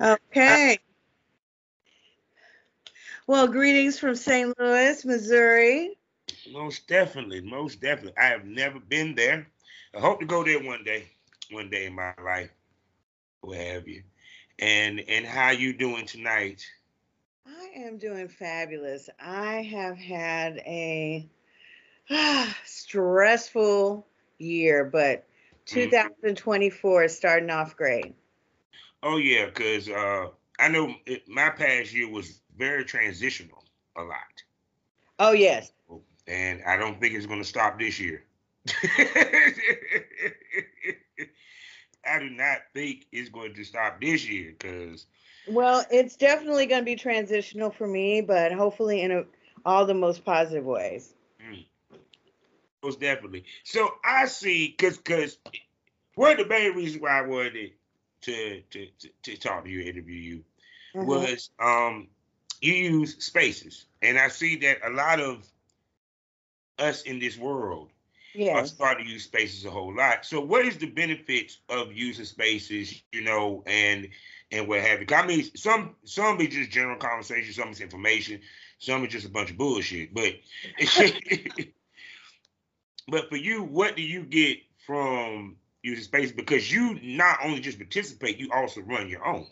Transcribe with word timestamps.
Okay. 0.00 0.78
Well, 3.26 3.46
greetings 3.48 3.98
from 3.98 4.16
St. 4.16 4.58
Louis, 4.58 5.04
Missouri. 5.04 5.96
Most 6.50 6.88
definitely, 6.88 7.40
most 7.40 7.80
definitely. 7.80 8.16
I 8.18 8.26
have 8.26 8.44
never 8.44 8.78
been 8.80 9.14
there. 9.14 9.46
I 9.94 10.00
hope 10.00 10.20
to 10.20 10.26
go 10.26 10.44
there 10.44 10.62
one 10.62 10.84
day, 10.84 11.08
one 11.50 11.70
day 11.70 11.86
in 11.86 11.94
my 11.94 12.14
life, 12.22 12.50
what 13.40 13.58
have 13.58 13.88
you. 13.88 14.02
And 14.58 15.00
and 15.00 15.26
how 15.26 15.50
you 15.50 15.72
doing 15.72 16.06
tonight? 16.06 16.66
I 17.46 17.70
am 17.76 17.98
doing 17.98 18.28
fabulous. 18.28 19.08
I 19.20 19.62
have 19.62 19.96
had 19.96 20.58
a 20.58 21.28
ah, 22.10 22.56
stressful 22.64 24.06
year, 24.38 24.84
but. 24.84 25.24
2024 25.70 27.04
is 27.04 27.16
starting 27.16 27.50
off 27.50 27.76
great. 27.76 28.14
Oh 29.02 29.16
yeah, 29.16 29.46
because 29.46 29.88
uh, 29.88 30.28
I 30.58 30.68
know 30.68 30.94
it, 31.06 31.28
my 31.28 31.50
past 31.50 31.92
year 31.94 32.08
was 32.10 32.40
very 32.56 32.84
transitional 32.84 33.64
a 33.96 34.02
lot, 34.02 34.42
Oh 35.18 35.32
yes. 35.32 35.72
and 36.26 36.62
I 36.66 36.76
don't 36.76 37.00
think 37.00 37.14
it's 37.14 37.26
going 37.26 37.40
to 37.42 37.48
stop 37.48 37.78
this 37.78 37.98
year. 38.00 38.24
I 42.06 42.18
do 42.18 42.30
not 42.30 42.58
think 42.74 43.06
it's 43.12 43.28
going 43.30 43.54
to 43.54 43.64
stop 43.64 44.00
this 44.00 44.28
year 44.28 44.54
because 44.58 45.06
Well, 45.46 45.84
it's 45.90 46.16
definitely 46.16 46.66
going 46.66 46.82
to 46.82 46.84
be 46.84 46.96
transitional 46.96 47.70
for 47.70 47.86
me, 47.86 48.20
but 48.20 48.52
hopefully 48.52 49.02
in 49.02 49.12
a, 49.12 49.24
all 49.64 49.86
the 49.86 49.94
most 49.94 50.24
positive 50.24 50.64
ways. 50.64 51.14
Most 52.82 53.00
definitely. 53.00 53.44
So 53.64 53.90
I 54.04 54.26
see 54.26 54.68
because 54.76 54.98
because 54.98 55.38
one 56.14 56.32
of 56.32 56.38
the 56.38 56.46
main 56.46 56.74
reasons 56.74 57.02
why 57.02 57.18
I 57.18 57.22
wanted 57.22 57.72
to 58.22 58.60
to 58.70 58.86
to, 58.98 59.08
to 59.22 59.36
talk 59.38 59.64
to 59.64 59.70
you, 59.70 59.80
interview 59.82 60.16
you, 60.18 60.44
Mhm. 60.94 61.00
was 61.00 61.50
um 61.60 62.08
you 62.60 62.74
use 62.74 63.24
spaces, 63.24 63.86
and 64.02 64.18
I 64.18 64.28
see 64.28 64.56
that 64.56 64.78
a 64.86 64.90
lot 64.90 65.20
of 65.20 65.46
us 66.78 67.02
in 67.02 67.18
this 67.18 67.38
world 67.38 67.90
are 68.52 68.64
starting 68.64 69.06
to 69.06 69.12
use 69.12 69.24
spaces 69.24 69.64
a 69.64 69.70
whole 69.70 69.94
lot. 69.94 70.24
So 70.24 70.40
what 70.40 70.64
is 70.64 70.78
the 70.78 70.86
benefits 70.86 71.58
of 71.68 71.92
using 71.92 72.24
spaces, 72.24 73.02
you 73.12 73.22
know, 73.22 73.62
and 73.66 74.08
and 74.50 74.68
what 74.68 74.80
have 74.80 75.00
you? 75.00 75.06
I 75.14 75.26
mean, 75.26 75.44
some 75.56 75.96
some 76.04 76.40
is 76.40 76.48
just 76.54 76.70
general 76.70 76.96
conversation, 76.98 77.52
some 77.52 77.70
is 77.70 77.80
information, 77.80 78.40
some 78.78 79.04
is 79.04 79.12
just 79.12 79.26
a 79.26 79.30
bunch 79.30 79.50
of 79.50 79.58
bullshit. 79.58 80.14
But 80.14 80.34
but 83.10 83.28
for 83.28 83.36
you, 83.36 83.62
what 83.62 83.96
do 83.96 84.02
you 84.02 84.24
get 84.24 84.58
from 84.86 85.58
using 85.82 86.04
spaces? 86.04 86.32
Because 86.32 86.72
you 86.72 86.98
not 87.02 87.38
only 87.44 87.60
just 87.60 87.78
participate, 87.78 88.38
you 88.38 88.50
also 88.52 88.80
run 88.82 89.08
your 89.08 89.26
own. 89.26 89.46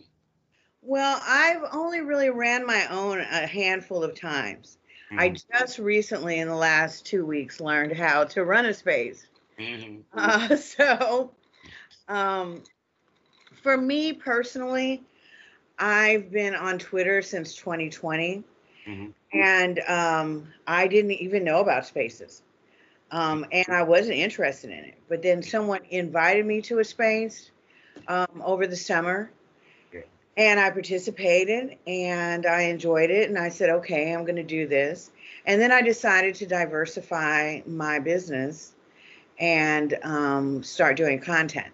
Well, 0.83 1.20
I've 1.25 1.62
only 1.73 2.00
really 2.00 2.31
ran 2.31 2.67
my 2.67 2.87
own 2.89 3.20
a 3.20 3.47
handful 3.47 4.03
of 4.05 4.15
times. 4.15 4.78
I 5.17 5.31
Mhm. 5.31 5.42
just 5.53 5.78
recently, 5.78 6.39
in 6.39 6.48
the 6.48 6.55
last 6.56 7.06
two 7.06 7.25
weeks, 7.27 7.61
learned 7.61 7.92
how 7.92 8.25
to 8.25 8.45
run 8.45 8.67
a 8.67 8.75
space. 8.75 9.27
Mhm. 9.59 10.05
Uh, 10.12 10.56
so, 10.56 11.33
um, 12.09 12.62
for 13.62 13.77
me 13.77 14.12
personally, 14.12 15.03
I've 15.78 16.31
been 16.31 16.55
on 16.55 16.78
Twitter 16.78 17.22
since 17.22 17.55
2020, 17.56 18.45
Mhm. 18.87 19.15
and 19.33 19.78
um, 19.81 20.48
I 20.67 20.87
didn't 20.89 21.12
even 21.12 21.45
know 21.45 21.61
about 21.61 21.87
spaces. 21.87 22.43
Um, 23.11 23.47
and 23.53 23.69
I 23.69 23.83
wasn't 23.83 24.17
interested 24.17 24.70
in 24.70 24.84
it. 24.84 24.95
But 25.09 25.23
then 25.23 25.42
someone 25.42 25.81
invited 25.91 26.45
me 26.45 26.61
to 26.62 26.78
a 26.81 26.84
space 26.84 27.50
um, 28.06 28.42
over 28.45 28.67
the 28.67 28.77
summer, 28.77 29.31
and 30.37 30.61
I 30.61 30.70
participated, 30.70 31.78
and 31.87 32.47
I 32.47 32.62
enjoyed 32.62 33.11
it. 33.11 33.28
And 33.28 33.39
I 33.39 33.48
said, 33.48 33.70
okay, 33.70 34.15
I'm 34.15 34.25
going 34.25 34.37
to 34.37 34.42
do 34.42 34.69
this. 34.69 35.11
And 35.47 35.61
then 35.61 35.73
I 35.73 35.83
decided 35.83 36.34
to 36.37 36.47
diversify 36.47 37.62
my 37.66 37.99
business 37.99 38.75
and 39.38 39.97
um, 40.03 40.62
start 40.62 40.97
doing 40.97 41.21
content. 41.21 41.72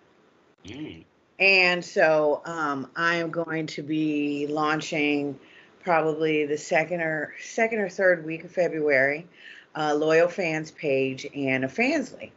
Mm. 0.64 1.04
And 1.38 1.84
so 1.84 2.40
um, 2.44 2.90
I 2.96 3.16
am 3.16 3.30
going 3.30 3.66
to 3.68 3.82
be 3.82 4.46
launching 4.46 5.38
probably 5.82 6.46
the 6.46 6.56
second 6.56 7.00
or 7.00 7.34
second 7.42 7.80
or 7.80 7.88
third 7.88 8.24
week 8.24 8.44
of 8.44 8.50
February, 8.50 9.26
a 9.74 9.94
loyal 9.94 10.28
fans 10.28 10.70
page 10.70 11.26
and 11.34 11.64
a 11.64 11.68
fansly. 11.68 12.30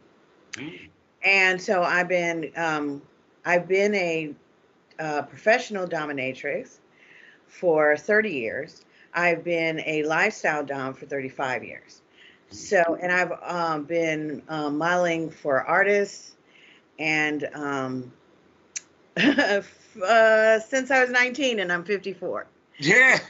Mm. 0.52 0.88
And 1.22 1.60
so 1.60 1.82
I've 1.82 2.08
been 2.08 2.52
um, 2.56 3.02
I've 3.44 3.68
been 3.68 3.94
a 3.94 4.34
uh, 4.98 5.22
professional 5.22 5.86
dominatrix 5.86 6.78
for 7.46 7.96
30 7.96 8.30
years. 8.30 8.84
I've 9.14 9.42
been 9.42 9.80
a 9.86 10.02
lifestyle 10.04 10.64
dom 10.64 10.94
for 10.94 11.06
35 11.06 11.64
years. 11.64 12.02
So, 12.50 12.98
and 13.00 13.12
I've 13.12 13.32
um, 13.42 13.84
been 13.84 14.42
um, 14.48 14.78
modeling 14.78 15.30
for 15.30 15.62
artists 15.64 16.36
and 16.98 17.48
um, 17.54 18.12
uh, 19.16 19.60
since 20.60 20.90
I 20.90 21.00
was 21.00 21.10
19 21.10 21.58
and 21.60 21.72
I'm 21.72 21.84
54. 21.84 22.46
Yeah. 22.78 23.18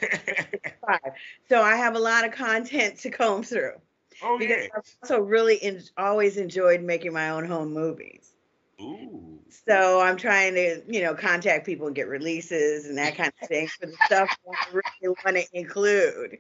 So 1.50 1.62
I 1.62 1.76
have 1.76 1.96
a 1.96 1.98
lot 1.98 2.24
of 2.24 2.32
content 2.32 2.98
to 3.00 3.10
comb 3.10 3.42
through 3.42 3.74
oh 4.22 4.38
because 4.38 4.64
yeah. 4.64 4.68
I've 4.76 4.96
also 5.02 5.20
really 5.20 5.62
en- 5.62 5.82
always 5.96 6.36
enjoyed 6.36 6.82
making 6.82 7.12
my 7.12 7.30
own 7.30 7.44
home 7.46 7.72
movies. 7.72 8.34
Ooh. 8.80 9.40
So 9.66 10.00
I'm 10.00 10.16
trying 10.16 10.54
to, 10.54 10.82
you 10.86 11.02
know, 11.02 11.14
contact 11.14 11.66
people 11.66 11.86
and 11.86 11.96
get 11.96 12.08
releases 12.08 12.86
and 12.86 12.96
that 12.98 13.16
kind 13.16 13.32
of 13.40 13.48
thing 13.48 13.68
for 13.68 13.86
the 13.86 13.96
stuff 14.06 14.28
I 14.46 14.72
really 14.72 15.16
want 15.24 15.36
to 15.36 15.44
include. 15.52 16.38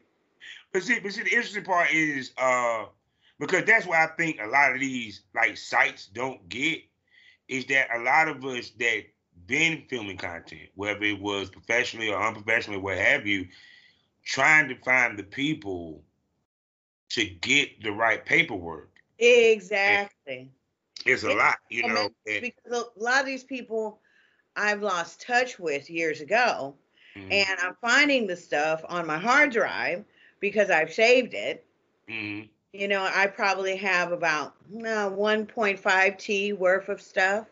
But 0.72 0.82
see, 0.82 1.00
but 1.00 1.12
see, 1.12 1.22
the 1.22 1.30
interesting 1.30 1.64
part 1.64 1.92
is 1.92 2.32
uh 2.38 2.86
because 3.38 3.64
that's 3.64 3.86
why 3.86 4.04
I 4.04 4.08
think 4.08 4.38
a 4.40 4.46
lot 4.46 4.72
of 4.72 4.80
these 4.80 5.22
like 5.34 5.56
sites 5.56 6.06
don't 6.06 6.48
get 6.48 6.80
is 7.48 7.66
that 7.66 7.88
a 7.94 8.00
lot 8.00 8.28
of 8.28 8.44
us 8.44 8.70
that 8.78 9.04
been 9.46 9.84
filming 9.88 10.18
content, 10.18 10.68
whether 10.74 11.02
it 11.02 11.20
was 11.20 11.48
professionally 11.48 12.10
or 12.10 12.22
unprofessionally, 12.22 12.80
what 12.80 12.98
have 12.98 13.26
you, 13.26 13.46
trying 14.24 14.68
to 14.68 14.76
find 14.76 15.18
the 15.18 15.22
people 15.22 16.02
to 17.10 17.24
get 17.26 17.82
the 17.82 17.92
right 17.92 18.24
paperwork. 18.24 19.02
Exactly. 19.18 20.50
It's 21.04 21.22
a 21.24 21.32
lot, 21.32 21.56
you 21.70 21.82
And 21.82 21.92
know. 21.94 22.10
and- 22.26 22.44
because 22.44 22.72
a 22.72 23.00
lot 23.00 23.20
of 23.20 23.26
these 23.26 23.44
people 23.44 24.00
I've 24.56 24.82
lost 24.82 25.20
touch 25.20 25.58
with 25.58 25.90
years 25.90 26.20
ago, 26.20 26.76
Mhm, 27.16 27.28
and 27.30 27.58
I'm 27.60 27.74
finding 27.80 28.26
the 28.26 28.36
stuff 28.36 28.84
on 28.88 29.06
my 29.06 29.18
hard 29.18 29.50
drive 29.52 30.04
because 30.40 30.70
I've 30.70 30.92
saved 30.92 31.34
it. 31.34 31.64
mhm, 32.08 32.50
You 32.72 32.88
know, 32.88 33.02
I 33.04 33.26
probably 33.26 33.76
have 33.76 34.10
about 34.12 34.54
uh, 34.84 35.10
1.5 35.10 36.16
T 36.18 36.52
worth 36.52 36.88
of 36.88 37.00
stuff. 37.00 37.46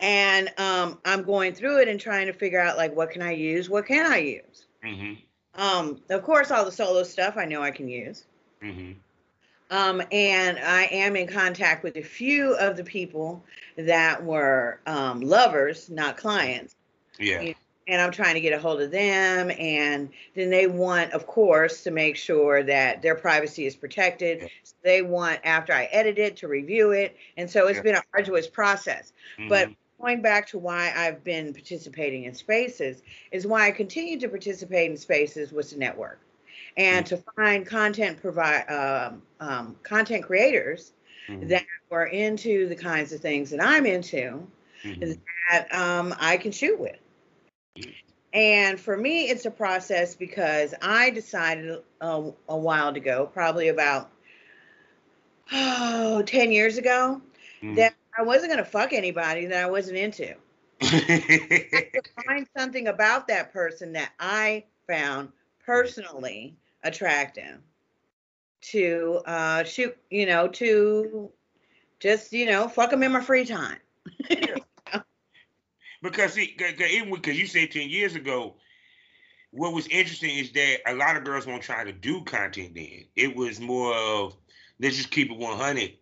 And 0.00 0.52
um, 0.58 1.00
I'm 1.04 1.22
going 1.22 1.54
through 1.54 1.80
it 1.80 1.88
and 1.88 2.00
trying 2.00 2.26
to 2.26 2.32
figure 2.32 2.60
out 2.60 2.76
like 2.76 2.94
what 2.96 3.10
can 3.10 3.22
I 3.22 3.32
use, 3.32 3.68
what 3.70 3.86
can 3.86 4.06
I 4.10 4.18
use. 4.18 4.66
mhm, 4.82 5.25
Um, 5.56 6.00
of 6.10 6.22
course, 6.22 6.50
all 6.50 6.64
the 6.64 6.72
solo 6.72 7.02
stuff 7.02 7.36
I 7.36 7.44
know 7.44 7.62
I 7.62 7.70
can 7.70 7.88
use. 7.88 8.24
mhm. 8.62 8.96
Um, 9.68 10.00
and 10.12 10.58
I 10.60 10.84
am 10.84 11.16
in 11.16 11.26
contact 11.26 11.82
with 11.82 11.96
a 11.96 12.02
few 12.02 12.54
of 12.54 12.76
the 12.76 12.84
people 12.84 13.42
that 13.76 14.22
were 14.24 14.80
um, 14.86 15.20
lovers, 15.20 15.90
not 15.90 16.16
clients. 16.16 16.76
Yeah. 17.18 17.40
Yeah. 17.42 17.52
And 17.88 18.00
I'm 18.00 18.10
trying 18.10 18.34
to 18.34 18.40
get 18.40 18.52
a 18.52 18.58
hold 18.58 18.80
of 18.80 18.90
them. 18.90 19.50
And 19.58 20.10
then 20.34 20.50
they 20.50 20.66
want, 20.66 21.12
of 21.12 21.26
course, 21.26 21.82
to 21.84 21.90
make 21.90 22.16
sure 22.16 22.62
that 22.64 23.00
their 23.02 23.14
privacy 23.14 23.66
is 23.66 23.76
protected. 23.76 24.42
Yeah. 24.42 24.48
They 24.82 25.02
want, 25.02 25.40
after 25.44 25.72
I 25.72 25.84
edit 25.86 26.18
it, 26.18 26.36
to 26.38 26.48
review 26.48 26.90
it. 26.92 27.16
And 27.36 27.48
so 27.50 27.66
it's 27.68 27.78
Yeah. 27.78 27.82
been 27.82 27.94
an 27.96 28.02
arduous 28.12 28.46
process. 28.48 29.12
But 29.48 29.68
mhm, 29.68 29.76
going 30.00 30.22
back 30.22 30.46
to 30.48 30.58
why 30.58 30.92
I've 30.94 31.24
been 31.24 31.52
participating 31.52 32.24
in 32.24 32.34
spaces 32.34 33.02
is 33.30 33.46
why 33.46 33.66
I 33.66 33.70
continue 33.70 34.18
to 34.20 34.28
participate 34.28 34.90
in 34.90 34.96
spaces 34.96 35.52
was 35.52 35.70
to 35.70 35.78
network 35.78 36.20
and 36.76 37.06
to 37.06 37.22
find 37.36 37.66
content 37.66 38.20
provide 38.20 38.68
um, 38.68 39.22
um, 39.40 39.76
content 39.82 40.24
creators 40.24 40.92
mhm, 41.28 41.48
that 41.48 41.64
are 41.90 42.06
into 42.06 42.68
the 42.68 42.76
kinds 42.76 43.12
of 43.12 43.20
things 43.20 43.50
that 43.50 43.62
I'm 43.62 43.86
into 43.86 44.46
mhm. 44.84 45.18
that 45.50 45.74
um, 45.74 46.14
I 46.18 46.36
can 46.36 46.52
shoot 46.52 46.78
with. 46.78 46.98
Mm. 47.78 47.94
And 48.32 48.80
for 48.80 48.96
me, 48.96 49.30
it's 49.30 49.46
a 49.46 49.50
process 49.50 50.14
because 50.14 50.74
I 50.82 51.10
decided 51.10 51.78
a, 52.00 52.30
a 52.48 52.56
while 52.56 52.94
ago, 52.94 53.30
probably 53.32 53.68
about 53.68 54.10
oh, 55.52 56.22
10 56.26 56.52
years 56.52 56.76
ago, 56.76 57.22
Mhm. 57.62 57.76
that 57.76 57.94
I 58.18 58.22
wasn't 58.22 58.52
going 58.52 58.64
to 58.64 58.70
fuck 58.70 58.92
anybody 58.92 59.46
that 59.46 59.64
I 59.64 59.70
wasn't 59.70 59.98
into. 59.98 60.34
to 60.80 62.02
find 62.26 62.46
something 62.56 62.88
about 62.88 63.28
that 63.28 63.52
person 63.52 63.92
that 63.92 64.12
I 64.20 64.64
found 64.86 65.30
personally 65.64 66.56
attractive 66.84 67.58
to 68.60 69.20
uh 69.26 69.64
shoot, 69.64 69.96
you 70.10 70.26
know, 70.26 70.48
to 70.48 71.30
just, 72.00 72.32
you 72.32 72.46
know, 72.46 72.68
fuck 72.68 72.90
them 72.90 73.02
in 73.02 73.12
my 73.12 73.20
free 73.20 73.44
time. 73.44 73.78
Because 76.02 76.34
see, 76.34 76.56
even 76.60 77.12
because 77.12 77.38
you 77.38 77.46
said 77.46 77.70
ten 77.70 77.88
years 77.88 78.14
ago, 78.14 78.56
what 79.50 79.72
was 79.72 79.86
interesting 79.88 80.38
is 80.38 80.52
that 80.52 80.78
a 80.86 80.94
lot 80.94 81.16
of 81.16 81.24
girls 81.24 81.46
won't 81.46 81.62
try 81.62 81.84
to 81.84 81.92
do 81.92 82.22
content 82.22 82.74
then. 82.74 83.06
It 83.16 83.34
was 83.34 83.60
more 83.60 83.94
of 83.94 84.36
let's 84.78 84.96
just 84.96 85.10
keep 85.10 85.30
it 85.30 85.36
100. 85.36 85.96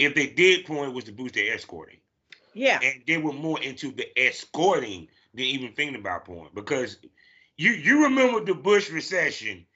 If 0.00 0.14
they 0.14 0.28
did 0.28 0.64
porn, 0.64 0.88
it 0.88 0.94
was 0.94 1.04
to 1.04 1.12
boost 1.12 1.34
their 1.34 1.52
escorting. 1.52 1.98
Yeah. 2.54 2.80
And 2.82 3.02
they 3.06 3.18
were 3.18 3.34
more 3.34 3.60
into 3.60 3.92
the 3.92 4.06
escorting 4.18 5.08
than 5.34 5.44
even 5.44 5.72
thinking 5.72 5.96
about 5.96 6.24
porn. 6.24 6.48
Because 6.54 6.96
you 7.58 7.72
you 7.72 8.04
remember 8.04 8.42
the 8.42 8.54
Bush 8.54 8.90
recession 8.90 9.66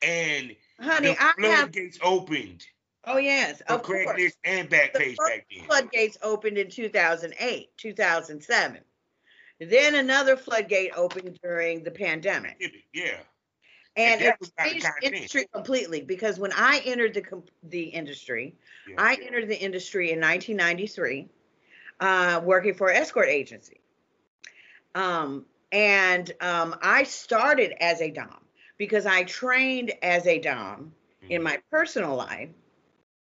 and 0.00 0.54
honey, 0.80 1.08
the 1.08 1.34
floodgates 1.36 1.98
have... 1.98 2.06
opened. 2.06 2.64
Oh 3.04 3.18
yes, 3.18 3.60
of 3.62 3.82
Craigslist 3.82 4.14
course. 4.14 4.32
and 4.44 4.70
Backpage 4.70 5.16
back 5.16 5.46
then. 5.50 5.64
Floodgates 5.66 6.16
opened 6.22 6.58
in 6.58 6.70
2008, 6.70 7.68
2007. 7.76 8.80
Then 9.58 9.94
another 9.96 10.36
floodgate 10.36 10.92
opened 10.94 11.38
during 11.42 11.82
the 11.82 11.90
pandemic. 11.90 12.62
Yeah. 12.94 13.18
And, 13.96 14.22
and 14.22 14.34
it 14.40 14.52
changed 14.58 14.86
industry 15.02 15.46
completely 15.52 16.00
because 16.00 16.38
when 16.38 16.52
I 16.52 16.80
entered 16.84 17.14
the 17.14 17.42
the 17.64 17.82
industry, 17.82 18.54
yeah, 18.88 18.94
I 18.98 19.12
yeah. 19.12 19.26
entered 19.26 19.48
the 19.48 19.60
industry 19.60 20.12
in 20.12 20.20
1993, 20.20 21.28
uh, 22.00 22.40
working 22.42 22.74
for 22.74 22.88
an 22.88 22.96
escort 22.96 23.28
agency. 23.28 23.80
Um, 24.94 25.44
and 25.72 26.30
um, 26.40 26.76
I 26.82 27.02
started 27.04 27.74
as 27.82 28.00
a 28.00 28.10
dom 28.10 28.40
because 28.78 29.04
I 29.04 29.24
trained 29.24 29.92
as 30.02 30.26
a 30.26 30.38
dom 30.38 30.92
mm-hmm. 31.22 31.32
in 31.32 31.42
my 31.42 31.58
personal 31.70 32.16
life 32.16 32.50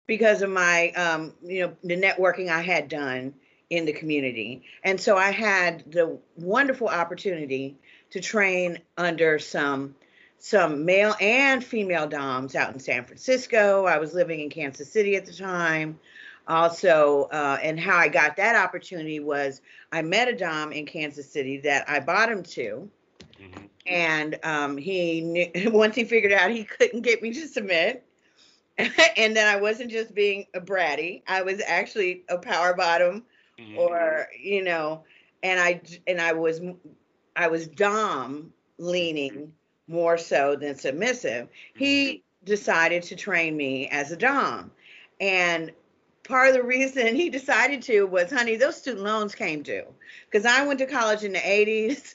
because 0.08 0.42
of 0.42 0.50
my 0.50 0.90
um, 0.90 1.34
you 1.44 1.66
know 1.66 1.76
the 1.84 1.96
networking 1.96 2.48
I 2.48 2.62
had 2.62 2.88
done 2.88 3.34
in 3.70 3.84
the 3.84 3.92
community. 3.92 4.62
And 4.82 5.00
so 5.00 5.16
I 5.16 5.30
had 5.30 5.84
the 5.90 6.18
wonderful 6.36 6.88
opportunity 6.88 7.76
to 8.10 8.20
train 8.20 8.78
under 8.96 9.38
some 9.38 9.94
some 10.38 10.84
male 10.84 11.14
and 11.20 11.62
female 11.64 12.06
DOMs 12.06 12.54
out 12.54 12.72
in 12.72 12.80
San 12.80 13.04
Francisco. 13.04 13.86
I 13.86 13.98
was 13.98 14.14
living 14.14 14.40
in 14.40 14.50
Kansas 14.50 14.90
City 14.90 15.16
at 15.16 15.26
the 15.26 15.32
time. 15.32 15.98
Also, 16.46 17.28
uh, 17.30 17.58
and 17.62 17.78
how 17.78 17.96
I 17.96 18.08
got 18.08 18.36
that 18.36 18.56
opportunity 18.56 19.20
was 19.20 19.60
I 19.92 20.00
met 20.02 20.28
a 20.28 20.36
Dom 20.36 20.72
in 20.72 20.86
Kansas 20.86 21.30
City 21.30 21.58
that 21.58 21.88
I 21.88 22.00
bought 22.00 22.30
him 22.30 22.42
to. 22.42 22.88
Mm-hmm. 23.40 23.64
And 23.86 24.38
um, 24.42 24.76
he 24.76 25.20
knew, 25.20 25.50
once 25.70 25.94
he 25.94 26.04
figured 26.04 26.32
out 26.32 26.50
he 26.50 26.64
couldn't 26.64 27.02
get 27.02 27.22
me 27.22 27.32
to 27.32 27.46
submit, 27.46 28.04
and 28.78 29.36
then 29.36 29.46
I 29.46 29.60
wasn't 29.60 29.90
just 29.90 30.14
being 30.14 30.46
a 30.54 30.60
bratty, 30.60 31.22
I 31.26 31.42
was 31.42 31.60
actually 31.66 32.22
a 32.28 32.38
power 32.38 32.74
bottom 32.74 33.24
mm-hmm. 33.58 33.78
or 33.78 34.28
you 34.40 34.62
know 34.62 35.04
and 35.42 35.60
i 35.60 35.80
and 36.06 36.20
i 36.20 36.32
was 36.32 36.60
i 37.36 37.48
was 37.48 37.66
dom 37.68 38.52
leaning 38.78 39.52
more 39.88 40.18
so 40.18 40.56
than 40.56 40.74
submissive 40.74 41.46
mm-hmm. 41.46 41.84
he 41.84 42.22
decided 42.44 43.02
to 43.02 43.16
train 43.16 43.56
me 43.56 43.88
as 43.88 44.12
a 44.12 44.16
dom 44.16 44.70
and 45.20 45.72
part 46.24 46.48
of 46.48 46.54
the 46.54 46.62
reason 46.62 47.14
he 47.14 47.30
decided 47.30 47.82
to 47.82 48.04
was 48.04 48.30
honey 48.30 48.56
those 48.56 48.76
student 48.76 49.04
loans 49.04 49.34
came 49.34 49.62
due 49.62 49.84
because 50.30 50.46
i 50.46 50.64
went 50.66 50.78
to 50.78 50.86
college 50.86 51.24
in 51.24 51.32
the 51.32 51.38
80s 51.38 52.14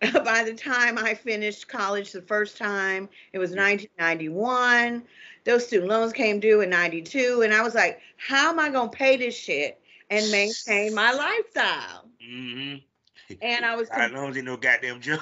by 0.24 0.44
the 0.44 0.54
time 0.54 0.98
i 0.98 1.14
finished 1.14 1.68
college 1.68 2.12
the 2.12 2.22
first 2.22 2.56
time 2.56 3.08
it 3.32 3.38
was 3.38 3.50
1991 3.50 5.02
those 5.44 5.66
student 5.66 5.90
loans 5.90 6.12
came 6.12 6.38
due 6.38 6.60
in 6.60 6.70
92 6.70 7.42
and 7.42 7.52
i 7.52 7.62
was 7.62 7.74
like 7.74 8.00
how 8.16 8.50
am 8.50 8.60
i 8.60 8.68
going 8.68 8.90
to 8.90 8.96
pay 8.96 9.16
this 9.16 9.36
shit 9.36 9.80
and 10.10 10.30
maintain 10.30 10.94
my 10.94 11.12
lifestyle. 11.12 12.08
Mm-hmm. 12.22 12.76
And 13.42 13.64
I 13.64 13.76
was. 13.76 13.88
I 13.90 14.08
don't 14.08 14.36
ain't 14.36 14.44
no 14.44 14.56
goddamn 14.56 15.00
joke. 15.00 15.20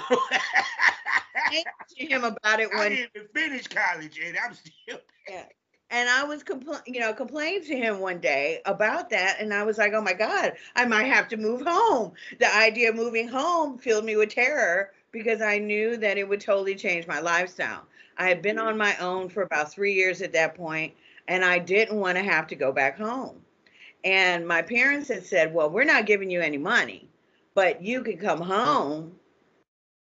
to 1.96 2.06
him 2.06 2.24
about 2.24 2.60
it 2.60 2.70
when 2.74 2.92
I 2.92 3.08
didn't 3.14 3.32
finish 3.34 3.66
college, 3.68 4.18
and 4.24 4.36
I'm 4.44 4.54
still. 4.54 4.98
Yeah. 5.28 5.44
And 5.88 6.08
I 6.08 6.24
was 6.24 6.42
compl- 6.42 6.82
you 6.84 6.98
know, 6.98 7.12
complained 7.12 7.64
to 7.66 7.76
him 7.76 8.00
one 8.00 8.18
day 8.18 8.60
about 8.64 9.10
that, 9.10 9.36
and 9.38 9.54
I 9.54 9.62
was 9.62 9.78
like, 9.78 9.92
"Oh 9.92 10.00
my 10.00 10.14
God, 10.14 10.54
I 10.74 10.84
might 10.84 11.04
have 11.04 11.28
to 11.28 11.36
move 11.36 11.62
home." 11.64 12.12
The 12.40 12.52
idea 12.52 12.90
of 12.90 12.96
moving 12.96 13.28
home 13.28 13.78
filled 13.78 14.04
me 14.04 14.16
with 14.16 14.30
terror 14.30 14.90
because 15.12 15.40
I 15.42 15.58
knew 15.58 15.96
that 15.98 16.18
it 16.18 16.28
would 16.28 16.40
totally 16.40 16.74
change 16.74 17.06
my 17.06 17.20
lifestyle. 17.20 17.86
I 18.16 18.28
had 18.28 18.42
been 18.42 18.58
on 18.58 18.76
my 18.76 18.96
own 18.96 19.28
for 19.28 19.42
about 19.42 19.72
three 19.72 19.94
years 19.94 20.22
at 20.22 20.32
that 20.32 20.54
point, 20.54 20.94
and 21.28 21.44
I 21.44 21.58
didn't 21.58 21.98
want 21.98 22.16
to 22.18 22.24
have 22.24 22.46
to 22.48 22.56
go 22.56 22.72
back 22.72 22.98
home. 22.98 23.40
And 24.04 24.46
my 24.46 24.62
parents 24.62 25.08
had 25.08 25.24
said, 25.24 25.54
Well, 25.54 25.70
we're 25.70 25.84
not 25.84 26.06
giving 26.06 26.30
you 26.30 26.40
any 26.40 26.58
money, 26.58 27.08
but 27.54 27.82
you 27.82 28.02
can 28.02 28.18
come 28.18 28.40
home 28.40 29.12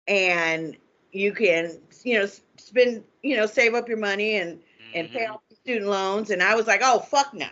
and 0.08 0.78
you 1.12 1.34
can, 1.34 1.80
you 2.04 2.20
know, 2.20 2.28
spend, 2.58 3.04
you 3.22 3.38
know, 3.38 3.46
save 3.46 3.74
up 3.74 3.88
your 3.88 3.98
money 3.98 4.38
and 4.38 4.58
mm-hmm. 4.58 4.92
and 4.96 5.12
pay 5.12 5.22
mm-hmm. 5.22 5.34
off 5.34 5.42
student 5.62 5.88
loans. 5.88 6.30
And 6.30 6.42
I 6.42 6.56
was 6.56 6.68
like, 6.68 6.82
Oh, 6.84 7.00
fuck 7.00 7.34
no. 7.34 7.48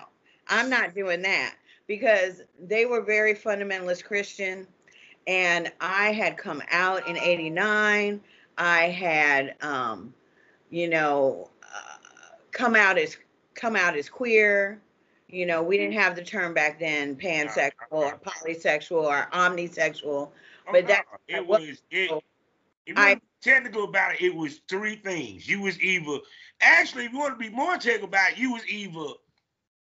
I'm 0.48 0.70
not 0.70 0.94
doing 0.94 1.22
that 1.22 1.56
because 1.88 2.42
they 2.60 2.86
were 2.86 3.02
very 3.02 3.34
fundamentalist 3.34 4.04
Christian. 4.04 4.68
And 5.28 5.72
I 5.80 6.12
had 6.12 6.38
come 6.38 6.62
out 6.72 7.08
in 7.08 7.18
89. 7.18 8.22
I 8.58 8.80
had, 8.90 9.56
um, 9.62 10.14
you 10.70 10.90
know, 10.90 11.50
uh, 11.64 12.36
come 12.52 12.76
out 12.76 12.98
as 12.98 13.18
come 13.54 13.76
out 13.76 13.96
as 13.96 14.10
queer. 14.10 14.82
You 15.32 15.46
know, 15.46 15.64
we 15.64 15.78
didn't 15.78 15.94
have 15.94 16.16
the 16.16 16.24
term 16.24 16.54
back 16.54 16.80
then 16.80 17.16
pansexual 17.16 17.72
or 17.90 18.20
polysexual 18.20 19.04
or 19.04 19.30
omnisexual. 19.32 20.04
Oh, 20.04 20.32
but 20.72 20.88
that 20.88 21.06
it 21.28 21.46
was 21.46 21.82
it, 21.90 22.12
it 22.86 22.98
I, 22.98 23.20
technical 23.42 23.86
about 23.86 24.16
it, 24.16 24.22
it 24.22 24.36
was 24.36 24.62
three 24.68 24.98
things. 24.98 25.48
You 25.48 25.62
was 25.62 25.80
either 25.82 26.20
actually 26.62 27.06
if 27.06 27.14
you 27.14 27.20
want 27.20 27.40
to 27.40 27.40
be 27.40 27.50
more 27.50 27.78
technical 27.78 28.10
about 28.10 28.34
it, 28.34 28.38
you 28.38 28.52
was 28.52 28.68
either 28.68 29.14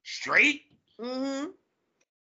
straight, 0.04 0.62
mm-hmm. 1.02 1.48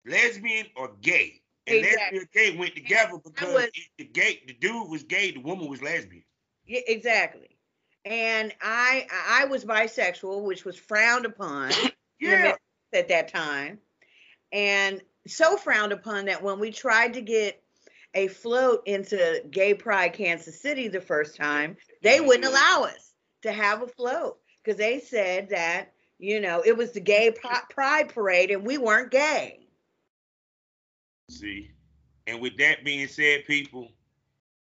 lesbian, 0.06 0.68
or 0.76 0.92
gay. 1.02 1.42
And 1.66 1.78
exactly. 1.78 2.20
lesbian 2.20 2.28
gay 2.34 2.58
went 2.58 2.76
together 2.76 3.18
because 3.24 3.54
was, 3.54 3.70
the 3.98 4.06
gay 4.06 4.42
the 4.46 4.54
dude 4.54 4.90
was 4.90 5.04
gay, 5.04 5.32
the 5.32 5.42
woman 5.42 5.68
was 5.68 5.82
lesbian. 5.82 6.24
Yeah, 6.68 6.82
exactly. 6.88 7.58
And 8.06 8.54
I 8.62 9.08
I 9.28 9.46
was 9.46 9.66
bisexual, 9.66 10.44
which 10.44 10.66
was 10.66 10.78
frowned 10.78 11.26
upon. 11.26 11.72
yeah 12.20 12.54
at 12.94 13.08
that 13.10 13.28
time, 13.28 13.80
and 14.52 15.02
so 15.28 15.58
frowned 15.58 15.92
upon 15.92 16.26
that 16.26 16.42
when 16.42 16.60
we 16.60 16.72
tried 16.72 17.14
to 17.14 17.22
get 17.22 17.62
a 18.14 18.28
float 18.28 18.84
into 18.86 19.44
Gay 19.50 19.74
Pride 19.74 20.14
Kansas 20.14 20.62
City 20.62 20.88
the 20.88 21.02
first 21.02 21.36
time, 21.36 21.78
they 22.02 22.20
wouldn't 22.20 22.46
allow 22.46 22.84
us 22.84 23.14
to 23.44 23.52
have 23.52 23.82
a 23.82 23.88
float 23.88 24.38
because 24.64 24.78
they 24.78 25.00
said 25.00 25.50
that, 25.50 25.94
you 26.20 26.40
know, 26.42 26.62
it 26.66 26.76
was 26.76 26.92
the 26.92 27.00
Gay 27.00 27.34
Pride 27.70 28.10
Parade 28.10 28.52
and 28.52 28.66
we 28.66 28.78
weren't 28.78 29.12
gay. 29.12 29.60
See, 31.30 31.72
and 32.28 32.42
with 32.42 32.58
that 32.58 32.84
being 32.84 33.08
said, 33.08 33.46
people, 33.46 33.92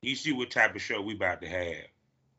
you 0.01 0.15
see 0.15 0.31
what 0.31 0.51
type 0.51 0.75
of 0.75 0.81
show 0.81 1.01
we 1.01 1.15
about 1.15 1.41
to 1.41 1.47
have. 1.47 1.85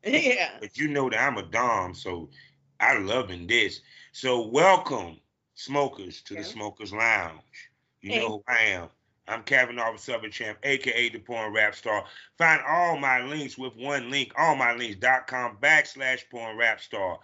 Yeah. 0.05 0.57
But 0.59 0.77
you 0.77 0.89
know 0.89 1.09
that 1.09 1.21
I'm 1.21 1.37
a 1.37 1.43
Dom, 1.43 1.93
so 1.93 2.29
I 2.77 2.97
loving 2.97 3.47
this. 3.47 3.79
So 4.11 4.45
welcome 4.47 5.17
smokers 5.55 6.21
to 6.23 6.35
the 6.35 6.43
Smokers 6.43 6.93
Lounge. 6.93 7.69
You 8.01 8.11
hey. 8.11 8.19
know 8.19 8.29
who 8.29 8.43
I 8.47 8.59
am. 8.65 8.89
I'm 9.27 9.43
Kevin 9.43 9.79
Southern 9.97 10.31
Champ, 10.31 10.57
aka 10.63 11.09
the 11.09 11.19
Porn 11.19 11.53
Rap 11.53 11.75
Star. 11.75 12.03
Find 12.37 12.61
all 12.67 12.97
my 12.97 13.21
links 13.23 13.57
with 13.57 13.73
one 13.77 14.11
link, 14.11 14.33
allmylinks.com 14.33 15.57
backslash 15.61 16.29
porn 16.29 16.57
rap 16.57 16.81
star. 16.81 17.19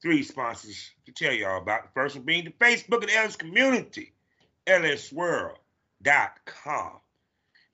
Three 0.00 0.22
sponsors 0.22 0.92
to 1.04 1.12
tell 1.12 1.32
y'all 1.32 1.60
about. 1.60 1.82
The 1.82 1.90
first 1.92 2.16
one 2.16 2.24
being 2.24 2.44
the 2.44 2.50
Facebook 2.52 3.02
and 3.02 3.10
LS 3.10 3.36
community, 3.36 4.14
lsswirl.com. 4.66 5.56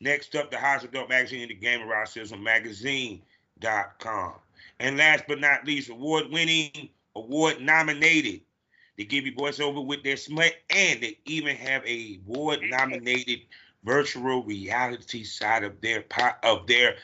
Next 0.00 0.34
up, 0.34 0.50
the 0.50 0.56
House 0.58 0.82
Adult 0.82 1.08
Magazine, 1.08 1.42
and 1.42 1.50
the 1.50 1.66
Eroticism 1.66 2.42
Magazine.com. 2.42 4.34
And 4.80 4.96
last 4.96 5.24
but 5.28 5.40
not 5.40 5.66
least, 5.66 5.90
award 5.90 6.30
winning, 6.30 6.88
award 7.14 7.60
nominated 7.60 8.40
they 9.00 9.06
give 9.06 9.24
you 9.24 9.32
voiceover 9.32 9.82
with 9.82 10.02
their 10.02 10.18
smut, 10.18 10.52
and 10.68 11.00
they 11.00 11.16
even 11.24 11.56
have 11.56 11.82
a 11.86 12.20
award-nominated 12.26 13.40
virtual 13.82 14.42
reality 14.42 15.24
side 15.24 15.64
of 15.64 15.80
their 15.80 16.04
of 16.42 16.66
their 16.66 16.96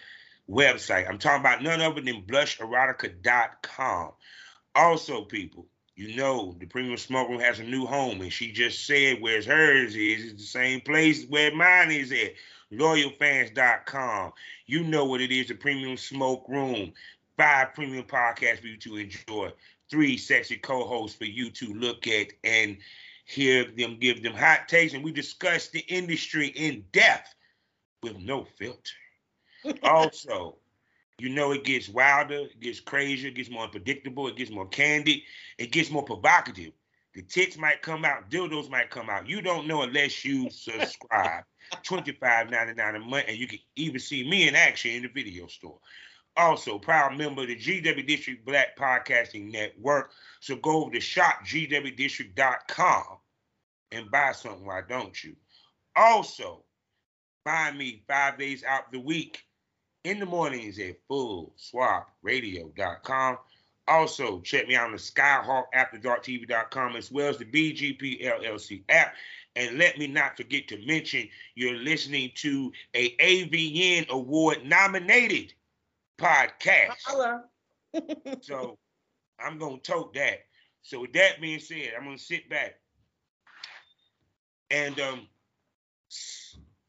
website. 0.47 1.09
I'm 1.09 1.17
talking 1.17 1.41
about 1.41 1.63
none 1.63 1.81
other 1.81 2.03
than 2.03 2.21
blusherotica.com. 2.21 4.11
Also, 4.75 5.25
people, 5.25 5.65
you 5.95 6.15
know 6.17 6.55
the 6.61 6.67
Premium 6.67 6.99
Smoke 6.99 7.31
Room 7.31 7.41
has 7.41 7.61
a 7.61 7.65
new 7.65 7.87
home, 7.87 8.21
and 8.21 8.31
she 8.31 8.53
just 8.53 8.87
said 8.87 9.23
where's 9.23 9.47
hers 9.47 9.97
is. 9.97 10.33
It's 10.33 10.43
the 10.43 10.47
same 10.47 10.83
place 10.83 11.25
where 11.25 11.55
mine 11.55 11.93
is 11.93 12.13
at. 12.13 12.35
LoyalFans.com. 12.75 14.33
You 14.67 14.85
know 14.85 15.07
what 15.07 15.23
it 15.23 15.33
is, 15.33 15.49
the 15.49 15.55
Premium 15.55 15.97
Smoke 15.97 16.47
Room. 16.47 16.93
Five 17.39 17.73
premium 17.73 18.05
podcasts 18.05 18.61
for 18.61 18.67
you 18.67 18.77
to 18.79 18.97
enjoy 18.97 19.53
three 19.91 20.17
sexy 20.17 20.57
co-hosts 20.57 21.17
for 21.17 21.25
you 21.25 21.51
to 21.51 21.75
look 21.75 22.07
at 22.07 22.29
and 22.45 22.77
hear 23.25 23.65
them 23.65 23.99
give 23.99 24.23
them 24.23 24.35
hot 24.35 24.69
takes. 24.69 24.95
And 24.95 25.05
we 25.05 25.13
discuss 25.13 25.69
the 25.69 25.81
industry 25.81 26.49
in 26.49 26.85
depth 26.93 27.35
with 28.03 28.17
no 28.19 28.45
filter. 28.45 28.79
also, 29.83 30.57
you 31.19 31.31
know 31.31 31.53
it 31.53 31.65
gets 31.65 31.89
wilder, 31.89 32.41
it 32.41 32.61
gets 32.61 32.81
crazier, 32.81 33.29
it 33.29 33.35
gets 33.35 33.51
more 33.51 33.65
unpredictable, 33.65 34.29
it 34.29 34.37
gets 34.37 34.51
more 34.51 34.69
candid, 34.69 35.21
it 35.59 35.73
gets 35.73 35.91
more 35.91 36.05
provocative. 36.05 36.73
The 37.15 37.23
tits 37.23 37.57
might 37.57 37.81
come 37.81 38.05
out, 38.05 38.31
dildos 38.31 38.69
might 38.69 38.91
come 38.91 39.09
out. 39.09 39.27
You 39.27 39.41
don't 39.41 39.67
know 39.67 39.83
unless 39.83 40.25
you 40.25 40.51
subscribe. 40.51 41.45
$25.99 41.85 42.97
a 42.97 42.99
month, 43.01 43.25
and 43.27 43.37
you 43.37 43.49
can 43.49 43.59
even 43.75 43.99
see 43.99 44.29
me 44.29 44.47
in 44.47 44.55
action 44.55 44.93
in 44.93 45.03
the 45.03 45.09
video 45.09 45.47
store. 45.47 45.79
Also, 46.37 46.79
proud 46.79 47.17
member 47.17 47.43
of 47.43 47.49
the 47.49 47.57
GW 47.57 48.07
District 48.07 48.45
Black 48.45 48.77
Podcasting 48.77 49.51
Network. 49.51 50.11
So 50.41 50.57
go 50.57 50.85
over 50.85 50.91
to 50.91 50.99
shopgwdistrict.com 50.99 53.05
and 53.93 54.11
buy 54.11 54.33
something, 54.33 54.67
why 54.67 54.83
don't 54.87 55.25
you? 55.25 55.35
Also, 55.95 56.65
find 57.45 57.79
me 57.79 58.03
five 58.07 58.39
days 58.39 58.63
out 58.65 58.93
the 58.93 59.01
week 59.01 59.43
in 60.05 60.21
the 60.21 60.27
mornings 60.27 60.79
at 60.79 60.97
fullswapradio.com. 61.09 63.39
Also, 63.89 64.41
check 64.41 64.69
me 64.69 64.75
out 64.75 64.87
on 64.87 64.93
the 64.93 64.99
SkyhawkAfterDarkTV.com 64.99 66.97
as 66.97 67.11
well 67.11 67.29
as 67.29 67.39
the 67.39 67.45
BGP 67.45 68.25
LLC 68.25 68.83
app. 68.89 69.15
And 69.55 69.79
let 69.79 69.97
me 69.97 70.07
not 70.07 70.37
forget 70.37 70.69
to 70.69 70.85
mention 70.85 71.29
you're 71.55 71.77
listening 71.77 72.33
to 72.37 72.73
a 72.95 73.17
AVN 73.17 74.09
Award 74.09 74.67
nominated 74.67 75.55
podcast. 76.19 76.95
so 78.43 78.79
I'm 79.39 79.59
gonna 79.59 79.79
tote 79.79 80.15
that. 80.15 80.41
So 80.83 81.01
with 81.01 81.13
that 81.15 81.41
being 81.41 81.61
said, 81.61 81.93
I'm 81.97 82.05
gonna 82.05 82.19
sit 82.19 82.49
back 82.49 82.75
and 84.71 84.99
um 85.01 85.29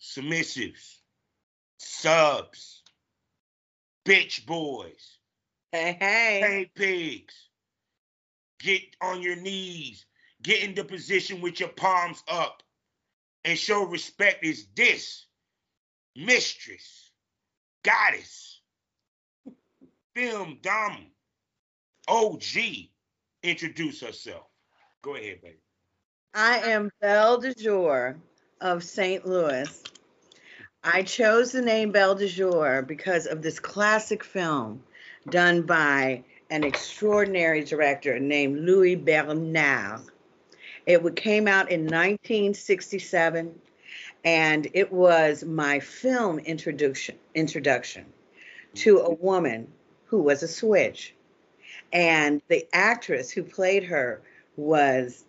submissives, 0.01 0.97
subs, 1.77 2.83
bitch 4.05 4.45
boys, 4.45 5.17
Hey, 5.71 5.97
hey. 5.99 6.39
hey 6.39 6.71
pigs, 6.75 7.33
get 8.59 8.81
on 9.01 9.21
your 9.21 9.35
knees, 9.35 10.05
get 10.41 10.63
in 10.63 10.75
the 10.75 10.83
position 10.83 11.41
with 11.41 11.59
your 11.59 11.69
palms 11.69 12.23
up, 12.27 12.63
and 13.43 13.57
show 13.57 13.83
respect 13.83 14.43
is 14.45 14.67
this 14.75 15.25
mistress, 16.15 17.11
goddess, 17.83 18.56
film 20.17 20.57
dom, 20.63 21.11
OG, 22.07 22.41
introduce 23.43 24.01
herself. 24.01 24.47
Go 25.03 25.15
ahead, 25.15 25.41
baby. 25.43 25.59
I 26.33 26.57
am 26.71 26.89
Belle 26.99 27.37
de 27.37 27.53
Jour 27.53 28.17
of 28.59 28.83
St. 28.83 29.27
Louis. 29.27 29.83
I 30.83 31.03
chose 31.03 31.51
the 31.51 31.61
name 31.61 31.91
Belle 31.91 32.15
de 32.15 32.27
Jour 32.27 32.81
because 32.81 33.27
of 33.27 33.43
this 33.43 33.59
classic 33.59 34.23
film 34.23 34.81
done 35.29 35.61
by 35.61 36.23
an 36.49 36.63
extraordinary 36.63 37.63
director 37.63 38.19
named 38.19 38.57
Louis 38.61 38.95
Bernard. 38.95 40.01
It 40.87 41.15
came 41.15 41.47
out 41.47 41.69
in 41.69 41.81
1967 41.81 43.53
and 44.25 44.67
it 44.73 44.91
was 44.91 45.43
my 45.43 45.79
film 45.79 46.39
introduction 46.39 47.17
introduction 47.35 48.05
to 48.73 48.99
a 49.01 49.13
woman 49.13 49.67
who 50.07 50.21
was 50.21 50.43
a 50.43 50.47
switch. 50.47 51.13
And 51.93 52.41
the 52.47 52.65
actress 52.73 53.29
who 53.29 53.43
played 53.43 53.83
her 53.85 54.21
was 54.55 55.23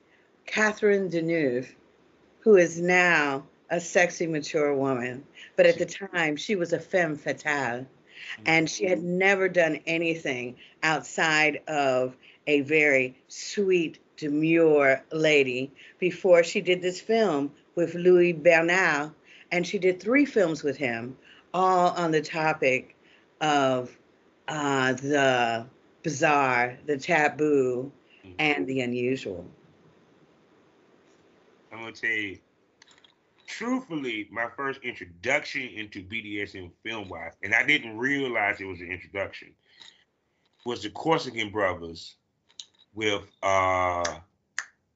Catherine 0.47 1.09
Deneuve, 1.11 1.69
who 2.41 2.57
is 2.57 2.81
now 2.81 3.45
a 3.71 3.81
sexy, 3.81 4.27
mature 4.27 4.75
woman. 4.75 5.25
But 5.57 5.67
at 5.67 5.79
the 5.79 5.87
time, 5.87 6.37
she 6.37 6.57
was 6.57 6.73
a 6.73 6.81
femme 6.81 7.17
fatale. 7.17 7.87
And 8.47 8.69
she 8.69 8.87
had 8.87 8.99
mm-hmm. 8.99 9.19
never 9.19 9.49
done 9.49 9.81
anything 9.87 10.57
outside 10.83 11.61
of 11.69 12.17
a 12.47 12.63
very 12.63 13.17
sweet, 13.29 13.99
demure 14.17 15.05
lady 15.13 15.71
before 15.99 16.43
she 16.43 16.61
did 16.61 16.83
this 16.83 17.01
film 17.01 17.53
with 17.75 17.95
Louis 17.95 18.33
Bernard. 18.33 19.13
And 19.53 19.67
she 19.67 19.79
did 19.79 20.01
three 20.01 20.25
films 20.25 20.63
with 20.63 20.77
him, 20.77 21.17
all 21.55 21.91
on 21.91 22.11
the 22.11 22.21
topic 22.21 22.97
of 23.41 23.97
uh, 24.49 24.95
the 24.95 25.67
bizarre, 26.03 26.79
the 26.87 26.97
taboo, 26.97 27.93
and 28.39 28.67
the 28.67 28.81
unusual. 28.81 29.45
I'm 31.73 31.81
gonna 31.81 31.93
tell 31.93 32.11
you, 32.11 32.39
truthfully, 33.47 34.29
my 34.31 34.49
first 34.57 34.81
introduction 34.83 35.69
into 35.69 36.03
BDSM 36.03 36.71
film 36.83 37.09
wise, 37.09 37.35
and 37.43 37.55
I 37.55 37.65
didn't 37.65 37.99
realize 37.99 38.61
it 38.61 38.65
was 38.65 38.81
an 38.81 38.91
introduction, 38.91 39.53
was 40.65 40.83
the 40.83 40.91
Corsican 40.91 41.51
Brothers 41.51 42.17
with 42.95 43.23
uh 43.43 44.05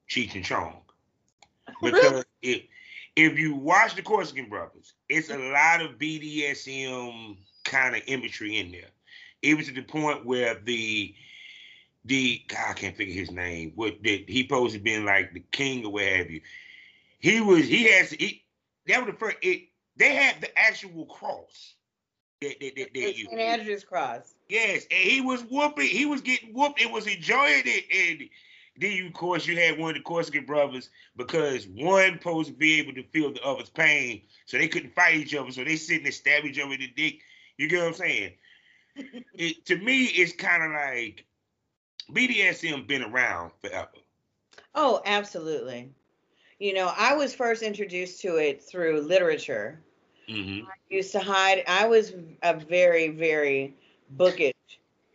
Cheech 0.09 0.35
and 0.35 0.45
Chong. 0.45 0.79
Because 1.81 2.25
it, 2.43 2.67
if 3.17 3.39
you 3.39 3.55
watch 3.55 3.95
the 3.95 4.03
Corsican 4.03 4.49
Brothers, 4.49 4.95
it's 5.09 5.31
a 5.31 5.39
lot 5.39 5.81
of 5.81 5.99
BDSM 5.99 7.37
kind 7.65 7.97
of 7.97 8.03
imagery 8.07 8.59
in 8.59 8.73
there. 8.73 8.91
Even 9.43 9.69
at 9.69 9.75
the 9.75 9.83
point 9.83 10.25
where 10.25 10.55
the 10.55 11.15
the 12.05 12.43
God, 12.49 12.71
I 12.71 12.73
can't 12.73 12.97
figure 12.97 13.15
his 13.15 13.31
name. 13.31 13.73
What 13.75 14.03
did 14.03 14.29
he 14.29 14.43
supposed 14.43 14.75
to 14.75 14.81
being 14.81 15.05
like 15.05 15.33
the 15.33 15.45
king 15.53 15.85
or 15.85 15.93
what 15.93 16.05
have 16.05 16.31
you? 16.31 16.41
He 17.19 17.41
was 17.41 17.67
he 17.67 17.85
has 17.93 18.11
he 18.11 18.45
that 18.87 19.05
was 19.05 19.15
the 19.15 19.19
first 19.19 19.37
it 19.43 19.69
they 19.97 20.15
had 20.15 20.41
the 20.41 20.59
actual 20.59 21.07
cross 21.07 21.75
that 22.41 22.59
that, 22.61 22.77
that, 22.77 22.95
that. 22.95 23.15
St. 23.15 23.39
Andrew's 23.39 23.85
Cross. 23.85 24.35
Yes, 24.49 24.85
and 24.91 25.01
he 25.09 25.21
was 25.21 25.43
whooping, 25.43 25.87
he 25.87 26.07
was 26.07 26.21
getting 26.21 26.53
whooped, 26.53 26.81
and 26.81 26.93
was 26.93 27.07
enjoying 27.07 27.63
it. 27.65 28.19
And 28.19 28.29
then 28.79 28.93
you 28.93 29.07
of 29.07 29.13
course 29.13 29.47
you 29.47 29.57
had 29.57 29.79
one 29.79 29.91
of 29.91 29.97
the 29.97 30.03
Corsican 30.03 30.45
brothers 30.45 30.91
because 31.17 31.67
one 31.69 32.19
supposed 32.19 32.49
to 32.49 32.55
be 32.55 32.81
able 32.81 32.95
to 32.95 33.05
feel 33.05 33.33
the 33.33 33.43
other's 33.43 33.71
pain, 33.71 34.23
so 34.47 34.59
they 34.59 34.69
couldn't 34.69 34.95
fight 34.95 35.15
each 35.15 35.35
other, 35.35 35.53
so 35.53 35.65
they 35.65 35.77
sitting 35.77 36.03
there 36.03 36.13
stab 36.13 36.45
each 36.45 36.59
other 36.59 36.73
in 36.73 36.81
the 36.81 36.89
dick. 36.89 37.21
You 37.59 37.69
get 37.69 37.81
what 37.81 37.89
I'm 37.89 37.95
saying? 37.95 38.33
It, 39.35 39.65
to 39.67 39.77
me, 39.77 40.05
it's 40.07 40.33
kind 40.33 40.63
of 40.63 40.73
like 40.73 41.27
BDSM 42.13 42.87
been 42.87 43.03
around 43.03 43.53
forever. 43.61 43.89
Oh, 44.75 45.01
absolutely. 45.05 45.91
You 46.59 46.75
know, 46.75 46.93
I 46.97 47.15
was 47.15 47.35
first 47.35 47.63
introduced 47.63 48.21
to 48.23 48.37
it 48.37 48.63
through 48.63 49.01
literature. 49.03 49.81
Mm-hmm. 50.29 50.65
I 50.65 50.95
used 50.95 51.13
to 51.13 51.21
hide. 51.21 51.65
I 51.67 51.87
was 51.89 52.15
a 52.43 52.55
very, 52.59 53.09
very 53.09 53.75
bookish 54.11 54.53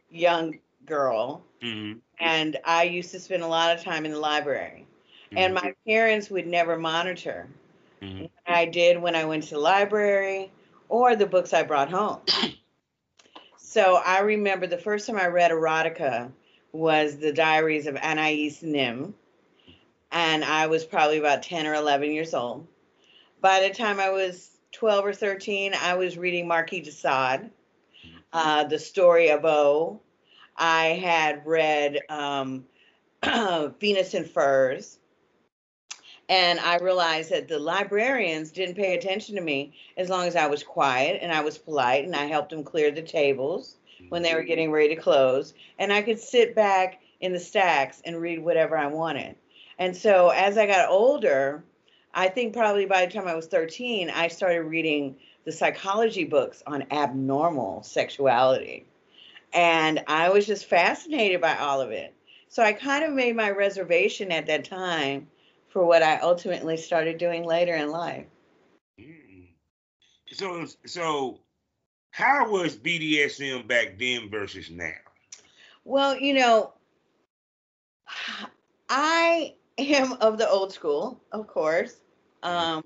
young 0.10 0.60
girl, 0.86 1.43
Mm-hmm. 1.63 2.00
and 2.19 2.57
I 2.65 2.84
used 2.84 3.12
to 3.12 3.19
spend 3.19 3.43
a 3.43 3.48
lot 3.48 3.75
of 3.75 3.84
time 3.84 4.05
in 4.05 4.12
the 4.12 4.19
library. 4.19 4.88
And 5.36 5.53
my 5.53 5.74
parents 5.88 6.29
would 6.29 6.48
never 6.48 6.77
monitor 6.77 7.48
Mhm. 8.01 8.27
what 8.46 8.55
I 8.55 8.65
did 8.65 9.01
when 9.01 9.15
I 9.15 9.25
went 9.25 9.43
to 9.43 9.55
the 9.55 9.60
library 9.60 10.51
or 10.89 11.15
the 11.15 11.27
books 11.27 11.53
I 11.53 11.63
brought 11.63 11.89
home. 11.89 12.22
so 13.70 13.96
I 13.98 14.20
remember 14.20 14.66
the 14.66 14.78
first 14.78 15.08
time 15.08 15.18
I 15.18 15.28
read 15.28 15.52
erotica 15.52 16.32
was 16.72 17.18
the 17.18 17.34
Diaries 17.34 17.86
of 17.86 17.98
Anais 17.98 18.60
Nin, 18.62 19.14
and 20.10 20.46
I 20.46 20.68
was 20.68 20.86
probably 20.86 21.18
about 21.18 21.44
10 21.44 21.68
or 21.68 21.74
11 21.74 22.14
years 22.14 22.34
old. 22.34 22.66
By 23.42 23.68
the 23.68 23.76
time 23.76 24.00
I 24.00 24.10
was 24.10 24.58
12 24.72 25.06
or 25.06 25.14
13, 25.14 25.74
I 25.74 25.96
was 25.96 26.18
reading 26.18 26.48
Marquis 26.48 26.80
de 26.80 26.94
Sade, 26.94 27.52
uh, 28.32 28.64
The 28.64 28.80
Story 28.80 29.32
of 29.32 29.44
O. 29.44 30.00
I 30.56 30.86
had 30.86 31.46
read 31.46 32.00
um, 32.08 32.64
Venus 33.22 34.14
in 34.14 34.24
Furs. 34.24 34.98
And 36.29 36.60
I 36.60 36.77
realized 36.77 37.31
that 37.31 37.48
the 37.48 37.60
librarians 37.60 38.51
didn't 38.51 38.75
pay 38.75 38.96
attention 38.96 39.36
to 39.36 39.41
me 39.41 39.74
as 39.96 40.10
long 40.10 40.27
as 40.27 40.36
I 40.36 40.48
was 40.48 40.62
quiet 40.63 41.19
and 41.22 41.31
I 41.31 41.41
was 41.41 41.57
polite 41.57 42.03
and 42.05 42.15
I 42.15 42.25
helped 42.25 42.50
them 42.50 42.63
clear 42.63 42.91
the 42.91 43.01
tables 43.01 43.77
when 44.10 44.22
they 44.22 44.34
were 44.34 44.41
mm-hmm. 44.41 44.48
getting 44.48 44.72
ready 44.72 44.96
to 44.96 45.01
close. 45.01 45.53
And 45.79 45.93
I 45.93 46.01
could 46.01 46.19
sit 46.19 46.53
back 46.53 47.01
in 47.22 47.31
the 47.31 47.39
stacks 47.39 48.01
and 48.05 48.22
read 48.22 48.39
whatever 48.39 48.77
I 48.77 48.88
wanted. 48.88 49.36
And 49.79 49.96
so 49.96 50.29
as 50.29 50.57
I 50.57 50.67
got 50.67 50.89
older, 50.89 51.63
I 52.13 52.27
think 52.27 52.53
probably 52.53 52.86
by 52.86 53.05
the 53.05 53.12
time 53.12 53.27
I 53.27 53.36
was 53.36 53.48
13, 53.48 54.10
I 54.10 54.27
started 54.27 54.63
reading 54.63 55.15
the 55.46 55.51
psychology 55.51 56.25
books 56.25 56.62
on 56.67 56.84
abnormal 56.91 57.84
sexuality. 57.84 58.86
And 59.53 60.03
I 60.07 60.29
was 60.29 60.46
just 60.46 60.65
fascinated 60.65 61.39
by 61.39 61.55
all 61.57 61.79
of 61.79 61.91
it. 61.91 62.13
So 62.50 62.63
I 62.63 62.74
kind 62.74 63.05
of 63.05 63.13
made 63.13 63.36
my 63.36 63.51
reservation 63.51 64.31
at 64.31 64.48
that 64.48 64.65
time 64.65 65.27
for 65.70 65.86
what 65.86 66.04
I 66.04 66.18
ultimately 66.20 66.78
started 66.78 67.18
doing 67.18 67.46
later 67.46 67.76
in 67.76 67.92
life. 67.92 68.26
Mm. 69.00 69.48
So 70.32 70.66
so 70.86 71.40
how 72.12 72.50
was 72.50 72.76
BDSM 72.76 73.68
back 73.68 73.98
then 74.00 74.30
versus 74.30 74.70
now? 74.70 74.92
Well, 75.84 76.20
you 76.20 76.34
know, 76.34 76.74
I 78.90 79.54
am 79.78 80.14
of 80.14 80.38
the 80.38 80.50
old 80.50 80.74
school, 80.74 81.22
of 81.32 81.48
course, 81.48 81.98
um, 82.44 82.84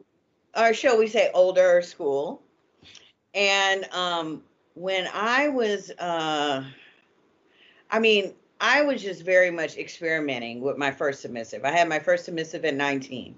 or 0.57 0.73
shall 0.73 0.97
we 0.97 1.07
say 1.07 1.31
older 1.33 1.81
school. 1.81 2.41
And 3.33 3.85
um, 3.93 4.43
when 4.73 5.07
I 5.13 5.47
was, 5.47 5.91
uh, 5.91 6.63
I 7.89 7.99
mean, 7.99 8.33
I 8.61 8.83
was 8.83 9.01
just 9.01 9.23
very 9.23 9.49
much 9.49 9.75
experimenting 9.75 10.61
with 10.61 10.77
my 10.77 10.91
first 10.91 11.23
submissive. 11.23 11.65
I 11.65 11.71
had 11.71 11.89
my 11.89 11.97
first 11.97 12.25
submissive 12.25 12.63
at 12.63 12.75
19. 12.75 13.35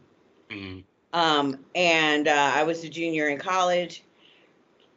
hmm 0.51 0.80
Um, 1.13 1.60
and 1.74 2.27
uh, 2.27 2.51
I 2.53 2.63
was 2.63 2.84
a 2.84 2.89
junior 2.89 3.30
in 3.30 3.39
college, 3.39 4.03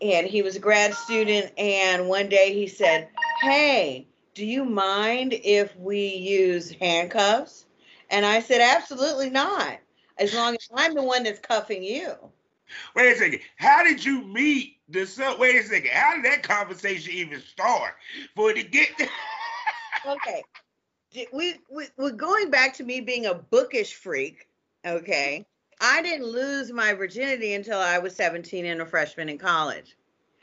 and 0.02 0.26
he 0.26 0.42
was 0.42 0.56
a 0.56 0.58
grad 0.60 0.94
student. 0.94 1.52
And 1.56 2.08
one 2.08 2.28
day 2.28 2.52
he 2.52 2.66
said, 2.66 3.08
Hey, 3.40 4.08
do 4.34 4.44
you 4.44 4.64
mind 4.64 5.32
if 5.32 5.76
we 5.76 6.08
use 6.08 6.72
handcuffs? 6.72 7.66
And 8.10 8.26
I 8.26 8.40
said, 8.40 8.60
Absolutely 8.60 9.30
not, 9.30 9.78
as 10.18 10.34
long 10.34 10.56
as 10.56 10.68
I'm 10.74 10.94
the 10.94 11.04
one 11.04 11.22
that's 11.22 11.38
cuffing 11.38 11.84
you. 11.84 12.14
Wait 12.96 13.12
a 13.12 13.16
second. 13.16 13.40
How 13.54 13.84
did 13.84 14.04
you 14.04 14.22
meet 14.22 14.78
the 14.88 15.06
sub? 15.06 15.38
Wait 15.38 15.54
a 15.54 15.62
second. 15.62 15.90
How 15.92 16.16
did 16.16 16.24
that 16.24 16.42
conversation 16.42 17.12
even 17.12 17.40
start 17.40 17.94
for 18.34 18.50
it 18.50 18.56
to 18.56 18.64
get? 18.64 18.88
Okay. 20.06 20.42
We, 21.32 21.54
we, 21.70 21.86
we're 21.96 22.10
going 22.10 22.50
back 22.50 22.74
to 22.74 22.84
me 22.84 23.00
being 23.00 23.26
a 23.26 23.34
bookish 23.34 23.94
freak. 23.94 24.48
Okay. 24.84 25.46
I 25.80 26.02
didn't 26.02 26.26
lose 26.26 26.72
my 26.72 26.94
virginity 26.94 27.54
until 27.54 27.78
I 27.78 27.98
was 27.98 28.14
17 28.14 28.64
and 28.64 28.80
a 28.80 28.86
freshman 28.86 29.28
in 29.28 29.38
college. 29.38 29.96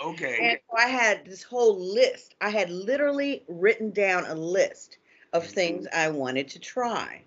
okay. 0.03 0.37
And 0.41 0.59
so 0.69 0.77
I 0.77 0.87
had 0.87 1.25
this 1.25 1.43
whole 1.43 1.79
list. 1.79 2.35
I 2.41 2.49
had 2.49 2.69
literally 2.69 3.43
written 3.47 3.91
down 3.91 4.25
a 4.25 4.35
list 4.35 4.97
of 5.31 5.43
mm-hmm. 5.43 5.53
things 5.53 5.87
I 5.93 6.09
wanted 6.09 6.47
to 6.49 6.59
try. 6.59 7.23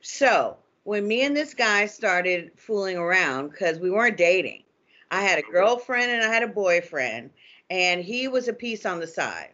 So 0.00 0.56
when 0.84 1.06
me 1.06 1.22
and 1.22 1.36
this 1.36 1.54
guy 1.54 1.86
started 1.86 2.52
fooling 2.56 2.96
around, 2.96 3.50
because 3.50 3.78
we 3.78 3.90
weren't 3.90 4.16
dating, 4.16 4.62
I 5.10 5.22
had 5.22 5.38
a 5.38 5.42
girlfriend 5.42 6.10
and 6.10 6.22
I 6.22 6.32
had 6.32 6.42
a 6.42 6.48
boyfriend, 6.48 7.30
and 7.70 8.02
he 8.02 8.28
was 8.28 8.48
a 8.48 8.52
piece 8.52 8.86
on 8.86 9.00
the 9.00 9.06
side. 9.06 9.52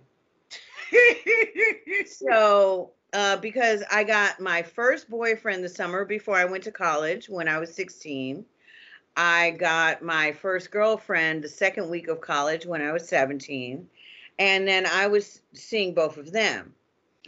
So, 2.07 2.93
uh, 3.13 3.37
because 3.39 3.83
I 3.91 4.05
got 4.05 4.41
my 4.41 4.63
first 4.63 5.09
boyfriend 5.11 5.65
the 5.65 5.69
summer 5.69 6.05
before 6.05 6.37
I 6.37 6.45
went 6.45 6.65
to 6.65 6.73
college 6.73 7.29
when 7.29 7.49
I 7.49 7.59
was 7.59 7.75
16. 7.75 8.45
I 9.17 9.53
got 9.53 10.03
my 10.03 10.33
first 10.33 10.71
girlfriend 10.71 11.43
the 11.45 11.49
second 11.49 11.89
week 11.91 12.09
of 12.09 12.21
college 12.21 12.67
when 12.67 12.83
I 12.83 12.93
was 12.93 13.09
17. 13.09 13.89
And 14.39 14.67
then 14.67 14.87
I 14.87 15.07
was 15.07 15.43
seeing 15.53 15.95
both 15.95 16.17
of 16.17 16.33
them. 16.33 16.75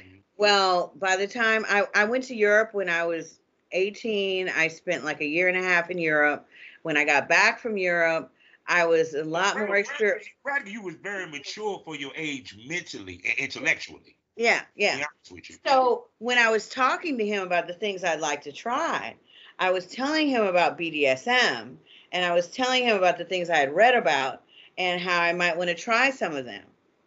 Mhm. 0.01 0.23
Well, 0.37 0.93
by 0.97 1.17
the 1.17 1.27
time 1.29 1.65
I, 1.69 1.87
I 1.95 2.05
went 2.05 2.25
to 2.25 2.35
Europe 2.35 2.75
when 2.75 2.89
I 2.89 3.05
was 3.05 3.41
18, 3.73 4.49
I 4.49 4.69
spent 4.69 5.05
like 5.05 5.21
a 5.21 5.27
year 5.27 5.49
and 5.49 5.57
a 5.57 5.63
half 5.63 5.91
in 5.91 5.99
Europe. 5.99 6.49
When 6.83 6.97
I 6.97 7.05
got 7.05 7.29
back 7.29 7.59
from 7.59 7.77
Europe, 7.79 8.33
I 8.69 8.87
was 8.87 9.15
a 9.15 9.25
lot 9.25 9.57
more 9.57 9.77
experienced. 9.77 10.31
You 10.67 10.83
was 10.83 10.97
very 10.97 11.27
mature 11.31 11.83
for 11.85 11.95
your 11.95 12.13
age, 12.17 12.57
mentally 12.67 13.21
and 13.25 13.39
intellectually. 13.39 14.17
Yeah, 14.37 14.63
yeah. 14.75 14.97
be 14.97 15.05
honest 15.05 15.33
with 15.33 15.51
you. 15.51 15.57
So 15.67 16.07
when 16.19 16.39
I 16.39 16.51
was 16.51 16.69
talking 16.69 17.17
to 17.19 17.27
him 17.27 17.43
about 17.43 17.67
the 17.67 17.75
things 17.75 18.05
I'd 18.05 18.21
like 18.21 18.43
to 18.43 18.53
try, 18.53 19.17
I 19.59 19.71
was 19.71 19.87
telling 19.87 20.29
him 20.29 20.45
about 20.45 20.79
BDSM 20.79 21.79
and 22.13 22.25
I 22.25 22.35
was 22.35 22.49
telling 22.49 22.85
him 22.85 22.97
about 22.97 23.19
the 23.19 23.25
things 23.25 23.49
I 23.49 23.57
had 23.57 23.75
read 23.75 23.95
about 23.95 24.43
and 24.77 25.01
how 25.01 25.21
I 25.21 25.33
might 25.33 25.57
want 25.57 25.71
to 25.71 25.75
try 25.75 26.11
some 26.11 26.37
of 26.37 26.45
them. 26.45 26.65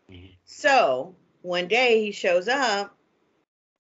Mhm. 0.10 0.36
So 0.46 1.16
one 1.42 1.68
day 1.68 2.04
he 2.04 2.12
shows 2.12 2.48
up 2.48 2.98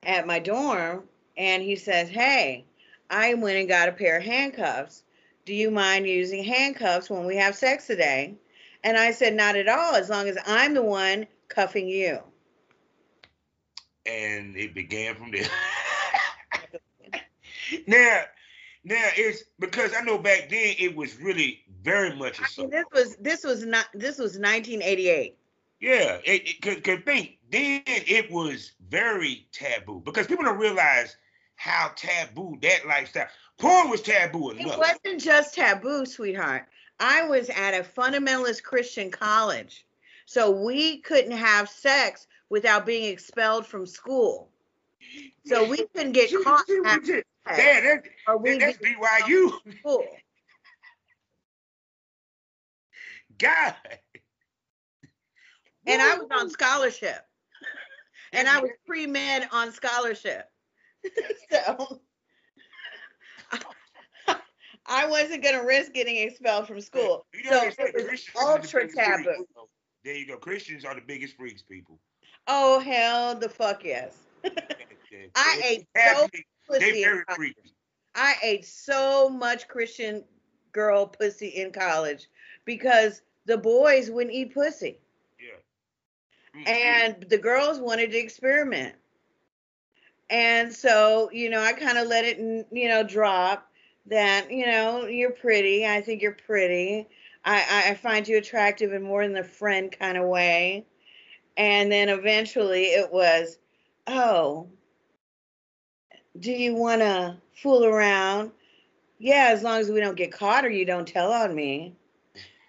at 0.03 0.27
my 0.27 0.39
dorm 0.39 1.07
and 1.35 1.63
he 1.63 1.75
says, 1.75 2.09
Hey, 2.09 2.65
I 3.09 3.33
went 3.33 3.57
and 3.57 3.67
got 3.67 3.89
a 3.89 3.93
pair 3.93 4.17
of 4.17 4.23
handcuffs. 4.23 5.03
Do 5.49 5.55
you 5.55 5.71
mind 5.71 6.05
using 6.05 6.43
handcuffs 6.43 7.09
when 7.09 7.25
we 7.25 7.35
have 7.37 7.55
sex 7.55 7.87
today? 7.87 8.35
And 8.83 8.95
I 8.95 9.09
said, 9.09 9.33
Not 9.33 9.55
at 9.55 9.67
all, 9.67 9.95
as 9.95 10.07
long 10.07 10.27
as 10.27 10.37
I'm 10.45 10.75
the 10.75 10.83
one 10.83 11.25
cuffing 11.47 11.87
you. 11.87 12.19
and 14.05 14.55
it 14.55 14.75
began 14.75 15.15
from 15.15 15.31
there. 15.31 15.49
now, 17.87 18.21
now 18.83 19.09
it's 19.17 19.45
because 19.57 19.91
I 19.97 20.01
know 20.01 20.19
back 20.19 20.49
then 20.51 20.75
it 20.77 20.95
was 20.95 21.19
really 21.19 21.63
very 21.81 22.15
much 22.15 22.39
I 22.39 22.61
mean, 22.61 22.69
this 22.69 22.85
was 22.93 23.15
this 23.15 23.43
was 23.43 23.65
not 23.65 23.87
this 23.95 24.19
was 24.19 24.37
1988. 24.37 25.35
Yeah, 25.81 26.19
it, 26.25 26.47
it 26.47 26.61
could, 26.61 26.83
could 26.83 27.05
think 27.07 27.39
then 27.49 27.81
it 27.87 28.29
was 28.29 28.73
very 28.87 29.47
taboo 29.51 30.03
because 30.05 30.27
people 30.27 30.45
don't 30.45 30.59
realize 30.59 31.17
how 31.59 31.91
taboo 31.97 32.57
that 32.61 32.87
lifestyle. 32.87 33.27
Porn 33.57 33.89
was 33.89 34.01
taboo 34.01 34.51
It 34.51 34.65
wasn't 34.65 35.19
just 35.19 35.53
taboo, 35.53 36.05
sweetheart. 36.05 36.65
I 37.01 37.27
was 37.27 37.49
at 37.49 37.73
a 37.73 37.83
fundamentalist 37.83 38.63
Christian 38.63 39.11
college, 39.11 39.85
so 40.25 40.49
we 40.51 41.01
couldn't 41.01 41.35
have 41.35 41.67
sex 41.67 42.27
without 42.49 42.85
being 42.85 43.11
expelled 43.11 43.65
from 43.65 43.85
school. 43.85 44.49
So 45.45 45.67
we 45.67 45.85
couldn't 45.93 46.13
get 46.13 46.31
caught 46.43 46.65
see 46.65 46.79
what 46.79 46.87
after 46.87 47.15
you 47.17 47.23
sex, 47.45 47.57
Yeah, 47.57 47.81
that, 47.81 48.03
that, 48.25 48.59
that's 48.59 48.77
BYU. 48.77 49.51
school. 49.79 50.05
God. 53.37 53.75
And 55.85 56.01
I 56.01 56.15
was 56.15 56.27
on 56.31 56.49
scholarship, 56.49 57.19
and 58.31 58.47
I 58.47 58.61
was 58.61 58.71
pre 58.85 59.07
med 59.07 59.49
on 59.51 59.73
scholarship. 59.73 60.49
so 61.51 62.01
I 64.85 65.07
wasn't 65.07 65.43
gonna 65.43 65.63
risk 65.63 65.93
getting 65.93 66.17
expelled 66.17 66.67
from 66.67 66.81
school. 66.81 67.25
You 67.33 67.43
know 67.49 67.69
So 67.69 67.85
it 67.85 68.09
was 68.09 68.27
ultra 68.35 68.87
taboo. 68.87 69.45
There 70.03 70.15
you 70.15 70.27
go. 70.27 70.37
Christians 70.37 70.85
are 70.85 70.95
the 70.95 71.01
biggest 71.01 71.35
freaks, 71.35 71.61
people. 71.61 71.99
Oh 72.47 72.79
hell, 72.79 73.35
the 73.35 73.49
fuck 73.49 73.83
yes! 73.83 74.17
I 75.35 75.61
ate 75.65 75.87
so 75.95 76.27
Pussy 76.67 77.03
very 77.03 77.23
freaky. 77.35 77.73
I 78.15 78.35
ate 78.43 78.65
so 78.65 79.29
much 79.29 79.67
Christian 79.67 80.23
girl 80.71 81.07
pussy 81.07 81.47
in 81.47 81.71
college 81.71 82.27
because 82.65 83.21
the 83.45 83.57
boys 83.57 84.09
wouldn't 84.11 84.35
eat 84.35 84.53
pussy 84.53 84.97
Yeah. 85.39 86.61
Mm, 86.61 86.67
and 86.67 87.29
the 87.29 87.37
girls 87.37 87.79
wanted 87.79 88.11
to 88.11 88.17
experiment. 88.17 88.95
And 90.29 90.71
so, 90.73 91.29
you 91.31 91.49
know, 91.49 91.61
I 91.61 91.73
kind 91.73 91.97
of 91.97 92.07
let 92.07 92.25
it, 92.25 92.37
you 92.71 92.87
know, 92.87 93.03
drop 93.03 93.69
that, 94.07 94.51
you 94.51 94.65
know, 94.65 95.05
you're 95.05 95.31
pretty. 95.31 95.85
I 95.85 96.01
think 96.01 96.21
you're 96.21 96.31
pretty. 96.33 97.07
I, 97.45 97.89
I- 97.89 97.93
find 97.95 98.27
you 98.27 98.37
attractive 98.37 98.93
in 98.93 99.01
more 99.01 99.23
than 99.23 99.33
the 99.33 99.43
friend 99.43 99.91
kind 99.97 100.17
of 100.17 100.25
way. 100.27 100.85
And 101.57 101.91
then 101.91 102.09
eventually 102.09 102.83
it 102.85 103.11
was, 103.11 103.57
oh, 104.07 104.67
do 106.39 106.51
you 106.51 106.75
want 106.75 107.01
to 107.01 107.37
fool 107.53 107.85
around? 107.85 108.51
Yeah, 109.17 109.49
as 109.51 109.63
long 109.63 109.79
as 109.79 109.89
we 109.89 109.99
don't 109.99 110.15
get 110.15 110.31
caught 110.31 110.65
or 110.65 110.69
you 110.69 110.85
don't 110.85 111.07
tell 111.07 111.31
on 111.33 111.53
me. 111.55 111.95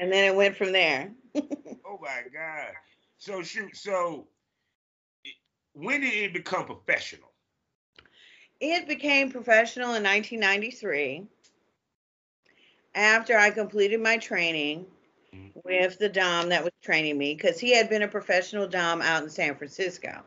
And 0.00 0.10
then 0.10 0.24
it 0.24 0.34
went 0.34 0.56
from 0.56 0.72
there. 0.72 1.12
Oh 1.86 1.98
my 2.00 2.22
God. 2.32 2.72
So 3.18 3.42
shoot. 3.42 3.76
So 3.76 4.28
when 5.72 6.00
did 6.02 6.14
it 6.14 6.32
become 6.32 6.66
professional? 6.66 7.29
It 8.60 8.86
became 8.86 9.30
professional 9.30 9.94
in 9.94 10.02
1993 10.02 11.26
after 12.94 13.38
I 13.38 13.50
completed 13.50 14.00
my 14.00 14.18
training 14.18 14.86
Mhm. 15.34 15.64
with 15.64 15.98
the 15.98 16.08
Dom 16.08 16.50
that 16.50 16.62
was 16.62 16.72
training 16.82 17.16
me 17.16 17.34
because 17.34 17.58
he 17.58 17.72
had 17.72 17.88
been 17.88 18.02
a 18.02 18.08
professional 18.08 18.66
Dom 18.66 19.00
out 19.00 19.22
in 19.22 19.30
San 19.30 19.56
Francisco 19.56 20.22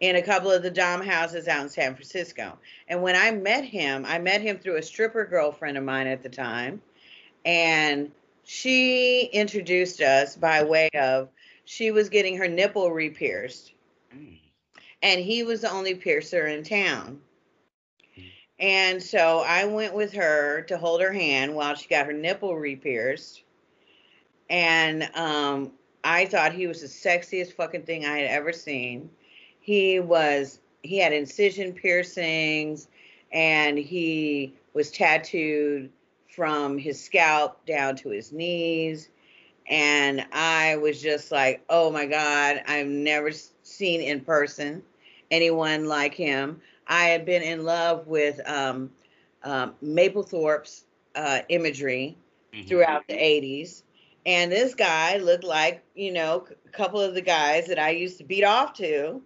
in 0.00 0.16
a 0.16 0.22
couple 0.22 0.50
of 0.50 0.62
the 0.62 0.70
Dom 0.70 1.00
houses 1.00 1.48
out 1.48 1.62
in 1.62 1.68
San 1.68 1.94
Francisco. 1.94 2.58
And 2.88 3.02
when 3.02 3.16
I 3.16 3.30
met 3.30 3.64
him, 3.64 4.04
I 4.04 4.18
met 4.18 4.40
him 4.40 4.58
through 4.58 4.76
a 4.76 4.82
stripper 4.82 5.24
girlfriend 5.24 5.78
of 5.78 5.84
mine 5.84 6.06
at 6.06 6.22
the 6.22 6.28
time. 6.28 6.82
And 7.44 8.12
she 8.44 9.24
introduced 9.24 10.00
us 10.00 10.36
by 10.36 10.62
way 10.64 10.90
of 10.94 11.28
she 11.64 11.90
was 11.90 12.08
getting 12.08 12.36
her 12.36 12.48
nipple 12.48 12.90
re-pierced 12.92 13.72
Mm. 14.14 14.38
and 15.02 15.20
he 15.20 15.42
was 15.42 15.62
the 15.62 15.70
only 15.70 15.94
piercer 15.94 16.46
in 16.46 16.62
town. 16.62 17.20
And 18.58 19.02
so 19.02 19.40
I 19.46 19.64
went 19.64 19.94
with 19.94 20.12
her 20.12 20.62
to 20.62 20.78
hold 20.78 21.00
her 21.00 21.12
hand 21.12 21.54
while 21.54 21.74
she 21.74 21.88
got 21.88 22.06
her 22.06 22.12
nipple 22.12 22.56
re-pierced. 22.56 23.42
And 24.48 25.10
um, 25.14 25.72
I 26.04 26.26
thought 26.26 26.52
he 26.52 26.66
was 26.66 26.80
the 26.80 26.86
sexiest 26.86 27.54
fucking 27.54 27.82
thing 27.82 28.04
I 28.04 28.18
had 28.18 28.30
ever 28.30 28.52
seen. 28.52 29.10
He 29.60 30.00
was 30.00 30.60
he 30.82 30.98
had 30.98 31.12
incision 31.12 31.72
piercings 31.72 32.88
and 33.32 33.78
he 33.78 34.54
was 34.74 34.90
tattooed 34.90 35.90
from 36.28 36.76
his 36.78 37.02
scalp 37.02 37.64
down 37.66 37.96
to 37.96 38.08
his 38.08 38.32
knees. 38.32 39.10
And 39.68 40.26
I 40.32 40.76
was 40.76 41.00
just 41.00 41.30
like, 41.30 41.64
oh 41.68 41.90
my 41.90 42.06
God, 42.06 42.62
I've 42.66 42.88
never 42.88 43.30
seen 43.62 44.00
in 44.00 44.20
person 44.20 44.82
anyone 45.30 45.86
like 45.86 46.14
him. 46.14 46.60
I 46.86 47.04
had 47.06 47.24
been 47.24 47.42
in 47.42 47.64
love 47.64 48.06
with 48.06 48.40
um, 48.48 48.90
um, 49.42 49.74
Mapplethorpe's 49.82 50.84
uh, 51.14 51.40
imagery 51.48 52.16
Mhm. 52.52 52.66
throughout 52.66 53.06
the 53.08 53.14
80s. 53.14 53.82
And 54.26 54.50
this 54.52 54.74
guy 54.74 55.16
looked 55.18 55.44
like, 55.44 55.82
you 55.94 56.12
know, 56.12 56.46
a 56.66 56.70
couple 56.70 57.00
of 57.00 57.14
the 57.14 57.22
guys 57.22 57.66
that 57.68 57.78
I 57.78 57.90
used 57.90 58.18
to 58.18 58.24
beat 58.24 58.44
off 58.44 58.74
to, 58.74 59.22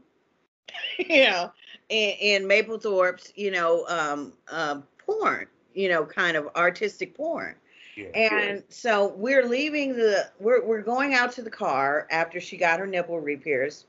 you 0.99 1.25
know, 1.25 1.51
in, 1.89 2.11
in 2.21 2.49
Mapplethorpe's, 2.49 3.33
you 3.37 3.51
know, 3.51 3.87
um, 3.89 4.33
uh, 4.51 4.81
porn, 5.07 5.47
you 5.75 5.89
know, 5.89 6.05
kind 6.05 6.37
of 6.37 6.49
artistic 6.57 7.15
porn. 7.17 7.55
Yeah. 7.97 8.07
And 8.15 8.63
so 8.69 9.13
we're 9.17 9.47
leaving 9.47 9.97
the 9.97 10.31
we're 10.39 10.65
we're 10.65 10.83
going 10.83 11.15
out 11.15 11.33
to 11.33 11.43
the 11.43 11.51
car 11.51 12.07
after 12.11 12.41
she 12.41 12.57
got 12.57 12.79
her 12.81 12.87
nipple 12.87 13.21
re-pierced. 13.21 13.87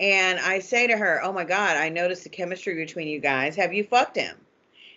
And 0.00 0.38
I 0.40 0.60
say 0.60 0.86
to 0.86 0.96
her, 0.96 1.20
Oh 1.22 1.32
my 1.32 1.44
God, 1.44 1.76
I 1.76 1.90
noticed 1.90 2.24
the 2.24 2.30
chemistry 2.30 2.74
between 2.74 3.06
you 3.06 3.20
guys. 3.20 3.54
Have 3.56 3.74
you 3.74 3.84
fucked 3.84 4.16
him? 4.16 4.34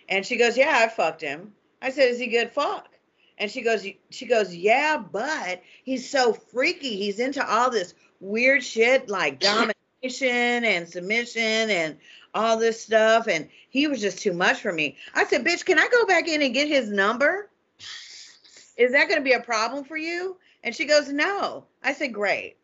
And 0.08 0.24
she 0.24 0.38
goes, 0.38 0.56
Yeah, 0.56 0.72
I 0.74 0.88
fucked 0.88 1.20
him. 1.20 1.52
I 1.82 1.90
said, 1.90 2.08
Is 2.08 2.18
he 2.18 2.26
good 2.28 2.50
fuck? 2.50 2.88
And 3.36 3.50
she 3.50 3.60
goes, 3.60 3.86
she 4.10 4.26
goes, 4.26 4.54
Yeah, 4.54 4.96
but 4.96 5.62
he's 5.84 6.08
so 6.08 6.32
freaky. 6.32 6.96
He's 6.96 7.20
into 7.20 7.46
all 7.46 7.70
this 7.70 7.94
weird 8.18 8.64
shit 8.64 9.10
like 9.10 9.40
domination 10.02 10.64
and 10.64 10.88
submission 10.88 11.42
and 11.42 11.98
all 12.32 12.56
this 12.56 12.80
stuff. 12.80 13.28
And 13.28 13.50
he 13.68 13.86
was 13.86 14.00
just 14.00 14.20
too 14.20 14.32
much 14.32 14.62
for 14.62 14.72
me. 14.72 14.96
I 15.14 15.24
said, 15.24 15.44
Bitch, 15.44 15.66
can 15.66 15.78
I 15.78 15.88
go 15.92 16.06
back 16.06 16.28
in 16.28 16.40
and 16.40 16.54
get 16.54 16.66
his 16.66 16.90
number? 16.90 17.50
Is 18.78 18.92
that 18.92 19.08
going 19.08 19.20
to 19.20 19.24
be 19.24 19.32
a 19.32 19.40
problem 19.40 19.84
for 19.84 19.98
you? 19.98 20.38
And 20.62 20.74
she 20.74 20.86
goes, 20.86 21.12
No. 21.12 21.66
I 21.82 21.92
said, 21.92 22.14
Great. 22.14 22.56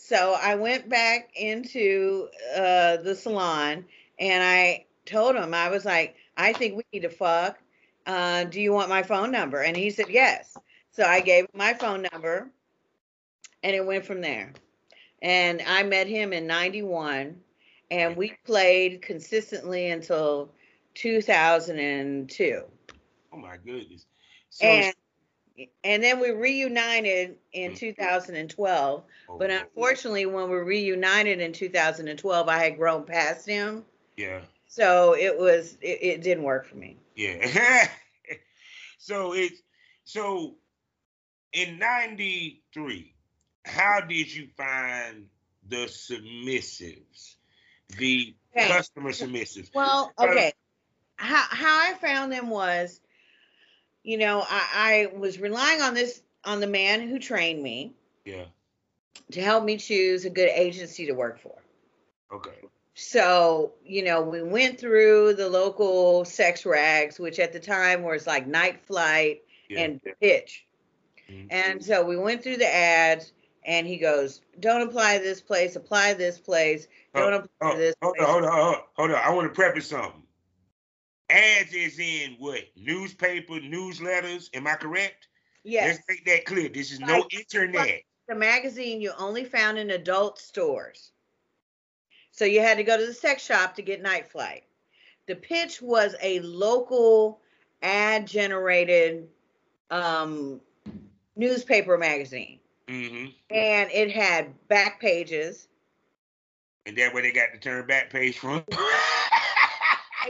So 0.00 0.38
I 0.40 0.54
went 0.54 0.88
back 0.88 1.28
into 1.34 2.28
uh, 2.56 2.98
the 2.98 3.16
salon 3.16 3.84
and 4.18 4.44
I 4.44 4.86
told 5.04 5.34
him, 5.34 5.52
I 5.52 5.68
was 5.68 5.84
like, 5.84 6.14
I 6.36 6.52
think 6.52 6.76
we 6.76 6.84
need 6.92 7.02
to 7.02 7.10
fuck. 7.10 7.58
Uh, 8.06 8.44
do 8.44 8.60
you 8.60 8.72
want 8.72 8.88
my 8.88 9.02
phone 9.02 9.32
number? 9.32 9.60
And 9.60 9.76
he 9.76 9.90
said, 9.90 10.06
Yes. 10.08 10.56
So 10.92 11.02
I 11.02 11.20
gave 11.20 11.44
him 11.44 11.50
my 11.52 11.74
phone 11.74 12.06
number 12.12 12.48
and 13.64 13.74
it 13.74 13.84
went 13.84 14.06
from 14.06 14.20
there. 14.20 14.54
And 15.20 15.60
I 15.66 15.82
met 15.82 16.06
him 16.06 16.32
in 16.32 16.46
91 16.46 17.36
and 17.90 18.16
we 18.16 18.34
played 18.46 19.02
consistently 19.02 19.90
until 19.90 20.52
2002. 20.94 22.62
Oh 23.32 23.36
my 23.36 23.56
goodness. 23.56 24.06
So 24.48 24.64
And 24.64 24.94
and 25.84 26.02
then 26.02 26.20
we 26.20 26.30
reunited 26.30 27.38
in 27.52 27.72
Mhm. 27.72 27.78
2012. 27.78 29.04
oh, 29.28 29.38
But 29.38 29.50
unfortunately, 29.50 30.26
when 30.26 30.50
we 30.50 30.56
reunited 30.56 31.40
in 31.40 31.52
2012, 31.52 32.48
I 32.48 32.58
had 32.58 32.76
grown 32.76 33.04
past 33.04 33.46
him. 33.46 33.84
yeah, 34.16 34.42
So 34.66 35.14
it 35.14 35.36
was, 35.38 35.76
it, 35.80 35.98
it 36.02 36.22
didn't 36.22 36.44
work 36.44 36.66
for 36.66 36.76
me. 36.76 36.96
yeah. 37.14 37.88
so 38.98 39.32
it's 39.34 39.60
so 40.04 40.56
in 41.52 41.78
'93. 41.78 43.14
How 43.64 44.00
did 44.00 44.34
you 44.34 44.48
find 44.56 45.28
the 45.68 45.86
submissives, 45.86 47.36
the 47.98 48.34
Okay. 48.56 48.68
customer 48.68 49.10
submissives? 49.12 49.70
Well, 49.74 50.12
okay. 50.18 50.52
How, 51.16 51.44
how 51.50 51.90
I 51.90 51.94
found 51.94 52.32
them 52.32 52.48
was, 52.48 53.00
you 54.02 54.18
know, 54.18 54.44
I, 54.48 55.10
I 55.12 55.16
was 55.16 55.38
relying 55.38 55.82
on 55.82 55.94
this, 55.94 56.22
on 56.44 56.60
the 56.60 56.66
man 56.66 57.08
who 57.08 57.18
trained 57.18 57.62
me 57.62 57.94
Yeah. 58.24 58.44
to 59.32 59.42
help 59.42 59.64
me 59.64 59.76
choose 59.76 60.24
a 60.24 60.30
good 60.30 60.48
agency 60.50 61.06
to 61.06 61.12
work 61.12 61.40
for. 61.40 61.56
Okay. 62.32 62.54
So, 62.94 63.74
you 63.84 64.02
know, 64.02 64.22
we 64.22 64.42
went 64.42 64.80
through 64.80 65.34
the 65.34 65.48
local 65.48 66.24
sex 66.24 66.66
rags, 66.66 67.18
which 67.20 67.38
at 67.38 67.52
the 67.52 67.60
time 67.60 68.02
was 68.02 68.26
like 68.26 68.46
Night 68.46 68.80
Flight 68.86 69.42
Yeah. 69.68 69.80
and 69.82 70.00
Pitch. 70.20 70.66
Mhm. 71.28 71.46
And 71.50 71.84
so 71.84 72.04
we 72.04 72.16
went 72.16 72.42
through 72.42 72.56
the 72.56 72.66
ads, 72.74 73.32
and 73.64 73.86
he 73.86 73.98
goes, 73.98 74.40
"Don't 74.60 74.80
apply 74.82 75.18
this 75.18 75.40
place. 75.42 75.76
Apply 75.76 76.14
this 76.14 76.38
place. 76.38 76.88
Don't 77.14 77.34
apply 77.34 77.48
Oh, 77.72 77.76
this 77.76 77.94
hold 78.02 78.16
place." 78.16 78.26
on, 78.26 78.32
hold 78.42 78.44
on, 78.44 78.52
hold 78.52 78.74
on, 78.74 78.82
hold 78.96 79.10
on. 79.10 79.16
I 79.16 79.30
want 79.30 79.46
to 79.48 79.54
preface 79.54 79.88
something. 79.88 80.22
Ads 81.30 81.74
is 81.74 81.98
in 81.98 82.36
what? 82.38 82.60
Newspaper, 82.76 83.54
newsletters. 83.54 84.48
Am 84.54 84.66
I 84.66 84.74
correct? 84.74 85.28
Yes, 85.64 85.96
Let's 85.96 86.08
make 86.08 86.24
that 86.26 86.44
clear. 86.46 86.68
This 86.68 86.90
is 86.92 87.00
no 87.00 87.18
Like- 87.18 87.34
internet. 87.34 88.02
the 88.28 88.34
magazine 88.34 89.00
you 89.00 89.12
only 89.18 89.44
found 89.44 89.78
in 89.78 89.90
adult 89.90 90.38
stores. 90.38 91.12
So 92.30 92.44
you 92.44 92.60
had 92.60 92.76
to 92.78 92.84
go 92.84 92.96
to 92.96 93.04
the 93.06 93.12
sex 93.14 93.42
shop 93.44 93.74
to 93.76 93.82
get 93.82 94.00
Night 94.00 94.30
Flight. 94.30 94.64
The 95.26 95.34
pitch 95.36 95.82
was 95.82 96.14
a 96.22 96.40
local 96.40 97.40
ad 97.82 98.26
generated 98.26 99.28
um, 99.90 100.60
newspaper 101.36 101.98
magazine, 101.98 102.60
hmm 102.88 103.26
and 103.50 103.90
it 103.90 104.10
had 104.10 104.54
back 104.68 105.00
pages. 105.00 105.68
And 106.86 106.96
that 106.96 107.12
where 107.12 107.22
they 107.22 107.32
got 107.32 107.48
the 107.52 107.58
turn 107.58 107.86
back 107.86 108.10
page 108.10 108.38
from. 108.38 108.64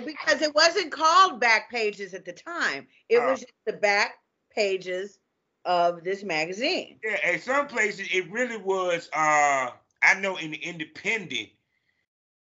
because 0.05 0.43
it 0.43 0.55
wasn't 0.55 0.91
called 0.93 1.41
back 1.41 1.71
pages 1.71 2.15
at 2.15 2.25
the 2.25 2.33
time. 2.33 2.87
It 3.09 3.19
Oh. 3.19 3.27
was 3.27 3.41
just 3.41 3.53
the 3.67 3.73
back 3.73 4.15
pages 4.55 5.19
of 5.65 6.05
this 6.05 6.23
magazine. 6.23 6.99
yeah, 7.03 7.17
at 7.25 7.41
some 7.43 7.67
places 7.67 8.09
it 8.13 8.31
really 8.31 8.57
was. 8.57 9.09
Uh, 9.13 9.71
I 10.03 10.15
know 10.21 10.37
in 10.37 10.51
the 10.51 10.57
Independent, 10.57 11.49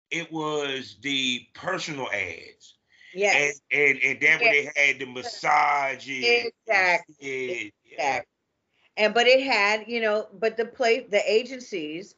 it 0.09 0.31
was 0.31 0.97
the 1.01 1.45
personal 1.53 2.07
ads. 2.11 2.75
Yes. 3.13 3.61
And 3.71 3.79
and 3.79 3.99
and 4.03 4.21
that 4.21 4.41
where 4.41 4.49
they 4.51 4.71
had 4.75 4.99
the 4.99 5.05
massages. 5.05 6.23
Exactly. 6.25 7.73
Yeah. 7.83 8.21
Exactly. 8.21 8.27
And 8.97 9.13
but 9.13 9.27
it 9.27 9.41
had, 9.43 9.85
you 9.87 9.99
know, 10.01 10.27
but 10.33 10.57
the 10.57 10.65
play 10.65 11.01
the 11.01 11.21
agencies 11.31 12.15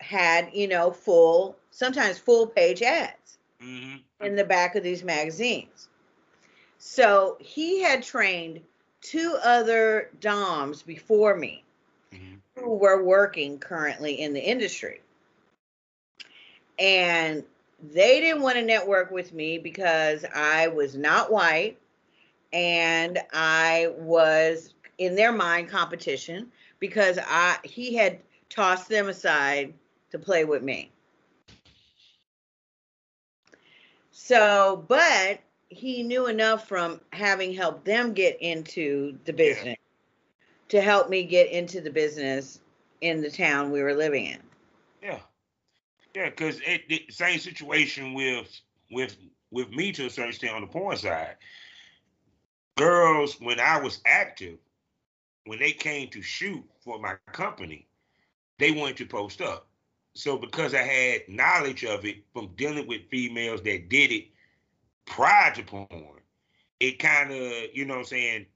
had, 0.00 0.50
you 0.52 0.66
know, 0.68 0.90
full 0.90 1.56
sometimes 1.70 2.18
full 2.18 2.46
page 2.46 2.82
ads 2.82 3.19
hmm 3.60 3.96
in 4.20 4.36
the 4.36 4.44
back 4.44 4.74
of 4.76 4.82
these 4.82 5.02
magazines. 5.04 5.88
So 6.78 7.36
he 7.40 7.82
had 7.82 8.02
trained 8.02 8.60
two 9.00 9.36
other 9.42 10.10
DOMs 10.20 10.82
before 10.82 11.36
me. 11.36 11.64
hmm 12.12 12.36
who 12.56 12.74
were 12.74 13.02
working 13.02 13.58
currently 13.58 14.20
in 14.20 14.32
the 14.34 14.40
industry. 14.40 15.00
And 16.78 17.44
they 17.92 18.20
didn't 18.20 18.42
want 18.42 18.56
to 18.56 18.62
network 18.62 19.10
with 19.10 19.32
me 19.32 19.58
because 19.58 20.24
I 20.34 20.68
was 20.68 20.96
not 20.96 21.32
white 21.32 21.78
and 22.52 23.18
I 23.32 23.92
was 23.98 24.74
in 24.98 25.14
their 25.14 25.32
mind 25.32 25.68
competition 25.68 26.50
because 26.78 27.18
I 27.26 27.58
he 27.64 27.94
had 27.94 28.18
tossed 28.50 28.88
them 28.88 29.08
aside 29.08 29.72
to 30.10 30.18
play 30.18 30.44
with 30.44 30.62
me. 30.62 30.90
So, 34.22 34.84
but 34.86 35.40
he 35.70 36.02
knew 36.02 36.26
enough 36.26 36.68
from 36.68 37.00
having 37.12 37.54
helped 37.54 37.86
them 37.86 38.12
get 38.12 38.40
into 38.42 39.18
the 39.24 39.32
Yeah. 39.32 39.54
business 39.54 39.78
to 40.68 40.80
help 40.80 41.08
me 41.08 41.24
get 41.24 41.50
into 41.50 41.80
the 41.80 41.90
business 41.90 42.60
in 43.00 43.22
the 43.22 43.30
town 43.30 43.72
we 43.72 43.82
were 43.82 43.94
living 43.94 44.26
in. 44.26 44.38
Yeah, 45.02 45.20
yeah, 46.14 46.28
because 46.28 46.60
it, 46.60 46.82
it 46.90 47.12
same 47.12 47.38
situation 47.40 48.12
with 48.12 48.60
with 48.90 49.16
with 49.50 49.70
me 49.70 49.90
to 49.92 50.06
a 50.06 50.10
certain 50.10 50.28
extent 50.30 50.54
on 50.54 50.60
the 50.60 50.68
porn 50.68 50.98
side. 50.98 51.36
Girls, 52.76 53.40
when 53.40 53.58
I 53.58 53.80
was 53.80 54.00
active, 54.04 54.58
when 55.46 55.58
they 55.58 55.72
came 55.72 56.08
to 56.10 56.20
shoot 56.20 56.62
for 56.84 57.00
my 57.00 57.16
company, 57.32 57.88
they 58.58 58.70
wanted 58.70 58.98
to 58.98 59.06
post 59.06 59.40
up. 59.40 59.69
So 60.14 60.36
because 60.36 60.74
I 60.74 60.82
had 60.82 61.28
knowledge 61.28 61.84
of 61.84 62.04
it 62.04 62.24
from 62.32 62.50
dealing 62.56 62.86
with 62.86 63.08
females 63.10 63.62
that 63.62 63.88
did 63.88 64.10
it 64.12 64.26
prior 65.06 65.54
to 65.54 65.62
porn, 65.62 66.20
it 66.80 66.98
kind 66.98 67.30
of, 67.30 67.52
you 67.72 67.84
know 67.84 67.94
what 67.94 68.00
I'm 68.00 68.06
saying, 68.06 68.46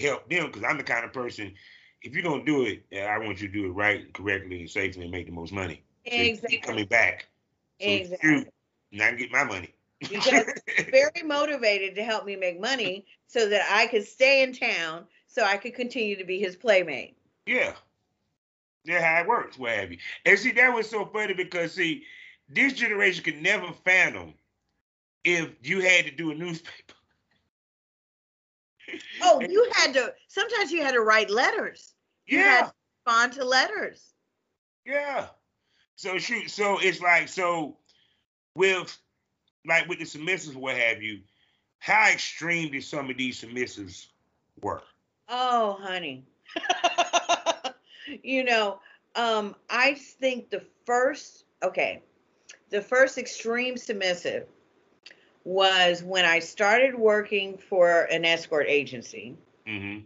helped 0.00 0.30
them 0.30 0.46
because 0.46 0.64
I'm 0.64 0.78
the 0.78 0.84
kind 0.84 1.04
of 1.04 1.12
person, 1.12 1.54
if 2.02 2.14
you 2.14 2.22
don't 2.22 2.46
do 2.46 2.64
it, 2.64 2.84
I 2.96 3.18
want 3.18 3.40
you 3.40 3.48
to 3.48 3.52
do 3.52 3.66
it 3.66 3.70
right, 3.70 4.12
correctly, 4.12 4.60
and 4.60 4.70
safely 4.70 5.02
and 5.02 5.10
make 5.10 5.26
the 5.26 5.32
most 5.32 5.52
money. 5.52 5.82
So 6.08 6.16
you 6.16 6.36
keep 6.36 6.62
coming 6.62 6.86
back. 6.86 7.26
So 7.80 7.90
Exactly. 7.90 8.46
and 8.92 9.02
I 9.02 9.08
can 9.08 9.18
get 9.18 9.30
my 9.32 9.44
money. 9.44 9.74
Because 10.00 10.46
Very 10.90 11.22
motivated 11.24 11.94
to 11.96 12.04
help 12.04 12.24
me 12.24 12.36
make 12.36 12.60
money 12.60 13.06
so 13.26 13.48
that 13.48 13.66
I 13.70 13.86
could 13.86 14.06
stay 14.06 14.42
in 14.42 14.52
town 14.52 15.06
so 15.26 15.42
I 15.44 15.56
could 15.56 15.74
continue 15.74 16.16
to 16.16 16.24
be 16.24 16.38
his 16.38 16.56
playmate. 16.56 17.16
yeah. 17.46 17.72
That's 18.84 19.04
how 19.04 19.20
it 19.20 19.26
works, 19.26 19.58
what 19.58 19.72
have 19.72 19.92
you. 19.92 19.98
And 20.26 20.38
see, 20.38 20.52
that 20.52 20.74
was 20.74 20.88
so 20.88 21.06
funny 21.06 21.34
because 21.34 21.72
see, 21.72 22.04
this 22.48 22.74
generation 22.74 23.24
could 23.24 23.40
never 23.40 23.72
fathom 23.84 24.34
if 25.24 25.50
you 25.62 25.80
had 25.80 26.04
to 26.04 26.10
do 26.10 26.30
a 26.30 26.34
newspaper. 26.34 26.94
Oh, 29.22 29.40
you 29.48 29.70
had 29.74 29.94
to 29.94 30.12
sometimes 30.28 30.70
you 30.70 30.82
had 30.82 30.92
to 30.92 31.00
write 31.00 31.30
letters. 31.30 31.94
You 32.26 32.38
had 32.38 32.60
Yeah, 32.60 32.66
to 32.66 32.72
respond 33.06 33.32
to 33.34 33.44
letters. 33.44 34.14
yeah. 34.84 35.26
So 35.96 36.18
shoot, 36.18 36.50
so 36.50 36.78
it's 36.80 37.00
like 37.00 37.28
so 37.28 37.78
with 38.54 38.96
like 39.66 39.88
with 39.88 39.98
the 39.98 40.04
submissives, 40.04 40.56
what 40.56 40.76
have 40.76 41.02
you, 41.02 41.20
how 41.78 42.10
extreme 42.10 42.72
did 42.72 42.84
some 42.84 43.08
of 43.10 43.16
these 43.16 43.40
submissives 43.42 44.08
work? 44.60 44.84
Oh, 45.28 45.78
honey. 45.80 46.26
you 48.22 48.44
know, 48.44 48.80
um, 49.14 49.54
I 49.70 49.94
think 49.94 50.50
the 50.50 50.62
first, 50.84 51.44
okay, 51.62 52.02
the 52.70 52.80
first 52.80 53.18
extreme 53.18 53.76
submissive 53.76 54.46
was 55.44 56.02
when 56.02 56.24
I 56.24 56.40
started 56.40 56.94
working 56.94 57.58
for 57.58 58.02
an 58.04 58.24
escort 58.24 58.66
agency. 58.68 59.36
hmm 59.66 59.98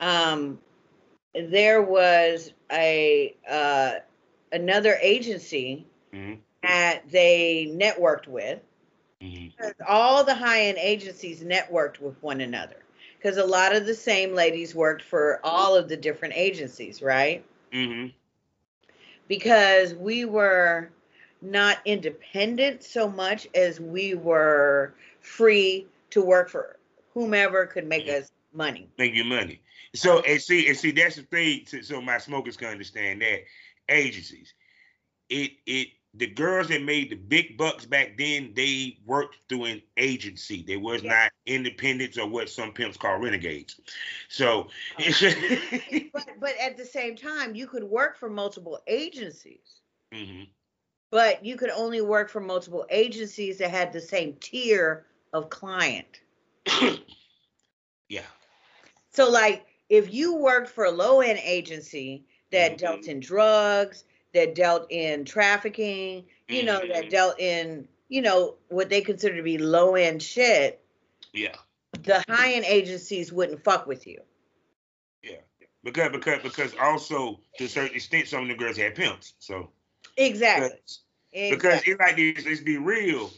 Um, 0.00 0.58
there 1.34 1.82
was 1.82 2.52
a 2.70 3.34
uh, 3.48 3.92
another 4.52 4.98
agency 5.00 5.86
hmm 6.12 6.34
that 6.62 7.02
they 7.10 7.68
networked 7.70 8.26
with. 8.28 8.60
hmm 9.20 9.48
All 9.88 10.24
the 10.24 10.34
high 10.34 10.62
end 10.62 10.78
agencies 10.78 11.42
networked 11.42 12.00
with 12.00 12.20
one 12.22 12.40
another 12.40 12.81
because 13.22 13.36
a 13.36 13.44
lot 13.44 13.74
of 13.74 13.86
the 13.86 13.94
same 13.94 14.34
ladies 14.34 14.74
worked 14.74 15.02
for 15.02 15.40
all 15.44 15.76
of 15.76 15.88
the 15.88 15.96
different 15.96 16.34
agencies, 16.36 17.02
right? 17.02 17.44
Mm-hmm. 17.72 18.08
because 19.28 19.94
we 19.94 20.26
were 20.26 20.90
not 21.40 21.78
independent 21.86 22.82
so 22.82 23.08
much 23.08 23.48
as 23.54 23.80
we 23.80 24.14
were 24.14 24.92
free 25.20 25.86
to 26.10 26.22
work 26.22 26.50
for 26.50 26.76
whomever 27.14 27.64
could 27.64 27.86
make 27.86 28.06
us 28.08 28.30
money. 28.52 28.88
Make 28.98 29.14
you 29.14 29.24
money. 29.24 29.62
So 29.94 30.20
and 30.20 30.40
see 30.40 30.68
and 30.68 30.76
see 30.76 30.90
that's 30.90 31.16
the 31.16 31.22
thing. 31.22 31.64
So 31.82 32.02
my 32.02 32.18
smokers 32.18 32.58
can 32.58 32.68
understand 32.68 33.22
that 33.22 33.44
agencies. 33.88 34.52
It 35.30 35.52
it 35.64 35.88
the 36.14 36.26
girls 36.26 36.68
that 36.68 36.82
made 36.82 37.10
the 37.10 37.16
big 37.16 37.56
bucks 37.56 37.86
back 37.86 38.16
then, 38.18 38.52
they 38.54 38.98
worked 39.06 39.36
through 39.48 39.64
an 39.64 39.82
agency. 39.96 40.62
They 40.62 40.76
was 40.76 41.02
Yeah. 41.02 41.10
not 41.10 41.32
independents 41.46 42.18
or 42.18 42.28
what 42.28 42.48
some 42.50 42.72
pimps 42.72 42.96
call 42.96 43.18
renegades. 43.18 43.80
So 44.28 44.68
But 46.12 46.40
but 46.40 46.56
at 46.58 46.76
the 46.76 46.84
same 46.84 47.16
time, 47.16 47.54
you 47.54 47.66
could 47.66 47.84
work 47.84 48.16
for 48.16 48.28
multiple 48.30 48.80
agencies, 48.86 49.80
Mhm. 50.12 50.48
but 51.10 51.44
you 51.44 51.56
could 51.56 51.70
only 51.70 52.00
work 52.00 52.28
for 52.28 52.40
multiple 52.40 52.86
agencies 52.90 53.58
that 53.58 53.70
had 53.70 53.92
the 53.92 54.00
same 54.00 54.34
tier 54.40 55.06
of 55.32 55.50
client. 55.50 56.22
yeah. 58.08 58.26
So 59.10 59.28
like 59.30 59.66
if 59.88 60.12
you 60.12 60.34
worked 60.36 60.68
for 60.68 60.84
a 60.84 60.90
low 60.90 61.20
end 61.20 61.38
agency 61.42 62.24
that 62.50 62.78
Mhm. 62.78 62.78
dealt 62.78 63.06
in 63.08 63.20
drugs, 63.20 64.04
that 64.32 64.54
dealt 64.54 64.90
in 64.90 65.24
trafficking, 65.24 66.24
you 66.48 66.62
know, 66.62 66.80
that 66.80 67.04
Mhm. 67.04 67.10
dealt 67.10 67.40
in, 67.40 67.88
you 68.08 68.22
know, 68.22 68.56
what 68.68 68.88
they 68.88 69.00
consider 69.00 69.36
to 69.36 69.42
be 69.42 69.58
low 69.58 69.94
end 69.94 70.22
shit, 70.22 70.80
Yeah. 71.32 71.56
the 72.02 72.24
high 72.28 72.52
end 72.52 72.64
agencies 72.64 73.32
wouldn't 73.32 73.62
fuck 73.62 73.86
with 73.86 74.06
you. 74.06 74.22
Yeah. 75.22 75.40
Because 75.82 76.12
because 76.12 76.42
because 76.42 76.74
also 76.76 77.40
to 77.58 77.64
a 77.64 77.68
certain 77.68 77.96
extent 77.96 78.28
some 78.28 78.42
of 78.42 78.48
the 78.48 78.54
girls 78.54 78.76
had 78.76 78.94
pimps. 78.94 79.34
So 79.38 79.72
Exactly. 80.16 80.70
because, 80.70 81.00
because 81.50 81.82
it's 81.86 81.98
like 82.00 82.16
this, 82.16 82.44
let's 82.46 82.60
be 82.60 82.78
real. 82.78 83.30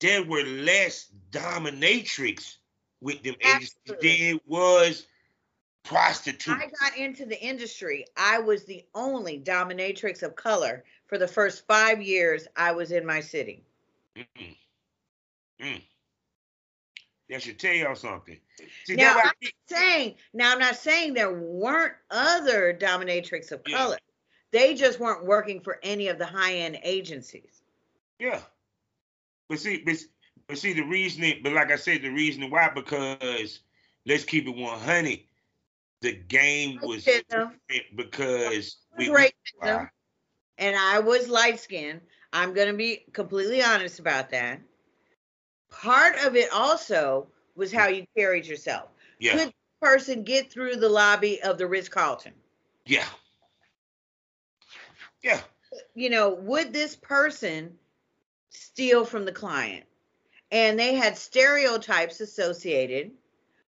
There 0.00 0.22
were 0.22 0.42
less 0.42 1.10
dominatrix 1.30 2.56
with 3.00 3.22
them 3.22 3.34
agencies 3.40 3.74
Absolutely. 3.88 4.18
than 4.18 4.36
it 4.36 4.46
was 4.46 5.06
prostitutes. 5.86 6.48
I 6.48 6.70
got 6.80 6.96
into 6.98 7.24
the 7.24 7.40
industry. 7.40 8.04
I 8.16 8.38
was 8.38 8.64
the 8.64 8.84
only 8.94 9.40
dominatrix 9.40 10.22
of 10.22 10.36
color 10.36 10.84
for 11.06 11.18
the 11.18 11.28
first 11.28 11.66
five 11.66 12.02
years 12.02 12.46
I 12.56 12.72
was 12.72 12.92
in 12.92 13.06
my 13.06 13.20
city. 13.20 13.64
Mm-mm. 14.16 14.56
Mm. 15.60 15.82
That 17.28 17.42
should 17.42 17.58
tell 17.58 17.72
y'all 17.72 17.94
something. 17.94 18.38
See, 18.84 18.94
Now, 18.94 19.18
I'm 19.18 19.32
saying 19.66 20.14
now 20.32 20.52
I'm 20.52 20.58
not 20.58 20.76
saying 20.76 21.14
there 21.14 21.32
weren't 21.32 21.94
other 22.10 22.76
dominatrix 22.78 23.52
of 23.52 23.62
Yeah. 23.66 23.76
color. 23.76 23.98
They 24.52 24.74
just 24.74 25.00
weren't 25.00 25.24
working 25.26 25.60
for 25.60 25.78
any 25.82 26.08
of 26.08 26.18
the 26.18 26.26
high 26.26 26.54
end 26.54 26.78
agencies. 26.82 27.62
Yeah. 28.18 28.40
But 29.48 29.58
see, 29.58 29.82
but, 29.84 29.96
but 30.46 30.58
see 30.58 30.72
the 30.72 30.82
reasoning, 30.82 31.40
but 31.42 31.52
like 31.52 31.70
I 31.70 31.76
said, 31.76 32.02
the 32.02 32.10
reason 32.10 32.48
why, 32.50 32.70
because 32.74 33.60
let's 34.06 34.24
keep 34.24 34.46
it 34.46 34.56
100. 34.56 35.20
The 36.02 36.12
game 36.12 36.78
was 36.82 37.04
different 37.04 37.58
because 37.96 38.76
we, 38.98 39.08
Racism. 39.08 39.88
and 40.58 40.76
I 40.76 40.98
was 41.00 41.28
light 41.28 41.58
skinned. 41.58 42.00
I'm 42.32 42.52
going 42.52 42.68
to 42.68 42.74
be 42.74 43.04
completely 43.12 43.62
honest 43.62 43.98
about 43.98 44.30
that. 44.30 44.60
Part 45.70 46.16
of 46.24 46.36
it 46.36 46.52
also 46.52 47.28
was 47.54 47.72
how 47.72 47.88
you 47.88 48.06
carried 48.16 48.46
yourself. 48.46 48.90
yeah, 49.18 49.36
Could 49.36 49.54
person 49.80 50.22
get 50.22 50.50
through 50.50 50.76
the 50.76 50.88
lobby 50.88 51.42
of 51.42 51.58
the 51.58 51.66
Ritz 51.66 51.88
Carlton? 51.88 52.32
yeah, 52.84 53.06
yeah, 55.22 55.40
You 55.94 56.10
know, 56.10 56.30
would 56.30 56.72
this 56.72 56.94
person 56.94 57.76
steal 58.50 59.04
from 59.04 59.24
the 59.24 59.32
client? 59.32 59.84
And 60.52 60.78
they 60.78 60.94
had 60.94 61.18
stereotypes 61.18 62.20
associated 62.20 63.10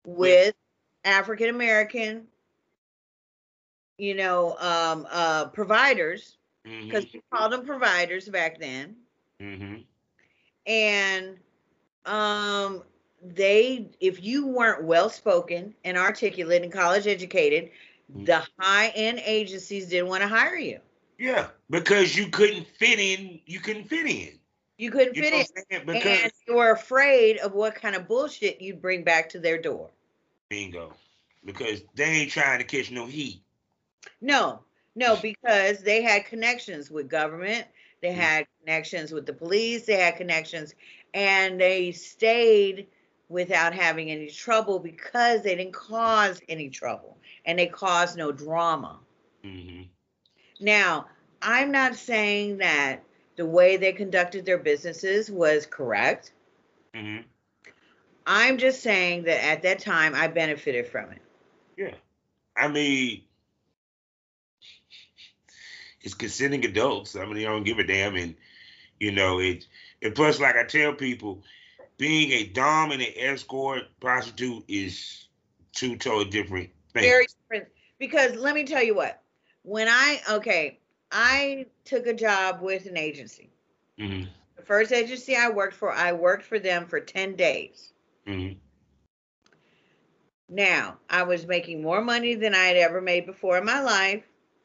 with 0.05 0.55
African 1.03 1.49
American, 1.49 2.27
you 3.97 4.15
know, 4.15 4.55
um, 4.57 5.07
uh, 5.09 5.45
providers, 5.49 6.37
because 6.87 7.05
hmm 7.05 7.13
we 7.13 7.21
called 7.31 7.51
them 7.53 7.65
providers 7.65 8.27
back 8.29 8.59
then. 8.59 8.95
hmm 9.39 9.75
and 10.65 11.37
um 12.05 12.83
they 13.23 13.89
if 13.99 14.23
you 14.23 14.47
weren't 14.47 14.83
well 14.83 15.09
spoken 15.09 15.73
and 15.83 15.97
articulate 15.97 16.63
and 16.63 16.71
college 16.71 17.07
educated 17.07 17.69
Mm. 18.11 18.25
the 18.25 18.45
high 18.59 18.87
end 18.89 19.19
agencies 19.25 19.87
didn't 19.87 20.07
want 20.09 20.21
to 20.21 20.27
hire 20.27 20.55
you 20.57 20.79
yeah, 21.17 21.47
because 21.69 22.15
you 22.15 22.27
couldn't 22.29 22.67
fit 22.67 22.99
in, 22.99 23.39
you 23.45 23.59
couldn't 23.59 23.85
fit 23.85 24.05
in. 24.07 24.39
you 24.77 24.91
couldn't 24.91 25.15
You 25.15 25.21
fit 25.21 25.33
in 25.33 25.39
what 25.39 25.47
I'm 25.55 25.63
saying? 25.69 25.85
Because 25.85 26.21
and 26.21 26.31
you 26.47 26.55
were 26.55 26.71
afraid 26.71 27.37
of 27.37 27.53
what 27.53 27.75
kind 27.75 27.95
of 27.95 28.07
bullshit 28.07 28.61
you'd 28.61 28.81
bring 28.81 29.03
back 29.03 29.29
to 29.29 29.39
their 29.39 29.61
door 29.61 29.89
bingo, 30.51 30.99
because 31.45 31.85
they 31.95 32.05
ain't 32.05 32.31
trying 32.33 32.59
to 32.59 32.65
catch 32.65 32.91
no 32.91 33.07
heat. 33.07 33.45
no 34.21 34.61
no 34.95 35.15
because 35.17 35.83
they 35.83 36.01
had 36.01 36.25
connections 36.25 36.91
with 36.91 37.09
government 37.09 37.65
they 38.01 38.11
Mm. 38.13 38.29
had 38.29 38.45
connections 38.59 39.11
with 39.11 39.25
the 39.25 39.33
police 39.33 39.85
they 39.85 39.95
had 39.97 40.15
connections 40.17 40.75
and 41.13 41.59
they 41.61 41.91
stayed 41.91 42.87
without 43.29 43.73
having 43.73 44.11
any 44.11 44.27
trouble 44.29 44.79
because 44.79 45.43
they 45.43 45.55
didn't 45.55 45.73
cause 45.73 46.41
any 46.49 46.69
trouble 46.69 47.17
and 47.45 47.59
they 47.59 47.67
caused 47.67 48.17
no 48.17 48.31
drama. 48.31 48.99
Mm-hmm. 49.43 49.83
Now, 50.61 51.07
I'm 51.41 51.71
not 51.71 51.95
saying 51.95 52.57
that 52.57 53.03
the 53.35 53.45
way 53.45 53.77
they 53.77 53.93
conducted 53.93 54.45
their 54.45 54.57
businesses 54.57 55.31
was 55.31 55.65
correct. 55.65 56.33
hmm 56.93 57.30
I'm 58.25 58.57
just 58.57 58.81
saying 58.81 59.23
that 59.23 59.43
at 59.43 59.63
that 59.63 59.79
time 59.79 60.13
I 60.15 60.27
benefited 60.27 60.87
from 60.87 61.11
it. 61.11 61.21
Yeah. 61.77 61.95
I 62.55 62.67
mean, 62.67 63.23
it's 66.01 66.13
consenting 66.13 66.65
adults. 66.65 67.15
I 67.15 67.25
mean, 67.25 67.35
they 67.35 67.43
don't 67.43 67.63
give 67.63 67.79
a 67.79 67.83
damn. 67.83 68.15
And, 68.15 68.35
you 68.99 69.11
know, 69.11 69.39
it, 69.39 69.65
and 70.01 70.13
plus, 70.13 70.39
like 70.39 70.55
I 70.55 70.63
tell 70.63 70.93
people, 70.93 71.43
being 71.97 72.31
a 72.31 72.45
dominant 72.45 73.13
escort 73.17 73.83
prostitute 73.99 74.63
is 74.67 75.27
two 75.73 75.95
totally 75.97 76.29
different 76.29 76.69
things. 76.93 77.05
Very 77.05 77.27
different 77.27 77.71
because 77.99 78.35
let 78.35 78.55
me 78.55 78.63
tell 78.63 78.83
you 78.83 78.95
what. 78.95 79.21
When 79.63 79.87
I 79.87 80.19
okay, 80.31 80.79
I 81.11 81.67
took 81.85 82.07
a 82.07 82.13
job 82.13 82.61
with 82.61 82.87
an 82.87 82.97
agency. 82.97 83.49
hmm 83.99 84.23
The 84.55 84.63
first 84.63 84.91
agency 84.91 85.35
I 85.35 85.49
worked 85.49 85.75
for, 85.75 85.91
I 85.91 86.13
worked 86.13 86.43
for 86.43 86.57
them 86.57 86.87
for 86.87 86.99
10 86.99 87.35
days. 87.35 87.93
Hmm 88.25 88.53
Now, 90.49 90.99
I 91.09 91.23
was 91.23 91.47
making 91.47 91.81
more 91.81 92.01
money 92.01 92.35
than 92.35 92.53
I 92.53 92.65
had 92.65 92.77
ever 92.77 93.01
made 93.01 93.25
before 93.25 93.57
in 93.57 93.65
my 93.65 93.81
life. 93.81 94.23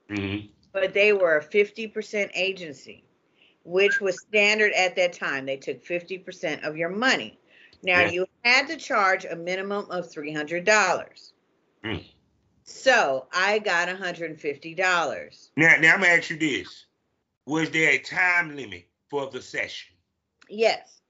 hmm 0.09 0.37
but 0.73 0.93
they 0.95 1.13
were 1.13 1.37
a 1.37 1.43
50% 1.43 2.31
agency, 2.35 3.05
which 3.65 4.01
was 4.01 4.21
standard 4.21 4.73
at 4.73 4.97
that 4.97 5.13
time. 5.13 5.47
They 5.47 5.57
took 5.57 5.83
50% 5.83 6.65
of 6.65 6.77
your 6.77 6.89
money. 6.91 7.39
Now, 7.83 8.03
Yeah. 8.03 8.11
you 8.11 8.27
had 8.45 8.69
to 8.69 8.77
charge 8.77 9.25
a 9.25 9.37
minimum 9.37 9.91
of 9.91 10.11
$300. 10.11 11.33
Mm. 11.85 12.05
So 12.65 13.27
I 13.33 13.59
got 13.59 13.89
$150. 13.89 15.51
Now, 15.57 15.77
now 15.81 15.95
I'm 15.95 16.01
gonna 16.01 16.13
ask 16.13 16.31
you 16.31 16.37
this: 16.37 16.87
Was 17.47 17.71
there 17.71 17.91
a 17.91 17.99
time 17.99 18.57
limit 18.57 18.89
for 19.09 19.31
the 19.31 19.41
session? 19.43 19.97
Yes, 20.49 21.01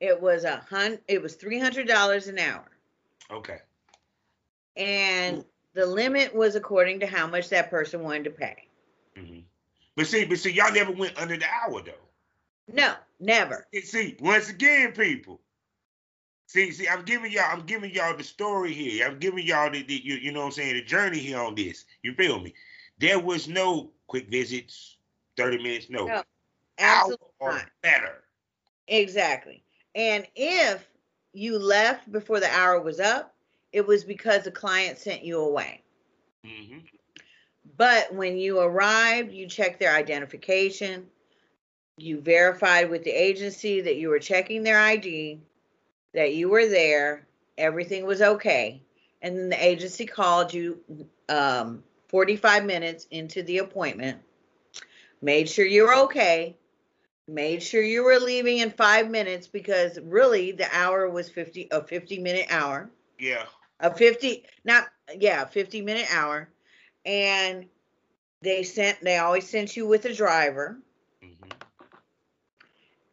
it 0.00 0.20
was 0.20 0.44
a 0.44 0.56
hun. 0.68 0.98
It 1.08 1.22
was 1.22 1.36
$300 1.36 2.28
an 2.28 2.38
hour, 2.38 2.68
Okay. 3.30 3.58
and 4.76 5.44
the 5.74 5.86
limit 5.86 6.34
was 6.34 6.54
according 6.56 7.00
to 7.00 7.06
how 7.06 7.26
much 7.26 7.48
that 7.50 7.70
person 7.70 8.02
wanted 8.02 8.24
to 8.24 8.30
pay. 8.30 8.68
hmm 9.16 9.40
But 9.96 10.06
see, 10.06 10.24
but 10.24 10.38
see, 10.38 10.52
y'all 10.52 10.72
never 10.72 10.92
went 10.92 11.18
under 11.18 11.36
the 11.36 11.46
hour 11.46 11.82
though. 11.82 11.92
No, 12.72 12.94
never. 13.20 13.66
See, 13.82 14.16
once 14.20 14.48
again, 14.50 14.92
people, 14.92 15.40
See, 16.46 16.70
see, 16.72 16.88
I'm 16.88 17.04
giving 17.04 17.30
y'all, 17.30 17.50
I'm 17.50 17.66
giving 17.66 17.92
y'all 17.92 18.16
the 18.16 18.24
story 18.24 18.72
here. 18.72 19.06
I'm 19.06 19.18
giving 19.18 19.46
y'all 19.46 19.70
the, 19.70 19.82
the 19.82 19.94
you, 20.02 20.14
you 20.14 20.32
know 20.32 20.40
what 20.40 20.46
I'm 20.46 20.52
saying, 20.52 20.74
the 20.74 20.82
journey 20.82 21.18
here 21.18 21.38
on 21.40 21.54
this. 21.54 21.84
You 22.02 22.14
feel 22.14 22.40
me? 22.40 22.54
There 22.98 23.18
was 23.18 23.48
no 23.48 23.90
quick 24.06 24.28
visits, 24.28 24.96
30 25.36 25.58
minutes, 25.62 25.90
no. 25.90 26.06
No, 26.06 26.22
Hour 26.78 27.16
or 27.40 27.52
not. 27.52 27.70
better. 27.82 28.24
Exactly. 28.88 29.62
And 29.98 30.28
if 30.36 30.88
you 31.32 31.58
left 31.58 32.10
before 32.10 32.38
the 32.38 32.48
hour 32.48 32.80
was 32.80 33.00
up, 33.00 33.34
it 33.72 33.84
was 33.84 34.04
because 34.04 34.44
the 34.44 34.50
client 34.52 34.96
sent 34.96 35.24
you 35.24 35.40
away. 35.40 35.82
hmm 36.46 36.78
But 37.76 38.14
when 38.14 38.38
you 38.38 38.60
arrived, 38.60 39.32
you 39.32 39.48
checked 39.48 39.80
their 39.80 39.94
identification, 39.94 41.08
you 41.96 42.20
verified 42.20 42.90
with 42.90 43.02
the 43.02 43.10
agency 43.10 43.80
that 43.80 43.96
you 43.96 44.08
were 44.08 44.20
checking 44.20 44.62
their 44.62 44.78
ID, 44.78 45.40
that 46.14 46.32
you 46.32 46.48
were 46.48 46.68
there, 46.68 47.26
everything 47.58 48.06
was 48.06 48.22
okay. 48.22 48.80
And 49.20 49.36
then 49.36 49.48
the 49.48 49.64
agency 49.64 50.06
called 50.06 50.54
you 50.54 50.78
um, 51.28 51.82
45 52.06 52.64
minutes 52.64 53.08
into 53.10 53.42
the 53.42 53.58
appointment, 53.58 54.18
made 55.20 55.48
sure 55.48 55.66
you 55.66 55.86
were 55.86 55.94
okay, 56.04 56.56
made 57.28 57.62
sure 57.62 57.82
you 57.82 58.02
were 58.02 58.18
leaving 58.18 58.58
in 58.58 58.70
five 58.70 59.10
minutes 59.10 59.46
because 59.46 59.98
really 60.00 60.52
the 60.52 60.66
hour 60.74 61.08
was 61.08 61.28
50 61.28 61.68
a 61.70 61.82
50 61.82 62.18
minute 62.18 62.46
hour. 62.50 62.90
Yeah. 63.18 63.44
a 63.80 63.94
50 63.94 64.44
not 64.64 64.86
yeah 65.18 65.44
50 65.44 65.82
minute 65.82 66.06
hour. 66.12 66.48
And 67.04 67.66
they 68.42 68.62
sent 68.62 69.00
they 69.02 69.18
always 69.18 69.48
sent 69.48 69.76
you 69.76 69.86
with 69.86 70.04
a 70.06 70.14
driver. 70.14 70.78
Hmm 71.22 71.48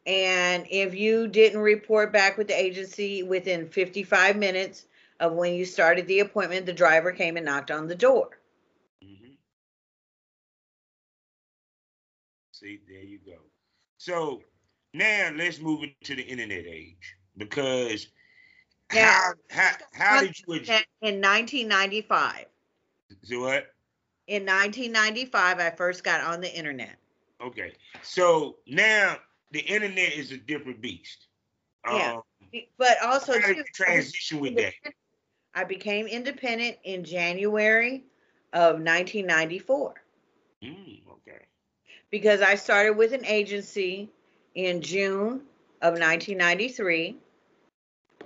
and 0.06 0.66
if 0.70 0.94
you 0.94 1.26
didn't 1.26 1.60
report 1.60 2.12
back 2.12 2.38
with 2.38 2.46
the 2.46 2.58
agency 2.58 3.24
within 3.24 3.66
55 3.68 4.36
minutes 4.36 4.86
of 5.18 5.32
when 5.32 5.54
you 5.54 5.64
started 5.64 6.06
the 6.06 6.20
appointment 6.20 6.64
the 6.64 6.72
driver 6.72 7.10
came 7.12 7.36
and 7.36 7.44
knocked 7.44 7.70
on 7.70 7.88
the 7.88 7.94
door. 7.94 8.38
Hmm 9.02 9.32
See, 12.52 12.80
there 12.88 13.02
you 13.02 13.18
go. 13.18 13.45
So 14.06 14.40
now 14.94 15.32
let's 15.34 15.58
move 15.58 15.82
into 15.82 16.14
the 16.14 16.22
internet 16.22 16.64
age 16.64 17.16
because 17.36 18.06
Now- 18.94 19.02
how 19.10 19.32
how 19.50 19.76
how 19.94 20.20
did 20.20 20.38
you 20.46 20.54
adjust? 20.54 20.86
in 21.02 21.20
1995 21.20 22.46
So 23.24 23.40
what? 23.40 23.66
in 24.28 24.44
1995 24.44 25.58
i 25.58 25.70
first 25.70 26.04
got 26.04 26.20
on 26.20 26.40
the 26.40 26.52
internet 26.56 26.96
Okay, 27.40 27.72
so 28.02 28.58
now 28.68 29.18
the 29.50 29.60
internet 29.60 30.12
is 30.12 30.30
a 30.30 30.36
different 30.38 30.80
beast. 30.80 31.26
Yeah. 31.84 32.20
Um, 32.52 32.62
but 32.78 32.96
also 33.02 33.40
too, 33.40 33.64
transition 33.74 34.38
with 34.38 34.54
that? 34.54 34.74
i 35.54 35.64
became 35.64 36.06
independent 36.06 36.76
in 36.84 37.02
january 37.02 38.04
of 38.52 38.78
1994 38.80 39.94
Mm, 40.62 41.02
okay. 41.10 41.42
Because 42.10 42.40
I 42.40 42.54
started 42.54 42.96
with 42.96 43.12
an 43.12 43.24
agency 43.24 44.10
in 44.54 44.80
June 44.80 45.42
of 45.82 45.94
1993. 45.94 47.16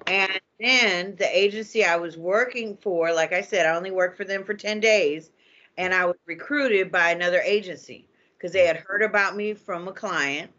And 0.06 0.40
then 0.58 1.16
the 1.16 1.36
agency 1.36 1.84
I 1.84 1.96
was 1.96 2.16
working 2.16 2.76
for, 2.76 3.12
like 3.12 3.32
I 3.32 3.42
said, 3.42 3.66
I 3.66 3.76
only 3.76 3.90
worked 3.90 4.16
for 4.16 4.24
them 4.24 4.44
for 4.44 4.54
10 4.54 4.80
days. 4.80 5.30
And 5.76 5.94
I 5.94 6.06
was 6.06 6.16
recruited 6.26 6.90
by 6.90 7.10
another 7.10 7.40
agency 7.40 8.06
because 8.36 8.52
they 8.52 8.66
had 8.66 8.76
heard 8.76 9.02
about 9.02 9.36
me 9.36 9.54
from 9.54 9.88
a 9.88 9.92
client 9.92 10.50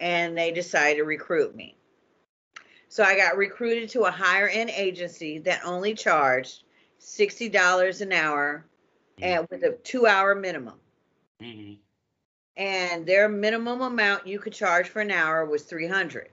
and 0.00 0.36
they 0.36 0.52
decided 0.52 0.98
to 0.98 1.04
recruit 1.04 1.54
me. 1.54 1.76
So 2.88 3.02
I 3.02 3.16
got 3.16 3.36
recruited 3.36 3.90
to 3.90 4.02
a 4.02 4.10
higher 4.10 4.48
end 4.48 4.70
agency 4.70 5.38
that 5.40 5.60
only 5.64 5.94
charged 5.94 6.64
$60 7.00 8.00
an 8.00 8.12
hour 8.12 8.64
and 9.20 9.46
with 9.50 9.62
a 9.62 9.72
two 9.82 10.06
hour 10.06 10.34
minimum 10.34 10.78
hmm 11.40 11.74
and 12.58 13.06
their 13.06 13.28
minimum 13.28 13.80
amount 13.80 14.26
you 14.26 14.38
could 14.38 14.52
charge 14.52 14.88
for 14.88 15.00
an 15.00 15.10
hour 15.10 15.44
was 15.46 15.62
300 15.62 16.28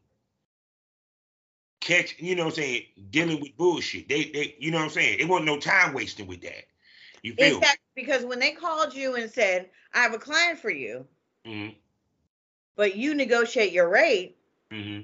catch, 1.81 2.15
you 2.19 2.37
know 2.37 2.45
what 2.45 2.51
I'm 2.51 2.57
saying, 2.57 2.83
dealing 3.11 3.41
with 3.41 3.57
bullshit. 3.57 4.09
They 4.09 4.25
they 4.27 4.57
you 4.61 4.71
know 4.71 4.79
what 4.79 4.85
I'm 4.85 4.91
saying? 4.91 5.19
It 5.19 5.29
wasn't 5.29 5.47
no 5.47 5.59
time 5.59 5.95
wasting 5.95 6.29
with 6.29 6.43
that. 6.43 6.65
You 7.23 7.35
feel? 7.35 7.57
Exactly. 7.57 7.81
Because 7.97 8.25
when 8.25 8.39
they 8.39 8.53
called 8.53 8.95
you 8.95 9.17
and 9.17 9.31
said, 9.31 9.71
I 9.93 10.03
have 10.03 10.15
a 10.15 10.19
client 10.19 10.59
for 10.59 10.71
you, 10.71 11.07
hmm 11.45 11.69
but 12.77 12.97
you 12.97 13.15
negotiate 13.15 13.73
your 13.73 13.89
rate, 13.89 14.37
hmm 14.71 15.01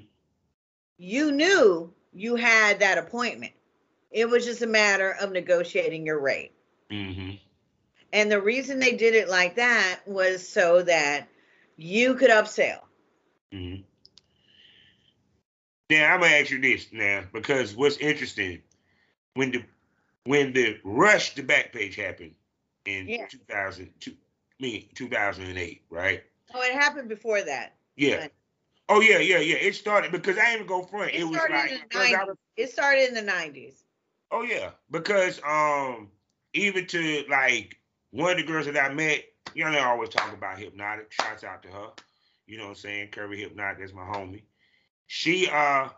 you 0.97 1.31
knew 1.31 1.93
you 2.13 2.35
had 2.35 2.79
that 2.79 2.97
appointment. 2.97 3.53
It 4.11 4.29
was 4.29 4.45
just 4.45 4.61
a 4.61 4.67
matter 4.67 5.11
of 5.21 5.31
negotiating 5.31 6.05
your 6.05 6.19
rate. 6.19 6.51
hmm 6.89 7.31
And 8.11 8.31
the 8.31 8.41
reason 8.41 8.79
they 8.79 8.95
did 8.95 9.15
it 9.15 9.29
like 9.29 9.55
that 9.55 10.01
was 10.05 10.47
so 10.47 10.81
that 10.83 11.27
you 11.77 12.15
could 12.15 12.29
upsell. 12.29 12.81
hmm 13.51 13.77
Now 15.89 16.13
I'm 16.13 16.21
gonna 16.21 16.33
ask 16.35 16.51
you 16.51 16.61
this 16.61 16.87
now 16.91 17.23
because 17.33 17.75
what's 17.75 17.97
interesting 17.97 18.61
when 19.33 19.51
the 19.51 19.65
when 20.25 20.53
the 20.53 20.79
rush 20.83 21.35
to 21.35 21.43
Backpage 21.43 21.95
happened 21.95 22.35
in 22.85 23.07
Yeah. 23.07 23.27
2002, 23.27 24.11
I 24.11 24.15
mean 24.61 24.89
2008, 24.93 25.83
right? 25.89 26.23
Oh, 26.53 26.61
it 26.61 26.73
happened 26.73 27.09
before 27.09 27.41
that. 27.41 27.75
Yeah. 27.95 28.27
Oh 28.89 28.99
yeah, 28.99 29.19
yeah, 29.19 29.39
yeah. 29.39 29.55
It 29.55 29.75
started 29.75 30.11
because 30.11 30.37
I 30.37 30.47
ain't 30.47 30.55
even 30.55 30.67
go 30.67 30.83
front. 30.83 31.13
It, 31.13 31.21
It, 31.21 31.23
was 31.23 31.39
like 31.49 31.71
in 31.71 31.79
the 31.89 31.95
90s. 31.95 32.27
was- 32.27 32.37
It 32.57 32.71
started 32.71 33.07
in 33.07 33.13
the 33.13 33.31
90s. 33.31 33.83
Oh 34.31 34.43
yeah, 34.43 34.71
because 34.91 35.41
um 35.47 36.11
even 36.53 36.87
to 36.87 37.23
like 37.29 37.77
one 38.11 38.31
of 38.31 38.37
the 38.37 38.43
girls 38.43 38.65
that 38.65 38.77
I 38.77 38.93
met, 38.93 39.23
you 39.53 39.63
know, 39.65 39.71
they 39.71 39.79
always 39.79 40.09
talk 40.09 40.33
about 40.33 40.59
hypnotic. 40.59 41.11
Shouts 41.11 41.43
out 41.43 41.63
to 41.63 41.69
her. 41.69 41.87
You 42.47 42.57
know 42.57 42.65
what 42.65 42.69
I'm 42.71 42.75
saying? 42.75 43.09
Curry 43.09 43.41
Hypnotic, 43.41 43.79
that's 43.79 43.93
my 43.93 44.03
homie. 44.03 44.43
She 45.07 45.47
uh 45.51 45.89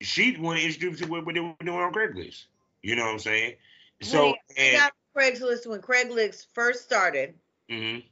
she 0.00 0.36
wanted 0.38 0.60
to 0.60 0.66
introduce 0.66 1.00
me 1.00 1.06
to 1.06 1.12
what 1.12 1.34
they 1.34 1.40
were 1.40 1.54
doing 1.64 1.78
on 1.78 1.92
Craigslist. 1.92 2.46
You 2.82 2.96
know 2.96 3.04
what 3.04 3.12
I'm 3.12 3.18
saying? 3.18 3.54
So 4.00 4.34
and 4.56 4.76
got 4.76 4.92
Craigslist 5.16 5.66
when 5.66 5.80
Craigslist 5.80 6.46
first 6.52 6.82
started. 6.82 7.34
mhm, 7.70 8.04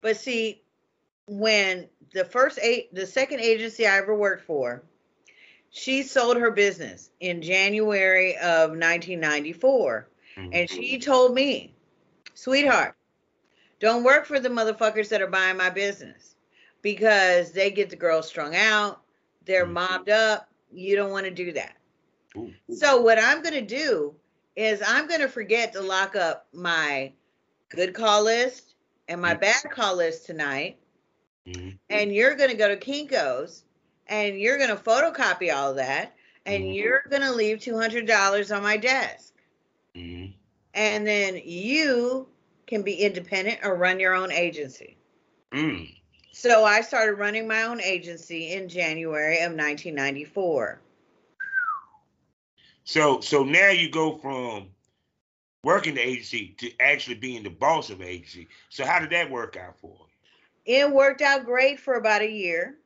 But 0.00 0.16
see, 0.16 0.62
when 1.26 1.88
the 2.12 2.24
first 2.24 2.58
eight, 2.62 2.94
the 2.94 3.06
second 3.06 3.40
agency 3.40 3.86
I 3.86 3.98
ever 3.98 4.14
worked 4.14 4.44
for, 4.44 4.84
she 5.76 6.02
sold 6.02 6.38
her 6.38 6.52
business 6.52 7.10
in 7.20 7.42
January 7.42 8.36
of 8.38 8.76
1994. 8.76 10.08
mhm. 10.36 10.52
And 10.52 10.68
she 10.70 10.98
told 10.98 11.34
me, 11.34 11.74
sweetheart, 12.34 12.96
don't 13.80 14.04
work 14.04 14.26
for 14.26 14.38
the 14.40 14.48
motherfuckers 14.48 15.08
that 15.10 15.22
are 15.22 15.26
buying 15.28 15.56
my 15.56 15.70
business 15.70 16.36
because 16.82 17.52
they 17.52 17.70
get 17.70 17.90
the 17.90 17.96
girls 17.96 18.28
strung 18.28 18.54
out, 18.56 19.02
they're 19.44 19.66
Mhm. 19.66 19.66
mobbed 19.66 20.10
up. 20.10 20.48
You 20.72 20.96
don't 20.96 21.10
want 21.12 21.26
to 21.26 21.30
do 21.30 21.52
that. 21.52 21.76
Ooh. 22.36 22.54
So, 22.68 23.00
what 23.02 23.18
I'm 23.18 23.42
going 23.42 23.54
to 23.54 23.60
do 23.62 24.16
is 24.56 24.82
I'm 24.86 25.08
going 25.08 25.20
to 25.20 25.28
forget 25.28 25.72
to 25.74 25.80
lock 25.82 26.16
up 26.16 26.46
my 26.52 27.12
good 27.68 27.94
call 27.94 28.24
list 28.24 28.74
and 29.08 29.20
my 29.20 29.34
Mhm. 29.34 29.40
bad 29.40 29.62
call 29.70 29.96
list 29.96 30.26
tonight. 30.26 30.78
Mhm. 31.46 31.80
and 31.90 32.14
you're 32.14 32.34
going 32.36 32.50
to 32.50 32.56
go 32.56 32.68
to 32.68 32.76
Kinko's 32.76 33.64
and 34.08 34.38
you're 34.38 34.58
going 34.58 34.70
to 34.70 34.76
photocopy 34.76 35.54
all 35.54 35.74
that 35.74 36.14
and 36.44 36.64
Mhm. 36.64 36.74
you're 36.74 37.02
going 37.10 37.22
to 37.22 37.32
leave 37.32 37.60
$200 37.60 38.50
on 38.50 38.62
my 38.62 38.76
desk. 38.76 39.34
Mhm. 39.94 40.34
And 40.74 41.06
then 41.06 41.40
you 41.44 42.28
can 42.66 42.82
be 42.82 42.94
independent 42.96 43.60
or 43.64 43.74
run 43.74 44.00
your 44.00 44.14
own 44.14 44.30
agency. 44.30 44.96
Mm. 45.52 45.94
So 46.32 46.64
I 46.64 46.82
started 46.82 47.14
running 47.14 47.48
my 47.48 47.62
own 47.62 47.80
agency 47.80 48.52
in 48.52 48.68
January 48.68 49.40
of 49.40 49.54
1994. 49.54 50.80
So 52.84 53.20
so 53.20 53.42
now 53.42 53.70
you 53.70 53.90
go 53.90 54.18
from 54.18 54.68
working 55.64 55.94
the 55.94 56.00
agency 56.00 56.54
to 56.58 56.70
actually 56.80 57.16
being 57.16 57.42
the 57.42 57.50
boss 57.50 57.90
of 57.90 57.98
the 57.98 58.06
agency. 58.06 58.48
So 58.68 58.84
how 58.84 59.00
did 59.00 59.10
that 59.10 59.30
work 59.30 59.56
out 59.56 59.78
for 59.80 59.96
you? 60.66 60.78
It 60.78 60.90
worked 60.90 61.22
out 61.22 61.44
great 61.44 61.80
for 61.80 61.94
about 61.94 62.22
a 62.22 62.30
year. 62.30 62.76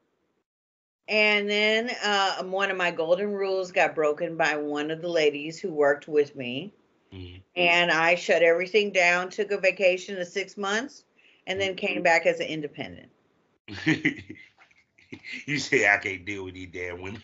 And 1.10 1.50
then 1.50 1.90
uh, 2.04 2.44
one 2.44 2.70
of 2.70 2.76
my 2.76 2.92
golden 2.92 3.32
rules 3.32 3.72
got 3.72 3.96
broken 3.96 4.36
by 4.36 4.56
one 4.56 4.92
of 4.92 5.02
the 5.02 5.08
ladies 5.08 5.58
who 5.58 5.72
worked 5.72 6.06
with 6.06 6.36
me. 6.36 6.72
Mhm. 7.12 7.42
And 7.56 7.90
I 7.90 8.14
shut 8.14 8.42
everything 8.42 8.92
down, 8.92 9.28
took 9.28 9.50
a 9.50 9.58
vacation 9.58 10.20
of 10.20 10.28
six 10.28 10.56
months, 10.56 11.04
and 11.48 11.60
then 11.60 11.74
came 11.74 12.02
back 12.02 12.26
as 12.26 12.38
an 12.38 12.46
independent. 12.46 13.10
you 15.46 15.58
say 15.58 15.92
I 15.92 15.96
can't 15.98 16.24
deal 16.24 16.44
with 16.44 16.54
these 16.54 16.70
damn 16.72 17.02
women. 17.02 17.22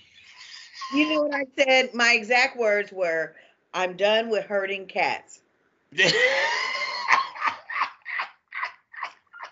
You 0.93 1.09
know 1.15 1.23
what 1.23 1.35
I 1.35 1.47
said? 1.57 1.95
My 1.95 2.13
exact 2.13 2.57
words 2.57 2.93
were, 2.93 3.37
I'm 3.73 3.97
done 3.97 4.31
with 4.31 4.45
hurting 4.45 4.87
cats. 4.87 5.43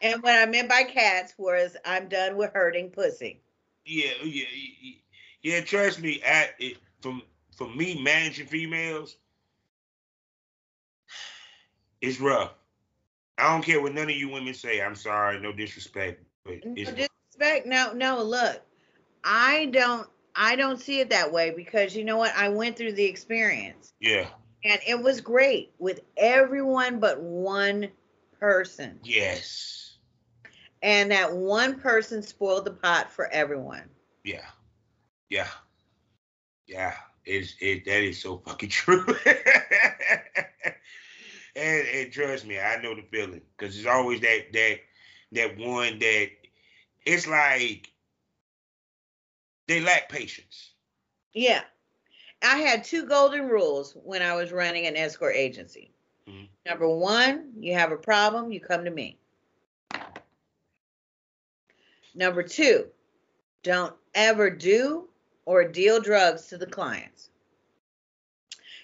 And 0.03 0.23
what 0.23 0.35
I 0.35 0.45
meant 0.45 0.69
by 0.69 0.83
cats 0.83 1.33
was, 1.39 1.79
I'm 1.83 2.09
done 2.09 2.37
with 2.37 2.53
hurting 2.53 2.91
pussy. 2.91 3.41
Yeah, 3.85 4.13
yeah, 4.25 4.45
yeah, 4.83 4.95
yeah. 5.43 5.61
Trust 5.61 6.01
me, 6.01 6.23
I, 6.27 6.51
it, 6.59 6.79
from 7.01 7.23
for 7.57 7.69
me 7.69 8.01
managing 8.03 8.47
females, 8.47 9.17
it's 12.01 12.21
rough. 12.21 12.53
I 13.39 13.51
don't 13.53 13.63
care 13.65 13.81
what 13.81 13.95
none 13.95 14.11
of 14.11 14.17
you 14.17 14.29
women 14.29 14.55
say. 14.55 14.81
I'm 14.81 14.95
sorry, 14.95 15.41
no 15.41 15.53
disrespect, 15.53 16.23
but 16.45 16.55
No 16.65 16.75
it's 16.77 16.91
disrespect. 16.93 17.67
No, 17.67 17.93
no, 17.93 18.23
look, 18.23 18.63
I 19.25 19.67
don't 19.67 20.09
I 20.35 20.57
don't 20.57 20.81
see 20.81 21.01
it 21.01 21.11
that 21.11 21.33
way 21.33 21.51
because 21.51 21.97
you 21.97 22.05
know 22.05 22.17
what? 22.17 22.35
I 22.37 22.49
went 22.49 22.77
through 22.77 22.93
the 22.93 23.05
experience 23.05 23.93
yeah, 24.01 24.29
and 24.65 24.81
it 24.87 25.01
was 25.03 25.21
great 25.21 25.73
with 25.79 26.01
everyone 26.17 27.01
but 27.01 27.21
one 27.21 27.89
person. 28.41 28.99
yes, 29.03 29.84
And 30.85 31.11
that 31.11 31.35
one 31.35 31.81
person 31.81 32.23
spoiled 32.23 32.67
the 32.67 32.73
pot 32.73 33.13
for 33.13 33.29
everyone. 33.33 33.91
yeah, 34.25 34.47
yeah, 35.31 35.49
yeah. 36.67 36.95
It's 37.25 37.57
it 37.61 37.85
that 37.87 38.03
is 38.05 38.21
so 38.23 38.39
fucking 38.39 38.69
true. 38.71 39.05
and 41.57 41.89
and 41.89 42.13
trust 42.13 42.47
me, 42.47 42.59
I 42.61 42.81
know 42.83 42.95
the 42.95 43.03
feeling 43.03 43.43
because 43.57 43.77
it's 43.79 43.87
always 43.87 44.21
that 44.23 44.53
that 44.53 44.81
that 45.33 45.59
one 45.59 45.99
that 46.01 46.31
it's 47.07 47.27
like 47.27 47.91
they 49.69 49.81
lack 49.81 50.09
patience. 50.11 50.75
Yeah. 51.35 51.65
I 52.43 52.59
had 52.59 52.85
two 52.85 53.07
golden 53.07 53.49
rules 53.49 53.93
when 53.95 54.23
I 54.23 54.35
was 54.35 54.53
running 54.53 54.87
an 54.87 54.97
escort 54.97 55.37
agency. 55.37 55.93
Mhm. 56.27 56.49
Number 56.67 56.89
one, 56.89 57.53
you 57.59 57.75
have 57.75 57.93
a 57.93 57.97
problem, 57.97 58.53
you 58.53 58.61
come 58.61 58.85
to 58.85 58.91
me. 58.91 59.19
Number 62.15 62.43
two, 62.43 62.87
don't 63.63 63.95
ever 64.15 64.51
do 64.51 65.09
or 65.47 65.65
deal 65.67 66.01
drugs 66.01 66.47
to 66.47 66.59
the 66.59 66.67
clients. 66.67 67.31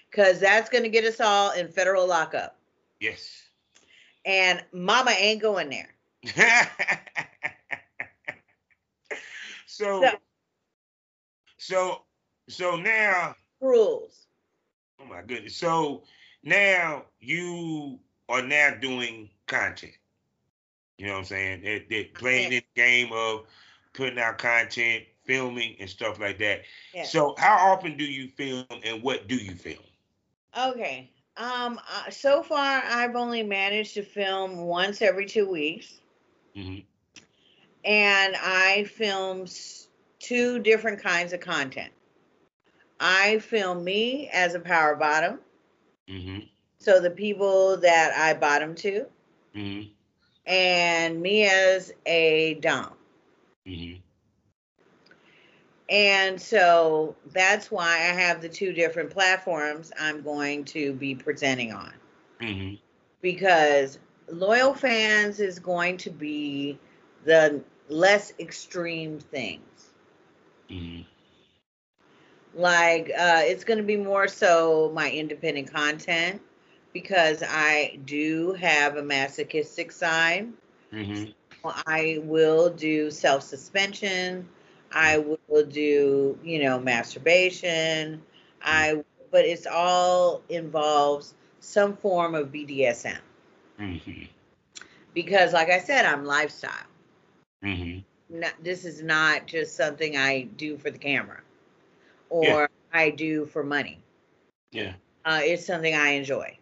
Because 0.09 0.39
that's 0.39 0.69
going 0.69 0.83
to 0.83 0.89
get 0.89 1.05
us 1.05 1.19
all 1.21 1.51
in 1.51 1.69
federal 1.69 2.05
lockup. 2.07 2.57
Yes. 2.99 3.43
And 4.25 4.63
mama 4.73 5.11
ain't 5.11 5.41
going 5.41 5.69
there. 5.69 5.95
so, 9.65 10.01
So- 10.01 10.17
so, 11.57 12.01
so 12.49 12.75
now, 12.75 13.35
Rules. 13.61 14.25
oh 14.99 15.05
my 15.05 15.21
goodness. 15.21 15.55
So 15.55 16.03
now 16.43 17.05
you 17.19 17.99
are 18.29 18.41
now 18.41 18.71
doing 18.81 19.29
content. 19.47 19.93
You 21.01 21.07
know 21.07 21.13
what 21.13 21.19
I'm 21.19 21.25
saying? 21.25 21.61
They're, 21.63 21.81
they're 21.89 22.03
playing 22.13 22.51
Yeah. 22.51 22.59
this 22.59 22.69
game 22.75 23.11
of 23.11 23.47
putting 23.93 24.19
out 24.19 24.37
content, 24.37 25.05
filming, 25.23 25.75
and 25.79 25.89
stuff 25.89 26.19
like 26.19 26.37
that. 26.37 26.61
Yeah. 26.93 27.05
So, 27.05 27.33
how 27.39 27.71
often 27.71 27.97
do 27.97 28.03
you 28.03 28.27
film, 28.27 28.65
and 28.83 29.01
what 29.01 29.27
do 29.27 29.35
you 29.35 29.55
film? 29.55 29.83
Okay. 30.55 31.09
Um. 31.37 31.79
Uh, 31.91 32.11
so 32.11 32.43
far, 32.43 32.83
I've 32.85 33.15
only 33.15 33.41
managed 33.41 33.95
to 33.95 34.03
film 34.03 34.57
once 34.57 35.01
every 35.01 35.25
two 35.25 35.49
weeks. 35.49 36.01
hmm 36.55 36.77
and 37.83 38.35
I 38.35 38.83
film 38.83 39.47
two 40.19 40.59
different 40.59 41.01
kinds 41.01 41.33
of 41.33 41.39
content. 41.39 41.91
I 42.99 43.39
film 43.39 43.83
me 43.83 44.29
as 44.31 44.53
a 44.53 44.59
power 44.59 44.95
bottom, 44.95 45.39
hmm 46.07 46.39
so 46.77 46.99
the 46.99 47.09
people 47.09 47.77
that 47.77 48.13
I 48.15 48.35
bottom 48.35 48.75
to, 48.75 49.07
hmm 49.55 49.81
and 50.45 51.21
me 51.21 51.45
as 51.45 51.93
a 52.05 52.55
dom. 52.55 52.93
hmm 53.65 53.93
And 55.89 56.41
so 56.41 57.15
that's 57.33 57.69
why 57.69 57.95
I 57.95 58.13
have 58.13 58.41
the 58.41 58.49
two 58.49 58.71
different 58.73 59.09
platforms 59.09 59.91
I'm 59.99 60.21
going 60.21 60.63
to 60.65 60.93
be 60.93 61.15
presenting 61.15 61.71
on. 61.73 61.93
hmm 62.39 62.73
because 63.21 63.99
Loyalfans 64.31 65.39
is 65.39 65.59
going 65.59 65.97
to 65.97 66.09
be 66.09 66.79
the 67.25 67.61
less 67.89 68.33
extreme 68.39 69.19
things. 69.19 69.91
hmm 70.69 71.01
like 72.53 73.09
uh 73.17 73.41
it's 73.43 73.63
going 73.63 73.77
to 73.77 73.83
be 73.83 73.95
more 73.97 74.27
so 74.27 74.91
my 74.93 75.09
independent 75.09 75.71
content 75.71 76.41
because 76.93 77.43
i 77.47 77.97
do 78.05 78.53
have 78.53 78.95
a 78.97 79.03
masochistic 79.03 79.91
side. 79.91 80.47
Hmm 80.91 81.31
i 81.87 82.19
will 82.23 82.69
do 82.69 83.09
self-suspension. 83.11 84.47
I 84.91 85.17
will 85.19 85.65
do 85.65 86.37
you 86.43 86.63
know 86.63 86.79
masturbation. 86.79 88.21
I 88.61 89.03
but 89.31 89.45
it's 89.45 89.65
all 89.67 90.41
involves 90.49 91.33
some 91.59 91.95
form 91.95 92.35
of 92.35 92.51
bdsm 92.51 93.19
hmm 93.77 94.27
because 95.13 95.53
like 95.53 95.69
i 95.69 95.79
said 95.79 96.05
i'm 96.05 96.25
lifestyle. 96.25 96.85
Hmm 97.61 98.03
not, 98.29 98.53
this 98.63 98.85
is 98.85 99.01
not 99.01 99.47
just 99.47 99.75
something 99.75 100.15
i 100.17 100.41
do 100.43 100.77
for 100.77 100.89
the 100.91 100.97
camera 100.97 101.41
or 102.29 102.69
Yeah. 102.69 102.91
i 102.93 103.09
do 103.09 103.45
for 103.45 103.63
money. 103.63 103.99
Yeah. 104.71 104.93
uh, 105.25 105.39
it's 105.43 105.65
something 105.65 105.93
I 105.95 106.11
enjoy. 106.11 106.57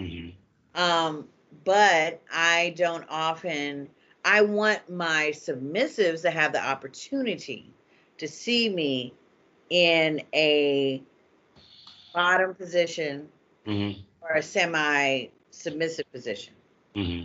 Hmm 0.00 0.28
Um, 0.74 1.28
but 1.64 2.22
I 2.32 2.74
don't 2.76 3.04
often. 3.08 3.88
I 4.24 4.42
want 4.42 4.90
my 4.90 5.32
submissives 5.34 6.22
to 6.22 6.30
have 6.30 6.52
the 6.52 6.62
opportunity 6.62 7.72
to 8.18 8.28
see 8.28 8.68
me 8.68 9.14
in 9.70 10.22
a 10.34 11.02
bottom 12.14 12.54
position 12.54 13.28
hmm 13.64 13.92
or 14.20 14.36
a 14.36 14.42
semi-submissive 14.42 16.10
position. 16.12 16.54
hmm 16.94 17.22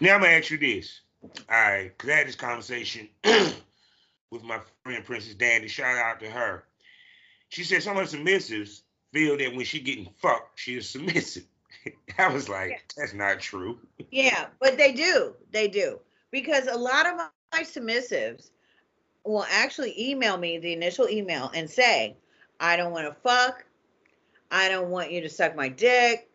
Now 0.00 0.14
I'm 0.14 0.20
gonna 0.20 0.32
ask 0.32 0.50
you 0.50 0.58
this. 0.58 1.00
All 1.22 1.30
right, 1.50 1.84
because 1.96 2.10
I 2.10 2.14
had 2.14 2.28
this 2.28 2.34
conversation 2.36 3.08
with 3.24 4.42
my 4.42 4.58
friend 4.82 5.04
Princess 5.04 5.34
Dandy. 5.34 5.68
Shout 5.68 5.96
out 5.96 6.20
to 6.20 6.30
her. 6.30 6.64
She 7.50 7.64
said 7.64 7.82
some 7.82 7.96
of 7.96 8.10
the 8.10 8.16
submissives 8.16 8.82
feel 9.12 9.36
that 9.38 9.54
when 9.54 9.64
she 9.64 9.80
getting 9.80 10.08
fucked, 10.18 10.58
she 10.58 10.76
is 10.76 10.88
submissive. 10.88 11.44
I 12.18 12.28
was 12.28 12.48
like, 12.48 12.70
Yeah. 12.70 12.78
that's 12.96 13.14
not 13.14 13.40
true. 13.40 13.78
Yeah, 14.10 14.46
but 14.60 14.76
they 14.76 14.92
do. 14.92 15.34
They 15.52 15.68
do. 15.68 16.00
Because 16.30 16.66
a 16.66 16.76
lot 16.76 17.06
of 17.06 17.16
my 17.16 17.32
submissives 17.34 18.22
will 18.94 19.16
actually 19.18 19.68
email 19.76 20.08
me 20.08 20.34
the 20.34 20.72
initial 20.72 20.88
email 20.92 21.40
and 21.40 21.58
say, 21.58 22.16
I 22.58 22.76
don't 22.76 22.92
want 22.92 23.06
to 23.06 23.12
fuck. 23.12 23.64
I 24.50 24.68
don't 24.68 24.90
want 24.90 25.10
you 25.10 25.20
to 25.22 25.28
suck 25.28 25.54
my 25.56 25.68
dick. 25.68 26.28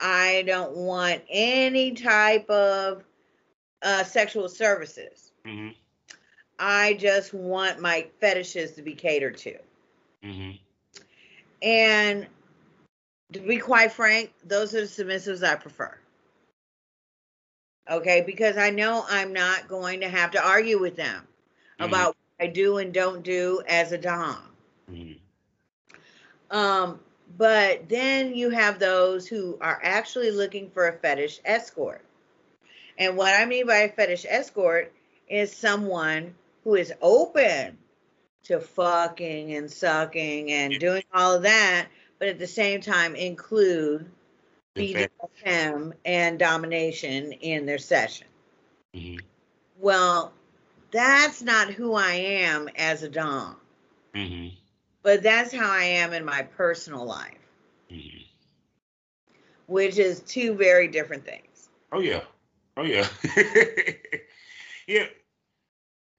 I 0.00 0.42
don't 0.46 0.76
want 0.76 1.22
any 1.30 1.92
type 1.92 2.48
of 2.50 3.04
uh, 3.82 4.04
sexual 4.04 4.48
services. 4.48 5.32
hmm 5.44 5.70
I 6.58 6.94
just 6.94 7.32
want 7.32 7.80
my 7.80 8.06
fetishes 8.20 8.72
to 8.72 8.82
be 8.82 8.94
catered 8.94 9.36
to. 9.38 9.58
hmm 10.22 10.52
And 11.62 12.26
to 13.32 13.40
be 13.40 13.58
quite 13.58 13.92
frank, 13.92 14.32
those 14.44 14.74
are 14.74 14.80
the 14.80 14.86
submissives 14.86 15.46
I 15.46 15.56
prefer. 15.56 15.96
Okay, 17.90 18.22
because 18.22 18.56
I 18.56 18.70
know 18.70 19.04
I'm 19.08 19.32
not 19.32 19.68
going 19.68 20.00
to 20.00 20.08
have 20.08 20.30
to 20.32 20.46
argue 20.46 20.78
with 20.78 20.96
them 20.96 21.26
Mhm. 21.78 21.84
about 21.86 22.16
what 22.38 22.46
I 22.46 22.46
do 22.46 22.78
and 22.78 22.92
don't 22.92 23.22
do 23.22 23.62
as 23.66 23.92
a 23.92 23.98
Dom. 23.98 24.38
Mhm. 24.90 25.18
Um, 26.50 27.00
but 27.36 27.88
then 27.88 28.34
you 28.34 28.50
have 28.50 28.78
those 28.78 29.26
who 29.26 29.56
are 29.60 29.80
actually 29.82 30.30
looking 30.30 30.70
for 30.70 30.88
a 30.88 30.92
fetish 30.98 31.40
escort. 31.44 32.04
And 32.98 33.16
what 33.16 33.34
I 33.34 33.44
mean 33.46 33.66
by 33.66 33.78
a 33.78 33.92
fetish 33.92 34.26
escort 34.28 34.92
is 35.28 35.52
someone 35.54 36.34
who 36.64 36.74
is 36.74 36.92
open 37.00 37.78
to 38.44 38.60
fucking 38.60 39.54
and 39.54 39.70
sucking 39.70 40.50
and 40.50 40.78
doing 40.78 41.04
all 41.12 41.34
of 41.36 41.42
that, 41.42 41.88
but 42.20 42.28
at 42.28 42.38
the 42.38 42.46
same 42.46 42.80
time 42.80 43.16
include 43.16 44.08
BDSM 44.76 45.92
and 46.04 46.38
domination 46.38 47.32
in 47.32 47.66
their 47.66 47.78
session. 47.78 48.28
Mhm. 48.94 49.24
Well, 49.78 50.32
that's 50.92 51.42
not 51.42 51.70
who 51.70 51.94
I 51.94 52.12
am 52.12 52.68
as 52.76 53.02
a 53.02 53.08
Dom, 53.08 53.60
Mhm. 54.14 54.56
but 55.02 55.22
that's 55.22 55.52
how 55.52 55.68
I 55.68 55.84
am 55.84 56.12
in 56.12 56.24
my 56.24 56.42
personal 56.42 57.04
life. 57.04 57.36
Mhm. 57.90 58.26
which 59.66 59.98
is 59.98 60.20
two 60.20 60.54
very 60.54 60.88
different 60.88 61.24
things. 61.24 61.68
Oh 61.92 62.00
yeah. 62.00 62.24
Oh 62.76 62.82
yeah. 62.82 63.08
yeah. 64.88 65.06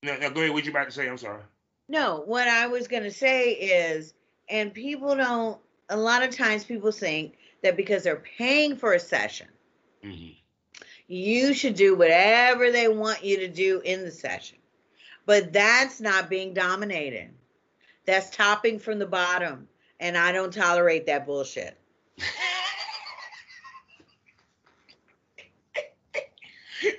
Now, 0.03 0.17
now 0.17 0.29
go 0.29 0.39
ahead. 0.41 0.53
What 0.53 0.63
you 0.63 0.71
about 0.71 0.85
to 0.85 0.91
say? 0.91 1.07
I'm 1.07 1.17
sorry. 1.17 1.43
No, 1.89 2.21
what 2.21 2.47
I 2.47 2.67
was 2.67 2.87
going 2.87 3.03
to 3.03 3.11
say 3.11 3.51
is, 3.51 4.13
and 4.47 4.73
people 4.73 5.15
don't, 5.17 5.59
a 5.91 5.97
lot 5.97 6.23
of 6.23 6.35
times 6.35 6.63
people 6.63 6.91
think 6.91 7.37
that 7.61 7.77
because 7.77 8.03
they're 8.03 8.23
paying 8.37 8.75
for 8.77 8.93
a 8.93 8.99
session, 8.99 9.47
Mhm. 10.03 10.35
you 11.07 11.53
should 11.53 11.75
do 11.75 11.95
whatever 11.95 12.71
they 12.71 12.87
want 12.87 13.23
you 13.23 13.37
to 13.37 13.47
do 13.47 13.81
in 13.81 14.03
the 14.03 14.11
session. 14.11 14.57
But 15.25 15.53
that's 15.53 15.99
not 16.01 16.29
being 16.29 16.53
dominated. 16.53 17.33
That's 18.05 18.29
topping 18.31 18.79
from 18.79 18.97
the 18.99 19.05
bottom. 19.05 19.67
And 19.99 20.17
I 20.17 20.31
don't 20.31 20.53
tolerate 20.53 21.05
that 21.05 21.25
bullshit. 21.27 21.77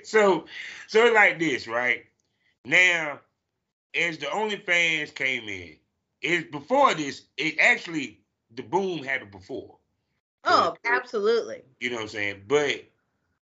so 0.03 0.45
so 0.87 1.05
it's 1.05 1.15
like 1.15 1.39
this, 1.39 1.67
right? 1.67 2.05
Now, 2.63 3.19
as 3.93 4.17
the 4.19 4.27
OnlyFans 4.27 5.13
came 5.13 5.49
in, 5.49 5.77
is 6.21 6.45
before 6.45 6.93
this, 6.93 7.23
it 7.37 7.59
actually 7.59 8.22
the 8.55 8.63
boom 8.63 9.03
happened 9.03 9.31
before. 9.31 9.77
Oh, 10.45 10.75
absolutely. 10.85 11.63
You 11.79 11.89
know 11.89 11.97
what 11.97 12.03
I'm 12.03 12.09
saying? 12.09 12.43
But 12.47 12.83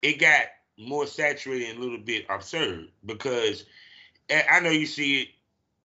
it 0.02 0.18
got 0.18 0.46
more 0.78 1.06
saturated 1.06 1.70
and 1.70 1.78
a 1.78 1.82
little 1.82 1.98
bit 1.98 2.26
absurd 2.28 2.88
because 3.04 3.64
I 4.30 4.60
know 4.60 4.70
you 4.70 4.86
see 4.86 5.22
it 5.22 5.28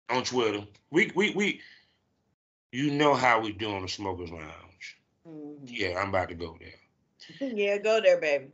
on 0.10 0.24
Twitter. 0.24 0.66
We 0.91 1.12
we 1.16 1.32
we 1.32 1.62
you 2.72 2.91
know 2.91 3.14
how 3.14 3.39
we 3.39 3.51
do 3.51 3.72
on 3.72 3.82
the 3.82 3.88
smokers 3.88 4.32
lounge. 4.32 4.97
Mhm. 5.28 5.60
Yeah, 5.66 5.99
I'm 5.99 6.10
about 6.10 6.30
to 6.30 6.36
go 6.36 6.57
there. 6.60 7.49
Yeah, 7.53 7.78
go 7.78 8.01
there, 8.01 8.20
baby. 8.20 8.47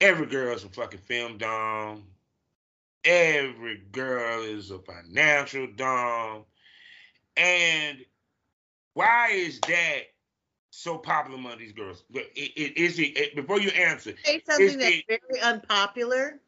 Every 0.00 0.26
girl 0.26 0.54
is 0.54 0.64
a 0.64 0.68
fucking 0.68 1.00
findom. 1.08 2.02
Every 3.04 3.78
girl 3.92 4.42
is 4.42 4.70
a 4.70 4.78
financial 4.78 5.66
dom. 5.76 6.44
And 7.36 8.04
why 9.00 9.28
is 9.32 9.60
that 9.60 10.00
so 10.70 10.98
popular 10.98 11.38
among 11.38 11.58
these 11.58 11.72
girls? 11.72 12.04
But 12.10 12.24
i- 12.36 12.52
i- 12.56 12.72
Is 12.76 12.98
it, 12.98 13.16
it- 13.16 13.36
before 13.36 13.60
you 13.60 13.70
answer? 13.70 14.14
Say 14.24 14.42
something 14.46 14.78
that's 14.78 14.96
it- 15.08 15.22
very 15.28 15.40
unpopular. 15.42 16.40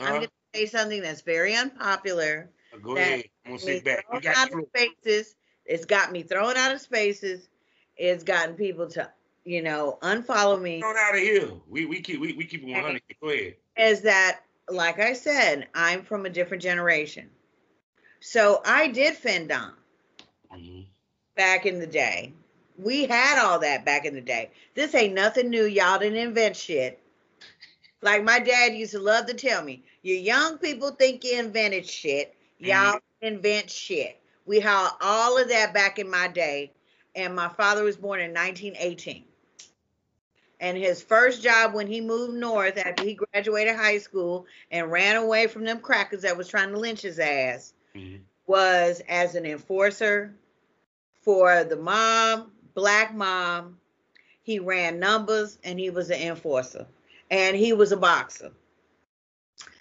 I'm 0.00 0.14
going 0.14 0.22
to 0.22 0.30
say 0.54 0.66
something 0.66 1.02
that's 1.02 1.22
very 1.22 1.54
unpopular. 1.54 2.50
Go 2.82 2.96
ahead. 2.96 3.24
I'm 3.44 3.52
gonna 3.52 3.62
sit 3.62 3.84
back. 3.84 4.06
You 4.12 4.20
got 4.20 4.36
out 4.36 4.52
of 4.52 4.66
spaces. 4.68 5.34
It's 5.64 5.84
got 5.84 6.12
me 6.12 6.22
thrown 6.22 6.56
out 6.56 6.72
of 6.72 6.80
spaces. 6.80 7.48
It's 7.96 8.24
gotten 8.24 8.54
people 8.54 8.88
to, 8.90 9.10
you 9.44 9.62
know, 9.62 9.98
unfollow 10.02 10.60
me. 10.60 10.80
thrown 10.80 10.96
out 10.96 11.14
of 11.14 11.20
here. 11.20 11.50
We 11.68 11.86
we 11.86 12.00
keep 12.00 12.20
we, 12.20 12.32
we 12.34 12.44
keep 12.44 12.62
it 12.62 12.70
100. 12.70 13.02
Go 13.20 13.30
ahead. 13.30 13.56
Is 13.76 14.02
that, 14.02 14.40
like 14.68 14.98
I 15.00 15.14
said, 15.14 15.68
I'm 15.74 16.02
from 16.02 16.26
a 16.26 16.30
different 16.30 16.62
generation. 16.62 17.30
So 18.20 18.62
I 18.64 18.88
did 18.88 19.14
findom 19.16 19.74
Mhm. 20.52 20.87
Back 21.38 21.64
in 21.64 21.78
the 21.78 21.86
day. 21.86 22.32
We 22.76 23.06
had 23.06 23.42
all 23.42 23.60
that 23.60 23.86
back 23.86 24.04
in 24.04 24.14
the 24.14 24.20
day. 24.20 24.50
This 24.74 24.94
ain't 24.94 25.14
nothing 25.14 25.48
new. 25.48 25.64
Y'all 25.64 25.98
didn't 25.98 26.18
invent 26.18 26.56
shit. 26.56 27.00
Like 28.02 28.22
my 28.22 28.38
dad 28.40 28.74
used 28.74 28.92
to 28.92 28.98
love 28.98 29.26
to 29.26 29.34
tell 29.34 29.62
me, 29.64 29.82
you 30.02 30.14
young 30.14 30.58
people 30.58 30.90
think 30.90 31.24
you 31.24 31.38
invented 31.38 31.86
shit. 31.88 32.34
Y'all 32.58 33.00
invent 33.22 33.70
shit. 33.70 34.20
We 34.46 34.60
had 34.60 34.90
all 35.00 35.40
of 35.40 35.48
that 35.48 35.72
back 35.72 35.98
in 35.98 36.10
my 36.10 36.28
day. 36.28 36.72
And 37.14 37.34
my 37.34 37.48
father 37.48 37.82
was 37.84 37.96
born 37.96 38.20
in 38.20 38.32
1918. 38.32 39.24
And 40.60 40.76
his 40.76 41.02
first 41.02 41.42
job 41.42 41.72
when 41.72 41.86
he 41.86 42.00
moved 42.00 42.34
north 42.34 42.78
after 42.78 43.04
he 43.04 43.14
graduated 43.14 43.76
high 43.76 43.98
school 43.98 44.46
and 44.70 44.90
ran 44.90 45.16
away 45.16 45.46
from 45.46 45.64
them 45.64 45.78
crackers 45.80 46.22
that 46.22 46.36
was 46.36 46.48
trying 46.48 46.70
to 46.72 46.78
lynch 46.78 47.02
his 47.02 47.18
ass 47.20 47.74
Mhm. 47.94 48.20
was 48.46 49.02
as 49.08 49.34
an 49.36 49.46
enforcer 49.46 50.34
for 51.20 51.64
the 51.64 51.76
mom, 51.76 52.52
black 52.74 53.14
mom. 53.14 53.78
He 54.42 54.58
ran 54.58 54.98
numbers 54.98 55.58
and 55.64 55.78
he 55.78 55.90
was 55.90 56.10
an 56.10 56.20
enforcer. 56.20 56.86
And 57.30 57.56
he 57.56 57.72
was 57.72 57.92
a 57.92 57.96
boxer. 57.96 58.52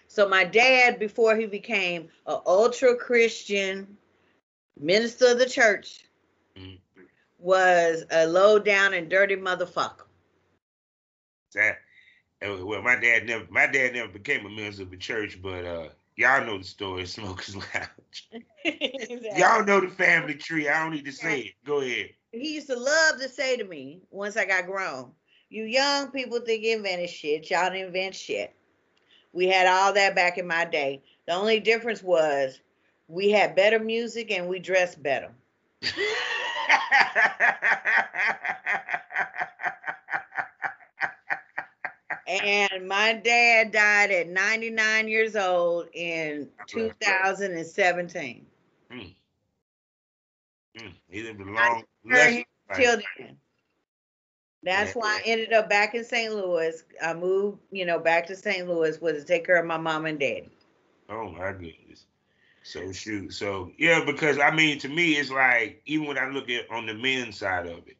So 0.07 0.27
my 0.27 0.43
dad, 0.43 0.99
before 0.99 1.35
he 1.35 1.45
became 1.45 2.09
an 2.25 2.39
ultra 2.45 2.95
Christian 2.95 3.97
minister 4.79 5.31
of 5.31 5.39
the 5.39 5.47
church, 5.47 6.05
Mhm. 6.57 6.79
was 7.39 8.03
a 8.11 8.27
low 8.27 8.59
down 8.59 8.93
and 8.93 9.09
dirty 9.09 9.35
motherfucker. 9.35 10.05
That 11.53 11.79
well, 12.41 12.81
my 12.81 12.95
dad 12.95 13.25
never 13.25 13.45
my 13.49 13.67
dad 13.67 13.93
never 13.93 14.11
became 14.11 14.45
a 14.45 14.49
minister 14.49 14.83
of 14.83 14.91
the 14.91 14.97
church, 14.97 15.41
but 15.41 15.65
uh 15.65 15.89
y'all 16.18 16.45
know 16.45 16.57
the 16.57 16.63
story 16.63 17.03
of 17.03 17.09
Smokers 17.09 17.55
Lounge. 17.55 18.30
Y'all 19.38 19.63
know 19.63 19.80
the 19.80 19.88
family 19.88 20.34
tree. 20.34 20.68
I 20.68 20.84
don't 20.84 20.91
need 20.91 21.05
to 21.05 21.11
say 21.11 21.39
it. 21.39 21.53
Go 21.65 21.80
ahead. 21.80 22.09
he 22.32 22.55
used 22.55 22.68
to 22.68 22.76
love 22.78 23.20
to 23.22 23.30
say 23.30 23.55
to 23.55 23.63
me 23.63 24.01
once 24.09 24.36
I 24.36 24.45
got 24.45 24.65
grown, 24.65 25.11
you 25.49 25.63
young 25.63 26.11
people 26.11 26.41
think 26.41 26.63
you 26.63 26.76
invented 26.76 27.09
shit. 27.09 27.49
Y'all 27.49 27.70
didn't 27.70 27.88
invent 27.88 28.15
shit. 28.15 28.53
We 29.32 29.47
had 29.47 29.68
all 29.68 29.93
that 29.93 30.15
back 30.15 30.38
in 30.38 30.47
my 30.47 30.65
day. 30.65 31.03
The 31.28 31.34
only 31.34 31.59
difference 31.59 32.03
was 32.03 32.59
we 33.07 33.30
had 33.30 33.55
better 33.55 33.80
music 33.80 34.32
and 34.32 34.49
we 34.49 34.59
dressed 34.59 35.01
better. 35.01 35.32
And 42.28 42.88
my 42.88 43.13
dad 43.13 43.71
died 43.71 44.11
at 44.11 44.28
99 44.28 45.07
years 45.07 45.36
old 45.36 45.88
in 45.93 46.49
2017. 46.67 48.45
Mm. 48.91 49.13
He 51.09 51.23
lived 51.23 51.41
a 51.41 51.45
long, 51.45 51.84
Very 52.03 52.45
Till 52.75 52.97
then. 53.17 53.38
That's 54.63 54.93
why 54.93 55.19
I 55.19 55.21
ended 55.25 55.53
up 55.53 55.69
back 55.69 55.95
in 55.95 56.03
St. 56.03 56.34
Louis. 56.34 56.84
I 57.01 57.13
moved, 57.13 57.59
you 57.71 57.86
know, 57.86 57.99
back 57.99 58.28
to 58.28 58.36
St. 58.36 58.67
Louis 58.67 58.99
was 58.99 59.13
to 59.13 59.23
take 59.23 59.45
care 59.45 59.57
of 59.57 59.65
my 59.65 59.78
mom 59.78 60.05
and 60.05 60.19
daddy. 60.19 60.49
Oh 61.09 61.30
my 61.30 61.53
goodness. 61.53 62.05
So 62.63 62.91
shoot. 62.91 63.34
So 63.34 63.71
yeah, 63.78 64.03
because 64.03 64.39
I 64.39 64.51
mean 64.51 64.78
to 64.80 64.89
me 64.89 65.13
it's 65.13 65.32
like 65.32 65.82
even 65.86 66.07
when 66.07 66.17
I 66.17 66.28
look 66.28 66.49
at 66.49 66.69
on 66.69 66.86
the 66.86 66.93
men's 66.93 67.38
side 67.38 67.65
of 67.67 67.88
it, 67.88 67.95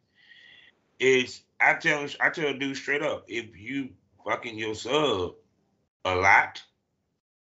it's 1.00 1.42
I 1.62 1.76
tell 1.76 2.06
I 2.20 2.30
tell 2.30 2.54
dudes 2.54 2.80
straight 2.80 3.02
up, 3.02 3.24
if 3.30 3.56
you 3.58 3.90
fucking 4.28 4.58
your 4.58 4.76
sub 4.76 5.36
a 6.06 6.16
lot, 6.16 6.62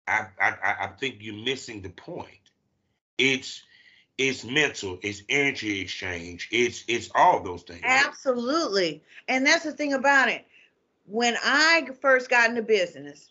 I 0.06 0.26
I 0.40 0.76
I- 0.80 0.86
think 0.98 1.16
you're 1.20 1.34
missing 1.34 1.80
the 1.82 1.90
point. 1.90 2.50
It's 3.18 3.62
it's 4.18 4.44
mental, 4.44 4.98
it's 5.02 5.22
energy 5.28 5.80
exchange, 5.80 6.48
it's 6.50 6.84
it's 6.88 7.10
all 7.14 7.42
those 7.42 7.62
things. 7.62 7.82
Absolutely. 7.84 9.02
And 9.28 9.46
that's 9.46 9.64
the 9.64 9.72
thing 9.72 9.94
about 9.94 10.28
it. 10.28 10.44
When 11.06 11.36
I 11.42 11.88
first 12.00 12.28
got 12.28 12.50
into 12.50 12.62
business, 12.62 13.30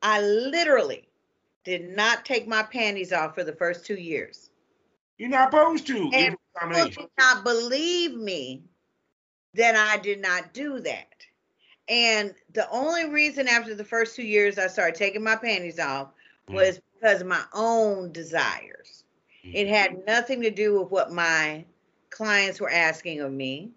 I 0.00 0.20
literally 0.22 1.08
did 1.64 1.94
not 1.94 2.24
take 2.24 2.48
my 2.48 2.62
panties 2.62 3.12
off 3.12 3.34
for 3.34 3.44
the 3.44 3.52
first 3.52 3.86
two 3.86 3.96
years. 3.96 4.50
You're 5.18 5.28
not 5.28 5.52
supposed 5.52 5.86
to. 5.88 6.10
And 6.12 6.36
People 6.60 6.88
did 7.02 7.08
not 7.18 7.44
believe 7.44 8.14
me 8.14 8.62
that 9.54 9.74
I 9.74 9.98
did 9.98 10.20
not 10.20 10.52
do 10.52 10.80
that. 10.80 11.11
And 11.88 12.34
the 12.52 12.68
only 12.70 13.08
reason 13.08 13.48
after 13.48 13.74
the 13.74 13.84
first 13.84 14.14
two 14.16 14.22
years 14.22 14.58
I 14.58 14.66
started 14.68 14.94
taking 14.94 15.22
my 15.22 15.36
panties 15.36 15.78
off 15.78 16.12
Mm. 16.48 16.54
was 16.54 16.80
because 16.94 17.20
of 17.20 17.26
my 17.26 17.44
own 17.52 18.12
desires. 18.12 19.04
It 19.52 19.66
had 19.68 20.04
nothing 20.06 20.42
to 20.42 20.50
do 20.50 20.78
with 20.80 20.90
what 20.90 21.12
my 21.12 21.64
clients 22.10 22.60
were 22.60 22.70
asking 22.70 23.20
of 23.20 23.32
me. 23.32 23.72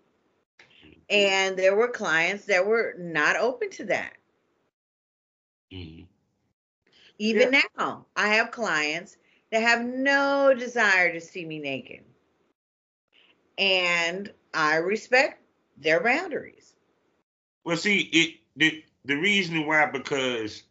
And 1.10 1.58
there 1.58 1.76
were 1.76 1.88
clients 1.90 2.46
that 2.46 2.66
were 2.66 2.96
not 2.98 3.36
open 3.38 3.70
to 3.72 3.86
that. 3.86 4.16
hmm 5.72 6.04
Even 7.18 7.52
now, 7.52 8.06
I 8.16 8.28
have 8.36 8.52
clients 8.52 9.18
that 9.52 9.62
have 9.62 9.84
no 9.86 10.54
desire 10.54 11.12
to 11.14 11.20
see 11.22 11.46
me 11.46 11.60
naked. 11.60 12.04
And 13.58 14.32
I 14.54 14.76
respect 14.78 15.42
their 15.78 16.00
boundaries. 16.02 16.55
Well, 17.66 17.78
see, 17.78 18.00
it 18.00 18.36
the 18.56 18.84
the 19.04 19.16
reason 19.16 19.66
why 19.66 19.88
because 19.88 20.64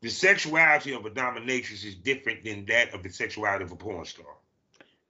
the 0.00 0.08
sexuality 0.08 0.92
of 0.94 1.04
a 1.04 1.10
dominatrix 1.10 1.84
is 1.84 1.94
different 1.94 2.44
than 2.44 2.64
that 2.66 2.94
of 2.94 3.02
the 3.02 3.10
sexuality 3.10 3.64
of 3.64 3.72
a 3.72 3.76
porn 3.76 4.04
star. 4.04 4.26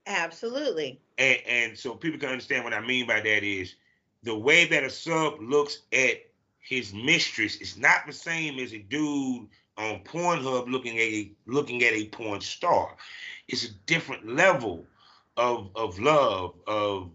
Absolutely. 0.05 0.99
And 1.17 1.39
and 1.47 1.77
so 1.77 1.95
people 1.95 2.19
can 2.19 2.29
understand 2.29 2.63
what 2.63 2.73
I 2.73 2.85
mean 2.85 3.07
by 3.07 3.21
that 3.21 3.43
is 3.43 3.75
the 4.23 4.35
way 4.35 4.65
that 4.65 4.83
a 4.83 4.89
sub 4.89 5.39
looks 5.39 5.79
at 5.93 6.25
his 6.59 6.93
mistress 6.93 7.55
is 7.57 7.77
not 7.77 8.05
the 8.05 8.13
same 8.13 8.59
as 8.59 8.73
a 8.73 8.79
dude 8.79 9.47
on 9.77 10.03
Pornhub 10.03 10.69
looking 10.69 10.97
at 10.97 11.03
a 11.03 11.31
looking 11.45 11.83
at 11.83 11.93
a 11.93 12.05
porn 12.09 12.41
star. 12.41 12.95
It's 13.47 13.65
a 13.65 13.73
different 13.85 14.27
level 14.27 14.85
of 15.37 15.69
of 15.75 15.99
love 15.99 16.55
of 16.67 17.11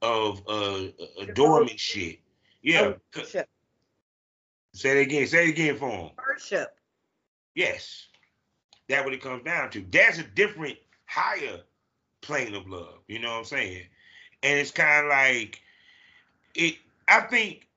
of 0.00 0.42
uh 0.46 0.86
shit. 1.76 2.20
Yeah. 2.62 2.92
Say 4.74 4.98
it 5.00 5.02
again. 5.02 5.26
Say 5.26 5.46
it 5.46 5.50
again 5.50 5.76
for 5.78 5.88
him. 5.90 6.10
Worship. 6.18 6.76
Yes. 7.54 8.08
That's 8.88 9.04
what 9.04 9.14
it 9.14 9.22
comes 9.22 9.44
down 9.44 9.70
to. 9.70 9.82
That's 9.90 10.18
a 10.18 10.24
different 10.24 10.76
higher 11.06 11.60
plane 12.20 12.54
of 12.54 12.68
love. 12.68 12.98
You 13.08 13.20
know 13.20 13.30
what 13.32 13.38
I'm 13.38 13.44
saying? 13.44 13.86
And 14.42 14.58
it's 14.58 14.72
kind 14.72 15.06
of 15.06 15.10
like 15.10 15.62
it 16.54 16.76
I 17.08 17.20
think, 17.20 17.68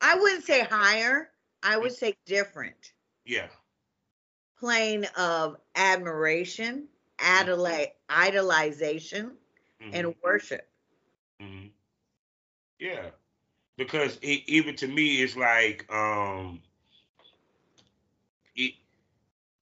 I 0.00 0.14
wouldn't 0.16 0.44
say 0.44 0.64
higher. 0.64 1.30
I 1.62 1.76
would 1.76 1.92
say 1.92 2.14
different. 2.26 2.92
yeah. 3.26 3.48
Plane 4.58 5.06
of 5.16 5.56
admiration, 5.74 6.88
idoli- 7.18 7.92
idolization, 8.10 9.32
mhm, 9.82 9.90
and 9.94 10.14
worship. 10.22 10.68
mhm. 11.40 11.70
Yeah. 12.78 13.10
Because 13.80 14.18
it, 14.20 14.42
even 14.46 14.76
to 14.76 14.86
me, 14.86 15.22
it's 15.22 15.36
like 15.36 15.90
um 15.90 16.60
it 18.54 18.74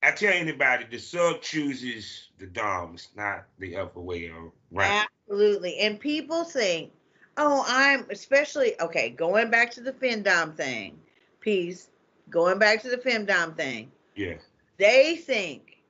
I 0.02 0.10
tell 0.10 0.32
anybody 0.32 0.86
the 0.90 0.98
sub 0.98 1.40
chooses 1.40 2.30
the 2.38 2.48
dom, 2.48 2.94
it's 2.94 3.10
not 3.14 3.44
the 3.60 3.76
other 3.76 4.00
way 4.00 4.28
around. 4.28 5.06
Absolutely. 5.28 5.78
And 5.78 6.00
people 6.00 6.42
think, 6.42 6.90
oh, 7.36 7.64
I'm 7.68 8.06
especially 8.10 8.72
okay, 8.80 9.10
going 9.10 9.52
back 9.52 9.70
to 9.74 9.80
the 9.80 9.92
femdom 9.92 10.56
thing, 10.56 10.98
peace, 11.38 11.88
going 12.28 12.58
back 12.58 12.82
to 12.82 12.90
the 12.90 12.96
femdom 12.96 13.56
thing, 13.56 13.92
Yeah. 14.16 14.38
they 14.78 15.14
think 15.14 15.80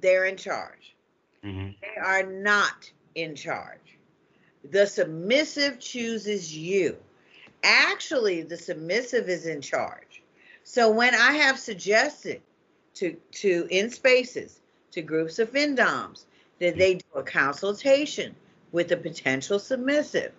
they're 0.00 0.24
in 0.24 0.38
charge. 0.38 0.96
hmm 1.42 1.72
They 1.82 2.00
are 2.02 2.22
not 2.22 2.90
in 3.14 3.34
charge. 3.34 3.98
The 4.70 4.86
submissive 4.86 5.78
chooses 5.78 6.56
you. 6.56 6.96
Actually, 7.64 8.42
the 8.42 8.56
submissive 8.56 9.28
is 9.28 9.46
in 9.46 9.60
charge. 9.60 10.22
So 10.64 10.90
when 10.90 11.14
I 11.14 11.32
have 11.32 11.58
suggested 11.58 12.42
to 12.94 13.16
to 13.32 13.66
in 13.70 13.90
spaces 13.90 14.60
to 14.92 15.02
groups 15.02 15.38
of 15.38 15.50
findoms 15.50 16.26
that 16.60 16.76
they 16.76 16.94
do 16.94 17.04
a 17.16 17.22
consultation 17.22 18.36
with 18.70 18.92
a 18.92 18.96
potential 18.96 19.58
submissive 19.58 20.32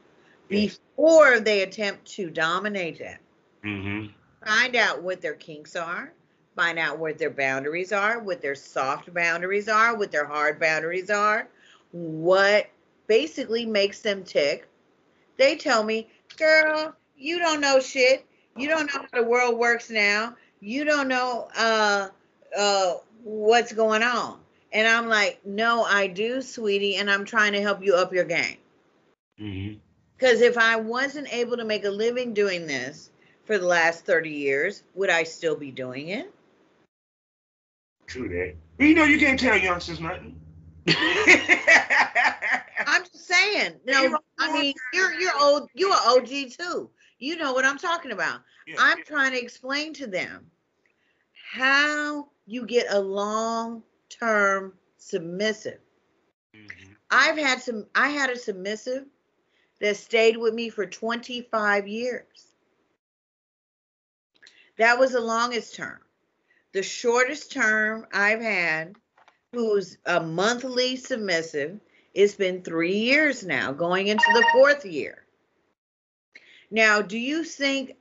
before 0.47 1.39
they 1.39 1.63
attempt 1.63 2.05
to 2.05 2.29
dominate 2.29 2.99
them, 2.99 3.19
hmm 3.63 4.05
find 4.45 4.75
out 4.75 5.01
what 5.01 5.21
their 5.21 5.33
kinks 5.33 5.75
are, 5.75 6.13
find 6.55 6.77
out 6.77 6.99
what 6.99 7.17
their 7.17 7.31
boundaries 7.31 7.91
are, 7.91 8.19
what 8.19 8.41
their 8.41 8.55
soft 8.55 9.11
boundaries 9.13 9.67
are, 9.67 9.97
what 9.97 10.11
their 10.11 10.25
hard 10.25 10.59
boundaries 10.59 11.09
are, 11.09 11.47
what 11.91 12.67
basically 13.07 13.65
makes 13.65 14.01
them 14.01 14.23
tick. 14.23 14.67
They 15.37 15.55
tell 15.55 15.83
me, 15.83 16.07
girl, 16.37 16.95
you 17.17 17.39
don't 17.39 17.61
know 17.61 17.79
shit. 17.79 18.25
You 18.57 18.67
don't 18.67 18.93
know 18.93 19.01
how 19.01 19.21
the 19.21 19.27
world 19.27 19.57
works 19.57 19.89
now. 19.89 20.35
You 20.59 20.85
don't 20.85 21.07
know 21.07 21.47
uh 21.57 22.09
uh 22.57 22.93
what's 23.23 23.73
going 23.73 24.03
on. 24.03 24.39
And 24.71 24.87
I'm 24.87 25.07
like, 25.07 25.39
no, 25.45 25.83
I 25.83 26.07
do, 26.07 26.41
sweetie, 26.41 26.97
and 26.97 27.09
I'm 27.09 27.23
trying 27.23 27.53
to 27.53 27.61
help 27.61 27.83
you 27.83 27.95
up 27.95 28.13
your 28.13 28.25
game. 28.25 28.57
Mm-hmm. 29.39 29.77
Because 30.17 30.41
if 30.41 30.57
I 30.57 30.77
wasn't 30.77 31.31
able 31.33 31.57
to 31.57 31.65
make 31.65 31.85
a 31.85 31.89
living 31.89 32.33
doing 32.33 32.67
this 32.67 33.09
for 33.45 33.57
the 33.57 33.65
last 33.65 34.05
30 34.05 34.29
years, 34.29 34.83
would 34.93 35.09
I 35.09 35.23
still 35.23 35.55
be 35.55 35.71
doing 35.71 36.09
it? 36.09 36.31
True 38.07 38.29
that. 38.29 38.55
But 38.77 38.87
you 38.87 38.95
know 38.95 39.03
you 39.03 39.19
can't 39.19 39.39
tell 39.39 39.57
youngsters 39.57 39.99
nothing. 39.99 40.39
I'm 40.87 40.95
just 43.03 43.25
saying. 43.25 43.73
No, 43.85 44.19
I 44.37 44.53
mean 44.53 44.75
you're 44.93 45.11
you're 45.13 45.33
old. 45.39 45.69
You're 45.73 45.91
an 45.91 45.99
OG 46.05 46.51
too. 46.59 46.89
You 47.25 47.37
know 47.37 47.53
what 47.53 47.65
I'm 47.65 47.77
talking 47.79 48.11
about. 48.11 48.41
Yeah, 48.67 48.75
I'm 48.79 49.03
trying 49.03 49.31
to 49.31 49.41
explain 49.41 49.93
to 49.95 50.07
them 50.07 50.51
how 51.53 52.29
you 52.45 52.65
get 52.65 52.87
a 52.89 52.99
long-term 52.99 54.77
submissive. 54.97 55.79
mhm. 56.53 56.95
I've 57.09 57.37
had 57.37 57.61
some. 57.61 57.87
I 57.95 58.09
had 58.09 58.29
a 58.29 58.37
submissive 58.37 59.05
that 59.79 59.97
stayed 59.97 60.37
with 60.37 60.53
me 60.53 60.69
for 60.69 60.85
25 60.85 61.87
years. 61.87 62.53
That 64.77 64.99
was 64.99 65.11
the 65.13 65.21
longest 65.21 65.75
term. 65.75 66.01
The 66.73 66.83
shortest 66.83 67.51
term 67.51 68.07
I've 68.13 68.41
had, 68.41 68.95
who's 69.51 69.97
a 70.05 70.21
monthly 70.21 70.95
submissive, 70.97 71.79
it's 72.13 72.35
been 72.35 72.63
three 72.63 72.97
years 72.97 73.43
now, 73.45 73.71
going 73.73 74.07
into 74.07 74.31
the 74.33 74.45
fourth 74.51 74.85
year. 74.85 75.24
Now, 76.75 77.01
do 77.01 77.17
you 77.17 77.45
think 77.45 77.95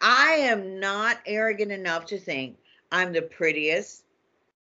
I 0.00 0.36
am 0.48 0.80
not 0.80 1.20
arrogant 1.26 1.70
enough 1.70 2.06
to 2.06 2.18
think 2.18 2.56
I'm 2.90 3.12
the 3.12 3.20
prettiest? 3.20 4.02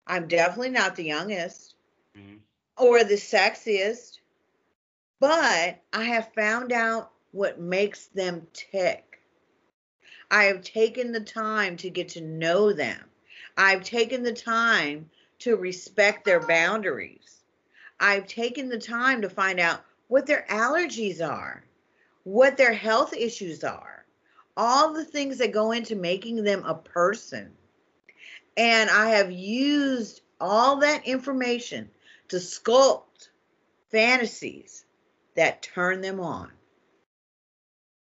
I'm 0.08 0.30
definitely 0.30 0.70
not 0.70 0.96
the 0.96 1.04
youngest 1.04 1.76
Mhm. 2.16 2.40
or 2.78 3.04
the 3.04 3.18
sexiest, 3.18 4.20
but 5.20 5.82
I 5.92 6.04
have 6.06 6.34
found 6.34 6.72
out 6.72 7.12
what 7.34 7.60
makes 7.60 8.06
them 8.06 8.48
tick. 8.54 9.20
I 10.32 10.46
have 10.46 10.64
taken 10.64 11.12
the 11.12 11.20
time 11.20 11.76
to 11.78 11.90
get 11.90 12.08
to 12.10 12.22
know 12.22 12.72
them. 12.72 13.12
I've 13.58 13.84
taken 13.84 14.24
the 14.24 14.32
time 14.32 15.10
to 15.40 15.58
respect 15.58 16.24
their 16.24 16.40
boundaries. 16.40 17.44
I've 18.00 18.28
taken 18.28 18.70
the 18.70 18.80
time 18.80 19.24
to 19.24 19.30
find 19.30 19.60
out 19.60 19.84
what 20.08 20.26
their 20.26 20.46
allergies 20.50 21.20
are, 21.20 21.66
what 22.24 22.58
their 22.58 22.74
health 22.74 23.14
issues 23.14 23.64
are, 23.64 24.06
all 24.56 24.94
the 24.94 25.06
things 25.06 25.40
that 25.40 25.52
go 25.52 25.72
into 25.72 25.96
making 25.96 26.44
them 26.44 26.64
a 26.66 26.76
person. 26.76 27.52
And 28.56 28.90
I 28.90 29.10
have 29.12 29.32
used 29.32 30.22
all 30.40 30.78
that 30.78 31.08
information 31.08 31.90
to 32.30 32.38
sculpt 32.38 33.30
fantasies 33.92 34.86
that 35.36 35.62
turn 35.62 36.02
them 36.02 36.20
on 36.20 36.52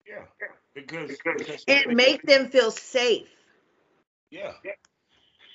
Yeah. 0.07 0.25
Because, 0.75 1.16
because 1.37 1.64
and 1.66 1.97
make 1.97 2.23
them 2.23 2.49
feel 2.49 2.71
safe. 2.71 3.29
Yeah. 4.31 4.53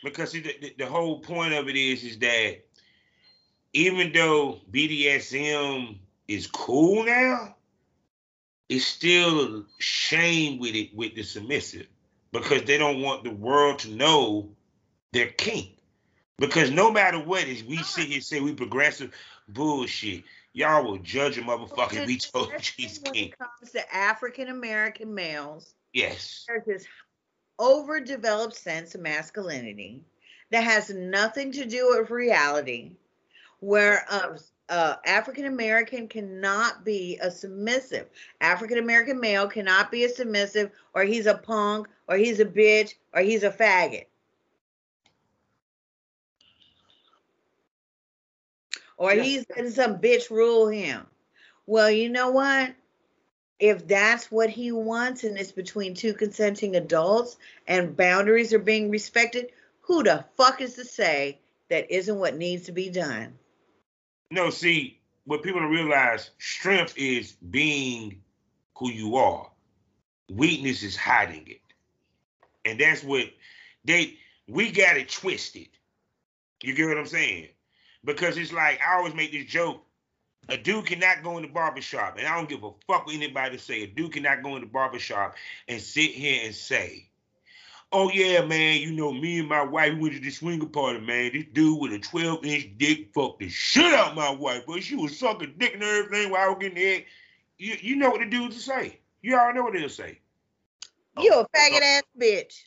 Because 0.03 0.31
see, 0.31 0.41
the, 0.41 0.55
the, 0.61 0.75
the 0.79 0.85
whole 0.85 1.19
point 1.19 1.53
of 1.53 1.69
it 1.69 1.75
is 1.77 2.03
is 2.03 2.19
that 2.19 2.57
even 3.71 4.11
though 4.11 4.59
BDSM 4.71 5.97
is 6.27 6.47
cool 6.47 7.05
now, 7.05 7.55
it's 8.69 8.85
still 8.85 9.65
shame 9.79 10.59
with 10.59 10.75
it 10.75 10.95
with 10.95 11.15
the 11.15 11.23
submissive 11.23 11.87
because 12.31 12.63
they 12.63 12.77
don't 12.77 13.01
want 13.01 13.23
the 13.23 13.31
world 13.31 13.79
to 13.79 13.89
know 13.89 14.49
their 15.11 15.27
kink. 15.27 15.77
Because 16.39 16.71
no 16.71 16.91
matter 16.91 17.19
what, 17.19 17.43
as 17.43 17.63
we 17.63 17.77
sit 17.77 18.05
here 18.05 18.15
and 18.15 18.23
say 18.23 18.39
we 18.39 18.53
progressive 18.53 19.11
bullshit, 19.47 20.23
y'all 20.53 20.83
will 20.83 20.97
judge 20.97 21.37
a 21.37 21.41
motherfucker 21.41 21.93
if 22.01 22.07
we 22.07 22.17
told 22.17 22.49
you 22.77 22.87
when 23.03 23.13
kink. 23.13 23.33
it 23.33 23.37
comes 23.37 23.71
to 23.71 23.95
African 23.95 24.49
American 24.49 25.13
males, 25.13 25.75
Yes. 25.93 26.45
there's 26.47 26.65
this 26.65 26.85
overdeveloped 27.59 28.55
sense 28.55 28.95
of 28.95 29.01
masculinity 29.01 30.01
that 30.49 30.63
has 30.63 30.89
nothing 30.89 31.51
to 31.51 31.65
do 31.65 31.95
with 31.97 32.09
reality, 32.09 32.93
where 33.59 34.05
uh, 34.09 34.35
Uh, 34.69 34.95
a 35.03 35.09
African 35.09 35.45
American 35.45 36.07
cannot 36.07 36.85
be 36.85 37.19
a 37.21 37.29
submissive. 37.29 38.09
African 38.41 38.77
American 38.77 39.19
male 39.19 39.47
cannot 39.47 39.91
be 39.91 40.05
a 40.05 40.09
submissive, 40.09 40.71
or 40.93 41.03
he's 41.03 41.25
a 41.25 41.35
punk, 41.35 41.87
or 42.07 42.15
he's 42.15 42.39
a 42.39 42.45
bitch, 42.45 42.93
or 43.13 43.21
he's 43.21 43.43
a 43.43 43.51
faggot. 43.51 44.05
Or 48.97 49.13
Yeah. 49.13 49.23
he's 49.23 49.45
letting 49.49 49.71
some 49.71 49.99
bitch 49.99 50.29
rule 50.29 50.69
him. 50.69 51.05
Well, 51.65 51.91
you 51.91 52.09
know 52.09 52.31
what? 52.31 52.73
if 53.63 53.87
that's 53.87 54.29
what 54.29 54.49
he 54.49 54.73
wants 54.73 55.23
and 55.23 55.37
it's 55.37 55.53
between 55.53 55.93
two 55.93 56.13
consenting 56.13 56.75
adults 56.75 57.37
and 57.65 57.95
boundaries 57.95 58.51
are 58.51 58.59
being 58.59 58.89
respected, 58.89 59.51
who 59.79 60.03
the 60.03 60.25
fuck 60.35 60.59
is 60.59 60.73
to 60.75 60.83
say 60.83 61.39
that 61.69 61.89
isn't 61.89 62.19
what 62.19 62.35
needs 62.35 62.65
to 62.65 62.73
be 62.73 62.89
done? 62.89 63.33
No, 64.33 64.49
see, 64.49 64.99
what 65.25 65.43
people 65.43 65.59
don't 65.59 65.69
realize, 65.69 66.31
strength 66.39 66.97
is 66.97 67.33
being 67.33 68.19
who 68.75 68.89
you 68.89 69.15
are. 69.15 69.47
Weakness 70.27 70.81
is 70.81 70.95
hiding 70.95 71.47
it. 71.47 71.61
And 72.65 72.79
that's 72.79 73.03
what 73.03 73.27
they 73.85 74.17
we 74.47 74.71
got 74.71 74.97
it 74.97 75.09
twisted. 75.09 75.67
You 76.63 76.73
get 76.73 76.87
what 76.87 76.97
I'm 76.97 77.05
saying? 77.05 77.49
Because 78.03 78.35
it's 78.37 78.51
like 78.51 78.81
I 78.81 78.95
always 78.95 79.13
make 79.13 79.31
this 79.31 79.45
joke. 79.45 79.85
A 80.49 80.57
dude 80.57 80.87
cannot 80.87 81.23
go 81.23 81.37
in 81.37 81.43
the 81.43 81.49
barbershop, 81.49 82.17
and 82.17 82.25
I 82.25 82.35
don't 82.35 82.49
give 82.49 82.63
a 82.63 82.71
fuck 82.87 83.05
what 83.05 83.13
anybody 83.13 83.59
say. 83.59 83.83
A 83.83 83.87
dude 83.87 84.13
cannot 84.13 84.41
go 84.41 84.55
in 84.55 84.61
the 84.61 84.67
barbershop 84.67 85.35
and 85.67 85.79
sit 85.79 86.09
here 86.09 86.41
and 86.43 86.55
say, 86.55 87.07
Oh 87.95 88.09
yeah, 88.09 88.43
man, 88.43 88.81
you 88.81 88.91
know, 88.91 89.13
me 89.13 89.37
and 89.37 89.47
my 89.47 89.63
wife 89.63 89.95
went 89.99 90.15
to 90.15 90.19
the 90.19 90.31
swinger 90.31 90.65
party, 90.65 90.99
man. 90.99 91.31
This 91.31 91.45
dude 91.53 91.79
with 91.79 91.93
a 91.93 91.99
12 91.99 92.43
inch 92.43 92.77
dick 92.79 93.13
fucked 93.13 93.39
the 93.39 93.49
shit 93.49 93.93
out 93.93 94.15
my 94.15 94.31
wife, 94.31 94.63
but 94.65 94.81
she 94.81 94.95
was 94.95 95.15
sucking 95.15 95.53
dick 95.59 95.75
and 95.75 95.83
everything 95.83 96.31
while 96.31 96.41
I 96.41 96.47
was 96.47 96.57
getting 96.59 96.75
the. 96.75 97.05
You, 97.59 97.75
you 97.79 97.95
know 97.95 98.09
what 98.09 98.21
the 98.21 98.25
dudes 98.25 98.55
will 98.55 98.75
say. 98.75 98.99
You 99.21 99.37
all 99.37 99.53
know 99.53 99.61
what 99.61 99.73
they'll 99.73 99.89
say. 99.89 100.19
You 101.19 101.33
a 101.33 101.35
oh, 101.35 101.41
oh, 101.41 101.47
faggot 101.55 101.81
oh. 101.81 101.83
ass 101.83 102.03
bitch. 102.19 102.63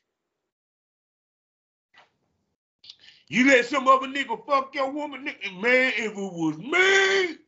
You 3.27 3.49
let 3.49 3.65
some 3.65 3.89
other 3.89 4.07
nigga 4.07 4.47
fuck 4.47 4.73
your 4.77 4.93
woman, 4.93 5.27
nigga. 5.27 5.61
Man, 5.61 5.93
if 5.97 6.13
it 6.13 6.15
was 6.17 6.57
me. 6.57 7.39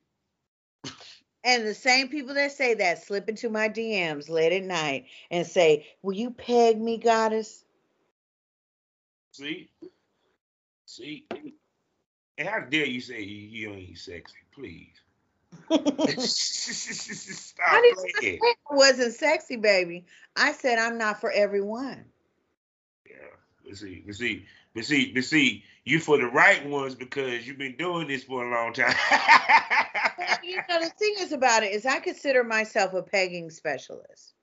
And 1.44 1.64
the 1.64 1.74
same 1.74 2.08
people 2.08 2.34
that 2.34 2.50
say 2.50 2.74
that 2.74 3.04
slip 3.04 3.28
into 3.28 3.48
my 3.48 3.68
DMs 3.68 4.28
late 4.28 4.52
at 4.52 4.64
night 4.64 5.06
and 5.30 5.46
say, 5.46 5.86
Will 6.02 6.14
you 6.14 6.32
peg 6.32 6.80
me, 6.80 6.98
goddess? 6.98 7.64
See? 9.38 9.70
See? 10.84 11.26
And 12.36 12.48
how 12.48 12.58
dare 12.58 12.86
you 12.86 13.00
say 13.00 13.22
you, 13.22 13.36
you 13.36 13.72
ain't 13.72 13.96
sexy, 13.96 14.34
please. 14.52 14.94
Stop 15.70 17.68
I 17.70 17.80
didn't 17.80 17.98
say 18.00 18.38
playing. 18.38 18.54
I 18.68 18.74
wasn't 18.74 19.14
sexy, 19.14 19.54
baby. 19.54 20.06
I 20.34 20.50
said 20.50 20.80
I'm 20.80 20.98
not 20.98 21.20
for 21.20 21.30
everyone. 21.30 22.04
Yeah, 23.08 23.14
but 23.64 23.76
see, 23.76 24.02
but 24.04 24.16
see, 24.16 24.44
but 24.74 24.84
see, 24.84 25.12
but 25.12 25.22
see, 25.22 25.62
you 25.84 26.00
for 26.00 26.18
the 26.18 26.26
right 26.26 26.68
ones 26.68 26.96
because 26.96 27.46
you've 27.46 27.58
been 27.58 27.76
doing 27.76 28.08
this 28.08 28.24
for 28.24 28.44
a 28.44 28.50
long 28.50 28.72
time. 28.72 28.92
You 30.42 30.56
know, 30.68 30.80
the 30.80 30.90
thing 30.90 31.14
is 31.20 31.30
about 31.30 31.62
it 31.62 31.72
is 31.72 31.86
I 31.86 32.00
consider 32.00 32.42
myself 32.42 32.92
a 32.92 33.02
pegging 33.02 33.50
specialist 33.50 34.34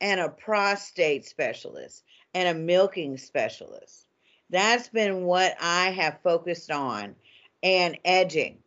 and 0.00 0.18
a 0.18 0.28
prostate 0.28 1.24
specialist 1.24 2.02
and 2.34 2.48
a 2.48 2.54
milking 2.54 3.16
specialist. 3.16 4.06
That's 4.50 4.88
been 4.88 5.24
what 5.24 5.56
I 5.60 5.90
have 5.90 6.20
focused 6.22 6.70
on 6.70 7.14
and 7.62 7.98
edging. 8.04 8.58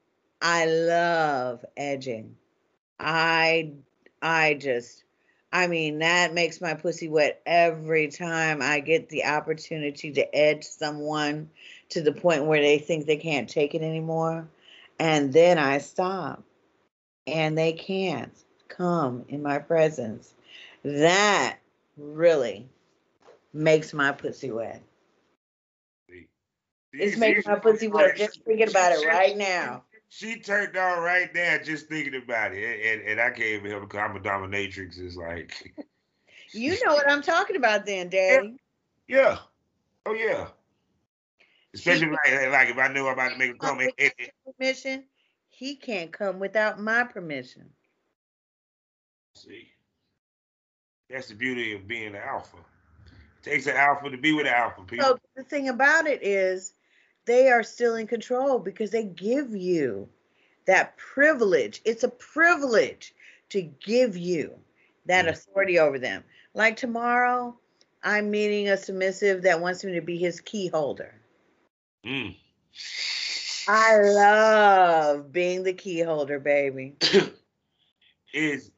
I 0.41 0.65
love 0.65 1.63
edging. 1.75 2.35
I 2.99 3.73
I 4.21 4.53
just 4.53 5.03
I 5.51 5.67
mean 5.67 5.99
that 5.99 6.33
makes 6.33 6.61
my 6.61 6.73
pussy 6.73 7.09
wet 7.09 7.41
every 7.45 8.07
time 8.07 8.61
I 8.61 8.79
get 8.79 9.09
the 9.09 9.25
opportunity 9.25 10.11
to 10.11 10.35
edge 10.35 10.63
someone 10.63 11.49
to 11.89 12.01
the 12.01 12.13
point 12.13 12.45
where 12.45 12.61
they 12.61 12.77
think 12.77 13.05
they 13.05 13.17
can't 13.17 13.49
take 13.49 13.75
it 13.75 13.81
anymore 13.81 14.47
and 14.99 15.33
then 15.33 15.57
I 15.57 15.79
stop 15.79 16.43
and 17.27 17.57
they 17.57 17.73
can't 17.73 18.33
come 18.67 19.25
in 19.27 19.41
my 19.41 19.59
presence. 19.59 20.33
That 20.83 21.57
really 21.97 22.67
makes 23.53 23.93
my 23.93 24.11
pussy 24.11 24.51
wet. 24.51 24.81
It's 26.93 27.17
making 27.17 27.43
my 27.45 27.59
pussy 27.59 27.87
wet 27.87 28.15
just 28.17 28.43
thinking 28.43 28.69
about 28.69 28.91
it 28.91 29.07
right 29.07 29.35
now. 29.35 29.83
She 30.09 30.39
turned 30.39 30.77
on 30.77 31.01
right 31.01 31.33
now 31.33 31.57
just 31.63 31.87
thinking 31.87 32.15
about 32.15 32.53
it, 32.53 32.63
and, 32.63 33.01
and, 33.01 33.09
and 33.09 33.21
I 33.21 33.29
can't 33.29 33.49
even 33.49 33.71
help 33.71 33.89
because 33.89 33.99
I'm 33.99 34.15
a 34.15 34.19
dominatrix. 34.19 34.99
It's 34.99 35.15
like, 35.15 35.73
You 36.53 36.77
know 36.85 36.93
what 36.93 37.09
I'm 37.09 37.23
talking 37.23 37.55
about 37.55 37.85
then, 37.85 38.09
Daddy. 38.09 38.55
yeah, 39.07 39.39
oh 40.05 40.13
yeah. 40.13 40.47
Especially 41.73 42.11
like, 42.11 42.51
like, 42.51 42.69
if 42.69 42.77
I 42.77 42.87
knew 42.89 43.07
I'm 43.07 43.13
about 43.13 43.31
to 43.31 43.37
make 43.37 43.55
a 43.55 43.57
comment. 43.57 43.93
Permission. 44.57 45.05
He 45.49 45.75
can't 45.75 46.11
come 46.11 46.39
without 46.39 46.79
my 46.79 47.03
permission. 47.03 47.69
See, 49.35 49.69
that's 51.09 51.27
the 51.29 51.35
beauty 51.35 51.73
of 51.73 51.87
being 51.87 52.07
an 52.07 52.15
alpha. 52.15 52.57
It 52.57 53.49
takes 53.49 53.65
an 53.65 53.75
alpha 53.75 54.09
to 54.09 54.17
be 54.17 54.33
with 54.33 54.45
an 54.45 54.53
alpha. 54.53 54.83
People. 54.83 55.05
So 55.05 55.17
the 55.35 55.43
thing 55.43 55.69
about 55.69 56.05
it 56.05 56.21
is 56.23 56.73
they 57.25 57.49
are 57.49 57.63
still 57.63 57.95
in 57.95 58.07
control 58.07 58.59
because 58.59 58.91
they 58.91 59.03
give 59.03 59.55
you 59.55 60.07
that 60.65 60.97
privilege. 60.97 61.81
It's 61.85 62.03
a 62.03 62.09
privilege 62.09 63.13
to 63.49 63.61
give 63.61 64.17
you 64.17 64.59
that 65.05 65.25
Mhm. 65.25 65.29
authority 65.29 65.79
over 65.79 65.99
them. 65.99 66.23
Like 66.53 66.75
tomorrow, 66.77 67.57
I'm 68.03 68.31
meeting 68.31 68.69
a 68.69 68.77
submissive 68.77 69.43
that 69.43 69.61
wants 69.61 69.83
me 69.83 69.93
to 69.93 70.01
be 70.01 70.17
his 70.17 70.39
key 70.41 70.67
holder. 70.67 71.13
Mm. 72.05 72.35
I 73.67 73.97
love 73.97 75.31
being 75.31 75.63
the 75.63 75.73
key 75.73 76.01
holder, 76.01 76.39
baby. 76.39 76.95
is 78.33 78.71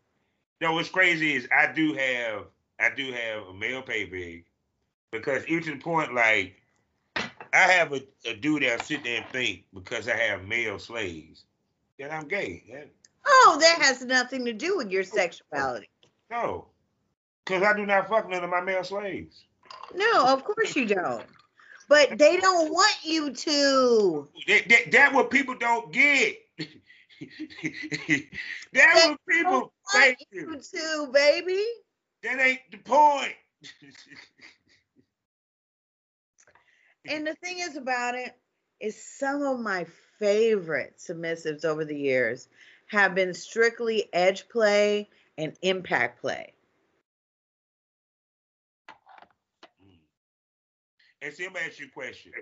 no 0.62 0.74
what's 0.74 0.90
crazy 0.90 1.34
is 1.34 1.48
I 1.52 1.72
do 1.72 1.94
have 1.94 2.46
I 2.80 2.90
do 2.94 3.12
have 3.12 3.48
a 3.48 3.54
male 3.54 3.82
pay 3.82 4.06
big 4.06 4.46
because 5.12 5.46
even 5.48 5.64
to 5.64 5.72
the 5.72 5.78
point 5.78 6.14
like 6.14 6.58
I 7.56 7.72
have 7.72 7.94
a, 7.94 8.02
a 8.26 8.36
dude 8.36 8.64
that 8.64 8.86
sit 8.86 9.04
there 9.04 9.22
and 9.22 9.32
think 9.32 9.64
because 9.74 10.10
I 10.10 10.18
have 10.18 10.44
male 10.44 10.78
slaves 10.78 11.46
that 11.98 12.12
I'm 12.12 12.28
gay. 12.28 12.64
That, 12.72 12.90
Oh, 13.28 13.58
that 13.60 13.82
has 13.82 14.04
nothing 14.04 14.46
to 14.46 14.54
do 14.54 14.78
with 14.78 14.92
your 14.92 15.04
sexuality. 15.04 15.90
no. 16.30 16.68
Cause 17.46 17.62
I 17.62 17.76
do 17.76 17.86
not 17.86 18.10
fuck 18.10 18.28
none 18.28 18.44
of 18.44 18.50
my 18.50 18.62
male 18.62 18.84
slaves. 18.84 19.46
No, 19.94 20.26
of 20.26 20.44
course 20.44 20.76
you 20.76 20.88
don't. 20.88 21.26
But 21.88 22.18
they 22.18 22.38
don't 22.38 22.72
want 22.72 22.96
you 23.04 23.32
to. 23.32 24.28
That, 24.48 24.68
that, 24.70 24.92
that 24.92 25.14
what 25.14 25.30
people 25.30 25.56
don't 25.56 25.94
get. 25.94 26.38
that 28.74 28.96
what 28.96 29.20
people 29.30 29.52
want 29.52 29.72
thank 29.92 30.18
you 30.32 30.54
you. 30.54 30.60
to, 30.60 31.12
baby. 31.14 31.64
That 32.24 32.40
ain't 32.40 32.62
the 32.72 32.78
point. 32.78 33.34
And 37.08 37.28
the 37.28 37.36
thing 37.36 37.60
is 37.60 37.76
about 37.76 38.16
it 38.16 38.36
is 38.80 39.04
some 39.04 39.44
of 39.44 39.60
my 39.60 39.86
favorite 40.20 40.98
submissives 40.98 41.66
over 41.66 41.84
the 41.86 41.98
years 41.98 42.48
have 42.88 43.14
been 43.16 43.34
strictly 43.34 44.10
edge 44.14 44.48
play 44.50 45.10
and 45.38 45.58
impact 45.62 46.20
play. 46.22 46.54
And 51.22 51.34
see, 51.34 51.46
I'm 51.46 51.56
ask 51.56 51.80
you 51.80 51.88
a 51.88 51.90
question. 51.90 52.34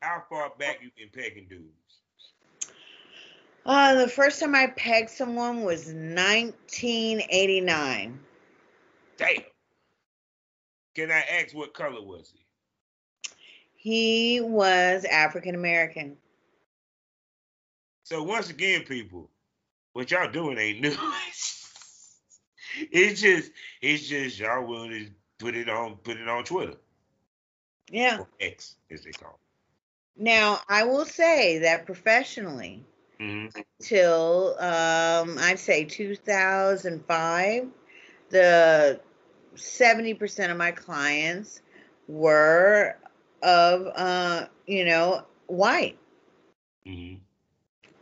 How 0.00 0.22
far 0.28 0.52
back 0.58 0.80
you 0.82 0.90
been 0.96 1.08
pegging 1.12 1.46
dudes? 1.48 1.64
Uh, 3.66 3.96
the 3.96 4.08
first 4.08 4.38
time 4.40 4.54
I 4.54 4.68
pegged 4.68 5.10
someone 5.10 5.64
was 5.64 5.86
1989. 5.86 8.20
Damn. 9.16 9.42
Can 10.94 11.10
I 11.10 11.20
ask 11.20 11.52
what 11.54 11.74
color 11.74 12.00
was 12.00 12.32
he? 12.32 12.47
He 13.80 14.40
was 14.40 15.04
African 15.04 15.54
American. 15.54 16.16
So 18.04 18.22
once 18.22 18.50
again, 18.50 18.82
people, 18.84 19.30
what 19.92 20.10
y'all 20.10 20.30
doing 20.30 20.58
ain't 20.58 20.80
new. 20.80 20.94
it's 22.90 23.20
just, 23.20 23.52
it's 23.80 24.08
just 24.08 24.38
y'all 24.38 24.66
willing 24.66 24.90
to 24.90 25.10
put 25.38 25.54
it 25.54 25.68
on, 25.68 25.96
put 25.96 26.16
it 26.18 26.28
on 26.28 26.44
Twitter 26.44 26.74
Yeah. 27.90 28.18
or 28.20 28.28
X, 28.40 28.76
as 28.90 29.04
they 29.04 29.12
call 29.12 29.38
Now, 30.16 30.60
I 30.68 30.84
will 30.84 31.04
say 31.06 31.58
that 31.58 31.86
professionally. 31.86 32.84
Mm-hmm. 33.20 33.60
till 33.80 34.54
um, 34.60 35.38
I'd 35.40 35.58
say 35.58 35.84
2005, 35.84 37.66
the 38.30 39.00
70% 39.56 40.50
of 40.50 40.56
my 40.56 40.70
clients 40.70 41.62
were 42.06 42.96
of, 43.42 43.86
uh, 43.94 44.46
you 44.66 44.84
know, 44.84 45.24
white. 45.46 45.98
hmm 46.86 47.14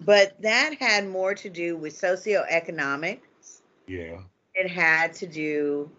But 0.01 0.41
that 0.43 0.75
had 0.79 1.09
more 1.09 1.35
to 1.35 1.51
do 1.51 1.77
with 1.77 2.01
socioeconomics. 2.01 3.61
Yeah. 3.87 4.21
It 4.55 4.71
had 4.71 5.13
to 5.15 5.27
do 5.27 5.91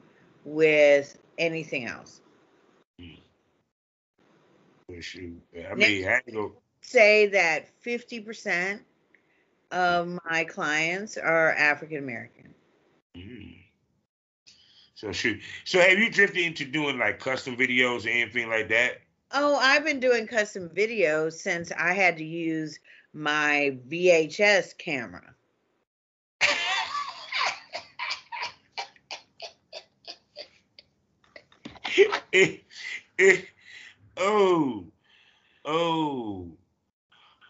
with 0.45 1.17
anything 1.37 1.85
else. 1.85 2.21
Shoot. 4.99 5.41
I 5.69 5.75
mean, 5.75 6.07
I 6.07 6.15
ain't 6.15 6.33
go. 6.33 6.53
Say 6.81 7.27
that 7.27 7.67
50% 7.83 8.79
of 9.71 10.17
my 10.25 10.45
clients 10.45 11.17
are 11.17 11.51
African 11.51 11.97
American. 11.97 12.53
Mm. 13.15 13.57
So 14.95 15.11
shoot. 15.11 15.41
So 15.65 15.79
have 15.79 15.99
you 15.99 16.09
drifted 16.09 16.43
into 16.43 16.65
doing 16.65 16.97
like 16.97 17.19
custom 17.19 17.55
videos 17.57 18.05
or 18.05 18.09
anything 18.09 18.49
like 18.49 18.69
that? 18.69 19.01
Oh, 19.31 19.57
I've 19.57 19.83
been 19.83 19.99
doing 19.99 20.25
custom 20.25 20.69
videos 20.69 21.33
since 21.33 21.71
I 21.73 21.93
had 21.93 22.17
to 22.17 22.23
use 22.23 22.79
my 23.13 23.77
VHS 23.89 24.77
camera. 24.77 25.35
oh, 34.17 34.85
oh, 35.65 36.51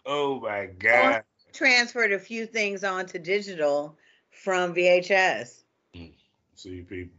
oh 0.06 0.40
my 0.40 0.66
God. 0.78 1.22
Transferred 1.52 2.12
a 2.12 2.18
few 2.18 2.46
things 2.46 2.82
onto 2.82 3.18
digital 3.18 3.96
from 4.30 4.74
VHS. 4.74 5.62
Mm, 5.94 6.12
see, 6.54 6.82
people. 6.82 7.14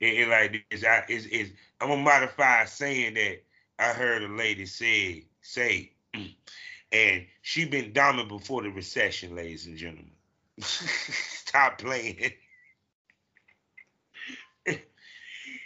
It, 0.00 0.20
it 0.20 0.28
like 0.28 0.64
this. 0.70 0.84
I, 0.84 1.04
it's, 1.08 1.26
it's, 1.30 1.50
I'm 1.80 1.88
gonna 1.88 2.02
modify 2.02 2.64
saying 2.64 3.14
that 3.14 3.42
I 3.80 3.92
heard 3.94 4.22
a 4.22 4.28
lady 4.28 4.66
say 4.66 5.24
say, 5.40 5.92
and 6.92 7.26
she 7.42 7.64
been 7.64 7.92
dominant 7.92 8.28
before 8.28 8.62
the 8.62 8.70
recession, 8.70 9.34
ladies 9.34 9.66
and 9.66 9.76
gentlemen. 9.76 10.12
Stop 10.60 11.78
playing. 11.78 12.32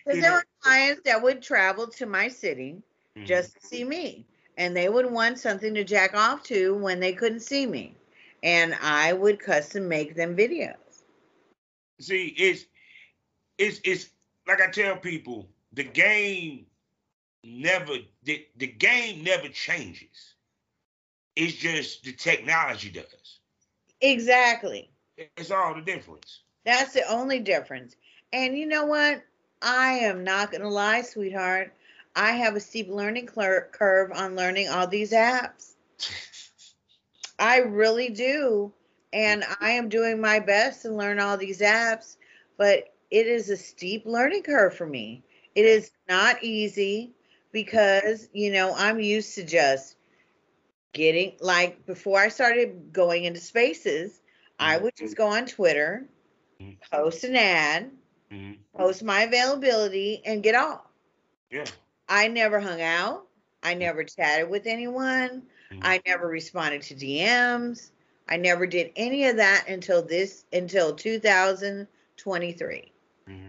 Because 0.06 0.20
there 0.20 0.32
were 0.32 0.44
clients 0.60 1.00
that 1.06 1.22
would 1.22 1.40
travel 1.40 1.86
to 1.86 2.04
my 2.04 2.28
city 2.28 2.82
mm-hmm. 3.16 3.24
just 3.24 3.54
to 3.54 3.66
see 3.66 3.84
me. 3.84 4.26
And 4.58 4.76
they 4.76 4.90
would 4.90 5.10
want 5.10 5.38
something 5.38 5.72
to 5.72 5.82
jack 5.82 6.14
off 6.14 6.42
to 6.44 6.74
when 6.74 7.00
they 7.00 7.14
couldn't 7.14 7.40
see 7.40 7.64
me. 7.64 7.96
And 8.42 8.76
I 8.82 9.14
would 9.14 9.40
custom 9.40 9.88
make 9.88 10.14
them 10.14 10.36
videos. 10.36 10.74
See, 12.00 12.26
it's 12.36 12.66
it's 13.56 13.80
it's 13.82 14.10
like 14.46 14.60
I 14.60 14.70
tell 14.70 14.96
people, 14.96 15.48
the 15.72 15.84
game 15.84 16.66
never 17.44 17.94
the, 18.24 18.46
the 18.56 18.66
game 18.66 19.22
never 19.22 19.48
changes. 19.48 20.34
It's 21.36 21.54
just 21.54 22.04
the 22.04 22.12
technology 22.12 22.90
does. 22.90 23.40
Exactly. 24.00 24.90
It's 25.16 25.50
all 25.50 25.74
the 25.74 25.80
difference. 25.80 26.40
That's 26.64 26.92
the 26.92 27.06
only 27.10 27.40
difference. 27.40 27.96
And 28.32 28.56
you 28.56 28.66
know 28.66 28.84
what? 28.84 29.22
I 29.62 29.92
am 29.92 30.24
not 30.24 30.50
going 30.50 30.62
to 30.62 30.68
lie, 30.68 31.02
sweetheart. 31.02 31.72
I 32.16 32.32
have 32.32 32.54
a 32.54 32.60
steep 32.60 32.88
learning 32.88 33.26
curve 33.26 34.12
on 34.12 34.36
learning 34.36 34.68
all 34.68 34.86
these 34.86 35.12
apps. 35.12 35.72
I 37.38 37.58
really 37.58 38.10
do. 38.10 38.72
And 39.12 39.44
I 39.60 39.70
am 39.70 39.88
doing 39.88 40.20
my 40.20 40.40
best 40.40 40.82
to 40.82 40.90
learn 40.90 41.20
all 41.20 41.36
these 41.36 41.60
apps, 41.60 42.16
but 42.56 42.92
it 43.10 43.26
is 43.26 43.48
a 43.50 43.56
steep 43.56 44.06
learning 44.06 44.42
curve 44.42 44.74
for 44.74 44.86
me. 44.86 45.22
It 45.54 45.64
is 45.64 45.92
not 46.08 46.42
easy 46.42 47.14
because, 47.54 48.28
you 48.32 48.52
know, 48.52 48.74
I'm 48.76 49.00
used 49.00 49.36
to 49.36 49.44
just 49.44 49.96
getting 50.92 51.36
like 51.40 51.86
before 51.86 52.18
I 52.18 52.28
started 52.28 52.92
going 52.92 53.24
into 53.24 53.40
spaces, 53.40 54.20
I 54.58 54.76
would 54.76 54.94
just 54.96 55.16
go 55.16 55.28
on 55.28 55.46
Twitter, 55.46 56.04
mm-hmm. 56.60 56.72
post 56.92 57.22
an 57.24 57.36
ad, 57.36 57.90
mm-hmm. 58.30 58.54
post 58.76 59.04
my 59.04 59.22
availability, 59.22 60.20
and 60.26 60.42
get 60.42 60.56
off. 60.56 60.82
Yeah. 61.50 61.64
I 62.08 62.28
never 62.28 62.58
hung 62.60 62.82
out. 62.82 63.26
I 63.62 63.74
never 63.74 64.02
chatted 64.04 64.50
with 64.50 64.66
anyone. 64.66 65.44
Mm-hmm. 65.72 65.80
I 65.82 66.02
never 66.04 66.26
responded 66.26 66.82
to 66.82 66.94
DMs. 66.94 67.90
I 68.28 68.36
never 68.36 68.66
did 68.66 68.90
any 68.96 69.26
of 69.26 69.36
that 69.36 69.66
until 69.68 70.02
this 70.02 70.44
until 70.52 70.94
2023. 70.94 72.92
Mm-hmm. 73.28 73.42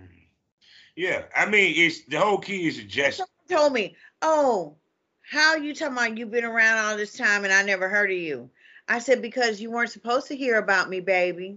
Yeah, 0.95 1.23
I 1.35 1.45
mean, 1.47 1.73
it's 1.75 2.03
the 2.05 2.19
whole 2.19 2.37
key 2.37 2.67
is 2.67 2.77
just. 2.83 3.23
Told 3.49 3.73
me, 3.73 3.95
"Oh, 4.21 4.77
how 5.21 5.55
you 5.55 5.73
talking 5.75 5.93
about 5.93 6.17
you've 6.17 6.31
been 6.31 6.43
around 6.43 6.77
all 6.79 6.97
this 6.97 7.13
time 7.13 7.43
and 7.43 7.53
I 7.53 7.63
never 7.63 7.89
heard 7.89 8.11
of 8.11 8.17
you?" 8.17 8.49
I 8.87 8.99
said, 8.99 9.21
"Because 9.21 9.59
you 9.59 9.71
weren't 9.71 9.91
supposed 9.91 10.27
to 10.27 10.35
hear 10.35 10.57
about 10.57 10.89
me, 10.89 10.99
baby. 10.99 11.55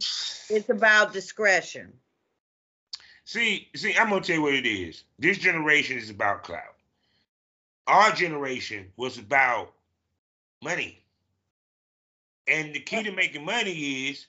It's 0.50 0.68
about 0.68 1.12
discretion." 1.12 1.92
See, 3.24 3.68
see, 3.76 3.94
I'm 3.96 4.08
gonna 4.08 4.22
tell 4.22 4.36
you 4.36 4.42
what 4.42 4.54
it 4.54 4.66
is. 4.66 5.04
This 5.18 5.38
generation 5.38 5.98
is 5.98 6.08
about 6.08 6.44
clout. 6.44 6.76
Our 7.86 8.12
generation 8.12 8.92
was 8.96 9.18
about 9.18 9.74
money. 10.62 11.04
And 12.46 12.74
the 12.74 12.80
key 12.80 13.02
to 13.02 13.12
making 13.12 13.44
money 13.44 14.08
is 14.08 14.26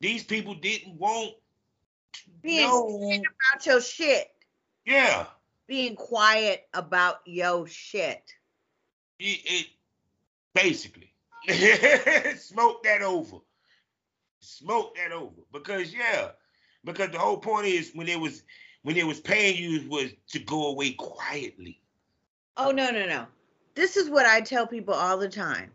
these 0.00 0.22
people 0.22 0.54
didn't 0.54 0.98
want 0.98 1.34
being 2.42 2.68
know. 2.68 3.08
about 3.08 3.64
your 3.64 3.80
shit. 3.80 4.30
Yeah. 4.84 5.26
Being 5.66 5.96
quiet 5.96 6.66
about 6.74 7.20
your 7.24 7.66
shit. 7.66 8.22
It, 9.18 9.40
it 9.44 9.66
basically 10.54 11.12
smoke 12.38 12.82
that 12.84 13.02
over. 13.02 13.38
Smoke 14.40 14.96
that 14.96 15.12
over. 15.12 15.42
Because 15.52 15.92
yeah, 15.92 16.30
because 16.84 17.10
the 17.10 17.18
whole 17.18 17.38
point 17.38 17.66
is 17.66 17.90
when 17.94 18.08
it 18.08 18.18
was 18.18 18.42
when 18.82 18.96
it 18.96 19.06
was 19.06 19.20
paying 19.20 19.56
you 19.56 19.88
was 19.88 20.10
to 20.28 20.38
go 20.38 20.68
away 20.68 20.92
quietly. 20.92 21.80
Oh 22.56 22.70
no, 22.70 22.90
no, 22.90 23.06
no. 23.06 23.26
This 23.74 23.96
is 23.96 24.08
what 24.08 24.26
I 24.26 24.40
tell 24.40 24.66
people 24.66 24.94
all 24.94 25.18
the 25.18 25.28
time. 25.28 25.70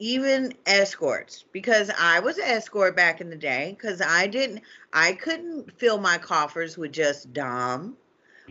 Even 0.00 0.54
escorts, 0.66 1.44
because 1.52 1.90
I 1.98 2.20
was 2.20 2.38
an 2.38 2.44
escort 2.44 2.94
back 2.94 3.20
in 3.20 3.30
the 3.30 3.36
day, 3.36 3.76
because 3.76 4.00
I 4.00 4.26
didn't 4.26 4.62
I 4.92 5.12
couldn't 5.12 5.78
fill 5.78 5.98
my 5.98 6.18
coffers 6.18 6.78
with 6.78 6.92
just 6.92 7.32
Dom 7.32 7.96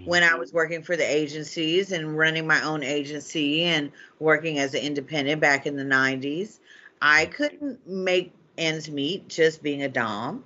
when 0.05 0.23
I 0.23 0.35
was 0.35 0.53
working 0.53 0.81
for 0.81 0.95
the 0.95 1.03
agencies 1.03 1.91
and 1.91 2.17
running 2.17 2.47
my 2.47 2.63
own 2.63 2.83
agency 2.83 3.63
and 3.63 3.91
working 4.19 4.59
as 4.59 4.73
an 4.73 4.81
independent 4.81 5.41
back 5.41 5.65
in 5.65 5.75
the 5.75 5.83
90s. 5.83 6.59
I 7.01 7.25
couldn't 7.25 7.87
make 7.87 8.33
ends 8.57 8.89
meet 8.89 9.27
just 9.27 9.61
being 9.61 9.83
a 9.83 9.89
Dom. 9.89 10.45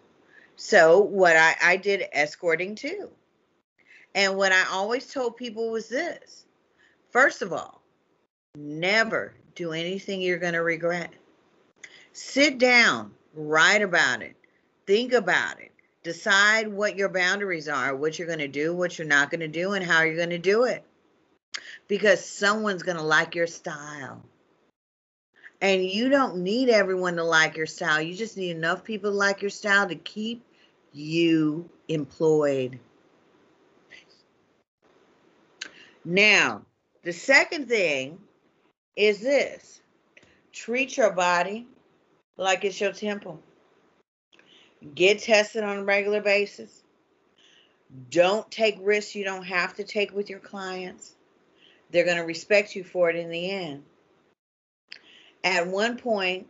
So 0.55 0.99
what 0.99 1.35
I, 1.35 1.55
I 1.61 1.77
did 1.77 2.03
escorting 2.11 2.75
too. 2.75 3.09
And 4.13 4.35
what 4.35 4.51
I 4.51 4.65
always 4.71 5.11
told 5.11 5.37
people 5.37 5.71
was 5.71 5.87
this. 5.87 6.45
First 7.11 7.41
of 7.41 7.53
all, 7.53 7.81
never 8.55 9.33
do 9.55 9.71
anything 9.71 10.21
you're 10.21 10.37
going 10.37 10.53
to 10.53 10.63
regret. 10.63 11.11
Sit 12.13 12.57
down, 12.57 13.11
write 13.33 13.81
about 13.81 14.21
it, 14.21 14.35
think 14.85 15.13
about 15.13 15.59
it, 15.61 15.70
decide 16.03 16.67
what 16.67 16.95
your 16.95 17.09
boundaries 17.09 17.67
are, 17.67 17.95
what 17.95 18.17
you're 18.17 18.27
going 18.27 18.39
to 18.39 18.47
do, 18.47 18.75
what 18.75 18.97
you're 18.97 19.07
not 19.07 19.29
going 19.29 19.41
to 19.41 19.47
do, 19.47 19.73
and 19.73 19.85
how 19.85 20.01
you're 20.01 20.15
going 20.15 20.29
to 20.31 20.37
do 20.37 20.63
it. 20.63 20.83
Because 21.87 22.23
someone's 22.23 22.83
going 22.83 22.97
to 22.97 23.03
like 23.03 23.35
your 23.35 23.47
style. 23.47 24.21
And 25.61 25.83
you 25.83 26.09
don't 26.09 26.37
need 26.37 26.69
everyone 26.69 27.15
to 27.17 27.23
like 27.23 27.55
your 27.55 27.67
style. 27.67 28.01
You 28.01 28.15
just 28.15 28.37
need 28.37 28.51
enough 28.51 28.83
people 28.83 29.11
to 29.11 29.17
like 29.17 29.41
your 29.41 29.51
style 29.51 29.87
to 29.87 29.95
keep 29.95 30.43
you 30.91 31.69
employed. 31.87 32.79
Now, 36.03 36.63
the 37.03 37.13
second 37.13 37.67
thing 37.67 38.17
is 38.95 39.21
this 39.21 39.81
treat 40.51 40.97
your 40.97 41.11
body 41.11 41.67
like 42.37 42.65
it's 42.65 42.81
your 42.81 42.91
temple. 42.91 43.39
Get 44.95 45.19
tested 45.19 45.63
on 45.63 45.77
a 45.77 45.84
regular 45.84 46.21
basis. 46.21 46.84
Don't 48.09 48.49
take 48.49 48.77
risks 48.82 49.15
you 49.15 49.23
don't 49.23 49.43
have 49.43 49.75
to 49.75 49.84
take 49.84 50.13
with 50.13 50.29
your 50.29 50.39
clients. 50.39 51.15
They're 51.91 52.05
going 52.05 52.17
to 52.17 52.23
respect 52.23 52.75
you 52.75 52.84
for 52.84 53.09
it 53.09 53.15
in 53.15 53.29
the 53.29 53.51
end. 53.51 53.84
At 55.43 55.67
one 55.67 55.97
point, 55.97 56.47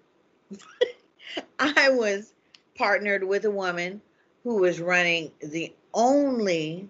I 1.60 1.90
was 1.90 2.34
partnered 2.76 3.24
with 3.24 3.46
a 3.46 3.52
woman 3.52 4.02
who 4.44 4.56
was 4.58 4.80
running 4.80 5.32
the 5.42 5.74
only 5.94 6.90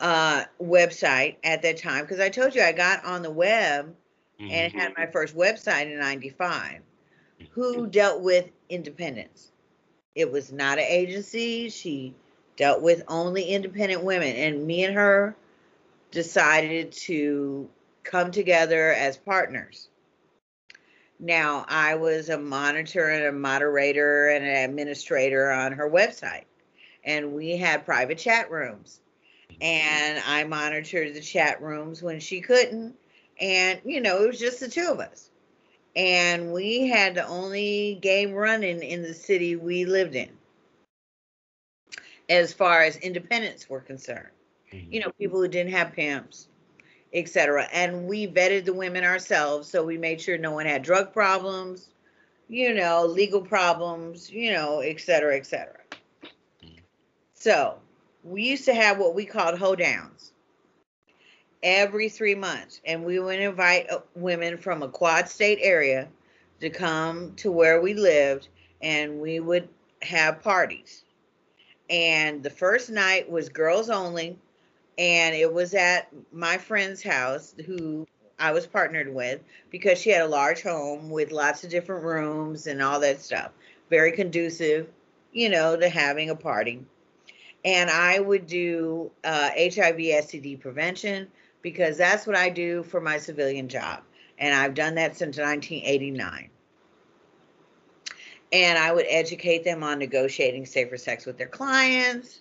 uh, 0.00 0.44
website 0.60 1.36
at 1.42 1.62
that 1.62 1.78
time 1.78 2.04
because 2.04 2.20
I 2.20 2.28
told 2.28 2.54
you 2.54 2.62
I 2.62 2.72
got 2.72 3.04
on 3.04 3.22
the 3.22 3.30
web 3.30 3.94
mm-hmm. 4.40 4.50
and 4.50 4.72
had 4.72 4.92
my 4.96 5.06
first 5.06 5.36
website 5.36 5.90
in 5.90 5.98
95 5.98 6.80
who 7.50 7.86
dealt 7.86 8.22
with 8.22 8.50
independence. 8.68 9.52
It 10.16 10.32
was 10.32 10.50
not 10.50 10.78
an 10.78 10.86
agency. 10.88 11.68
She 11.68 12.14
dealt 12.56 12.82
with 12.82 13.04
only 13.06 13.44
independent 13.44 14.02
women 14.02 14.34
and 14.34 14.66
me 14.66 14.84
and 14.84 14.94
her 14.94 15.36
decided 16.10 16.90
to 16.92 17.68
come 18.02 18.32
together 18.32 18.92
as 18.92 19.16
partners. 19.16 19.88
Now, 21.20 21.64
I 21.68 21.94
was 21.94 22.28
a 22.28 22.38
monitor 22.38 23.08
and 23.08 23.26
a 23.26 23.32
moderator 23.32 24.30
and 24.30 24.44
an 24.44 24.68
administrator 24.68 25.52
on 25.52 25.72
her 25.72 25.88
website 25.88 26.46
and 27.06 27.32
we 27.32 27.56
had 27.56 27.86
private 27.86 28.18
chat 28.18 28.50
rooms. 28.50 29.00
And 29.60 30.20
I 30.26 30.44
monitored 30.44 31.14
the 31.14 31.20
chat 31.20 31.62
rooms 31.62 32.02
when 32.02 32.20
she 32.20 32.40
couldn't. 32.40 32.94
And, 33.40 33.80
you 33.84 34.00
know, 34.00 34.22
it 34.22 34.26
was 34.26 34.40
just 34.40 34.60
the 34.60 34.68
two 34.68 34.88
of 34.90 34.98
us. 34.98 35.30
And 35.96 36.52
we 36.52 36.86
had 36.88 37.14
the 37.16 37.26
only 37.26 37.98
game 38.02 38.32
running 38.32 38.82
in 38.82 39.02
the 39.02 39.14
city 39.14 39.56
we 39.56 39.86
lived 39.86 40.14
in. 40.14 40.30
as 42.28 42.52
far 42.52 42.82
as 42.82 42.96
independents 42.98 43.68
were 43.68 43.80
concerned. 43.80 44.30
Mhm. 44.72 44.92
You 44.92 45.00
know, 45.00 45.10
people 45.18 45.40
who 45.40 45.48
didn't 45.48 45.72
have 45.72 45.92
pimps, 45.92 46.48
etc. 47.12 47.68
And 47.72 48.06
we 48.08 48.26
vetted 48.26 48.64
the 48.64 48.72
women 48.74 49.04
ourselves, 49.04 49.68
so 49.68 49.84
we 49.84 49.98
made 49.98 50.20
sure 50.20 50.38
no 50.38 50.52
one 50.52 50.66
had 50.66 50.82
drug 50.82 51.12
problems, 51.12 51.90
you 52.48 52.74
know, 52.74 53.06
legal 53.06 53.42
problems, 53.42 54.30
you 54.30 54.52
know, 54.52 54.80
et 54.80 55.00
cetera, 55.00 55.36
et 55.36 55.46
cetera. 55.46 55.80
Mhm. 56.62 56.80
So 57.34 57.80
we 58.24 58.42
used 58.42 58.64
to 58.66 58.74
have 58.74 58.98
what 58.98 59.14
we 59.14 59.24
called 59.24 59.58
hoedowns 59.58 60.32
every 61.66 62.08
three 62.08 62.36
months, 62.36 62.80
and 62.84 63.04
we 63.04 63.18
would 63.18 63.40
invite 63.40 63.90
uh, 63.90 63.98
women 64.14 64.56
from 64.56 64.84
a 64.84 64.88
quad 64.88 65.28
state 65.28 65.58
area 65.60 66.06
to 66.60 66.70
come 66.70 67.34
to 67.34 67.50
where 67.50 67.80
we 67.82 67.92
lived, 67.92 68.48
and 68.80 69.20
we 69.20 69.40
would 69.40 69.68
have 70.00 70.40
parties. 70.42 71.04
And 71.90 72.40
the 72.40 72.50
first 72.50 72.88
night 72.88 73.28
was 73.28 73.48
girls 73.48 73.90
only, 73.90 74.38
and 74.96 75.34
it 75.34 75.52
was 75.52 75.74
at 75.74 76.08
my 76.32 76.56
friend's 76.56 77.02
house 77.02 77.52
who 77.66 78.06
I 78.38 78.52
was 78.52 78.66
partnered 78.66 79.12
with 79.12 79.40
because 79.70 80.00
she 80.00 80.10
had 80.10 80.22
a 80.22 80.28
large 80.28 80.62
home 80.62 81.10
with 81.10 81.32
lots 81.32 81.64
of 81.64 81.70
different 81.70 82.04
rooms 82.04 82.68
and 82.68 82.80
all 82.80 83.00
that 83.00 83.20
stuff. 83.20 83.50
Very 83.90 84.12
conducive, 84.12 84.88
you 85.32 85.48
know, 85.48 85.76
to 85.76 85.88
having 85.88 86.30
a 86.30 86.36
party. 86.36 86.84
And 87.64 87.90
I 87.90 88.20
would 88.20 88.46
do 88.46 89.10
uh, 89.24 89.50
HIV 89.56 89.96
STD 89.96 90.60
prevention 90.60 91.26
because 91.66 91.96
that's 91.96 92.28
what 92.28 92.36
I 92.36 92.48
do 92.48 92.84
for 92.84 93.00
my 93.00 93.18
civilian 93.18 93.66
job. 93.66 94.04
And 94.38 94.54
I've 94.54 94.74
done 94.74 94.94
that 94.94 95.16
since 95.16 95.36
1989. 95.36 96.48
And 98.52 98.78
I 98.78 98.92
would 98.92 99.06
educate 99.08 99.64
them 99.64 99.82
on 99.82 99.98
negotiating 99.98 100.64
safer 100.64 100.96
sex 100.96 101.26
with 101.26 101.36
their 101.36 101.48
clients, 101.48 102.38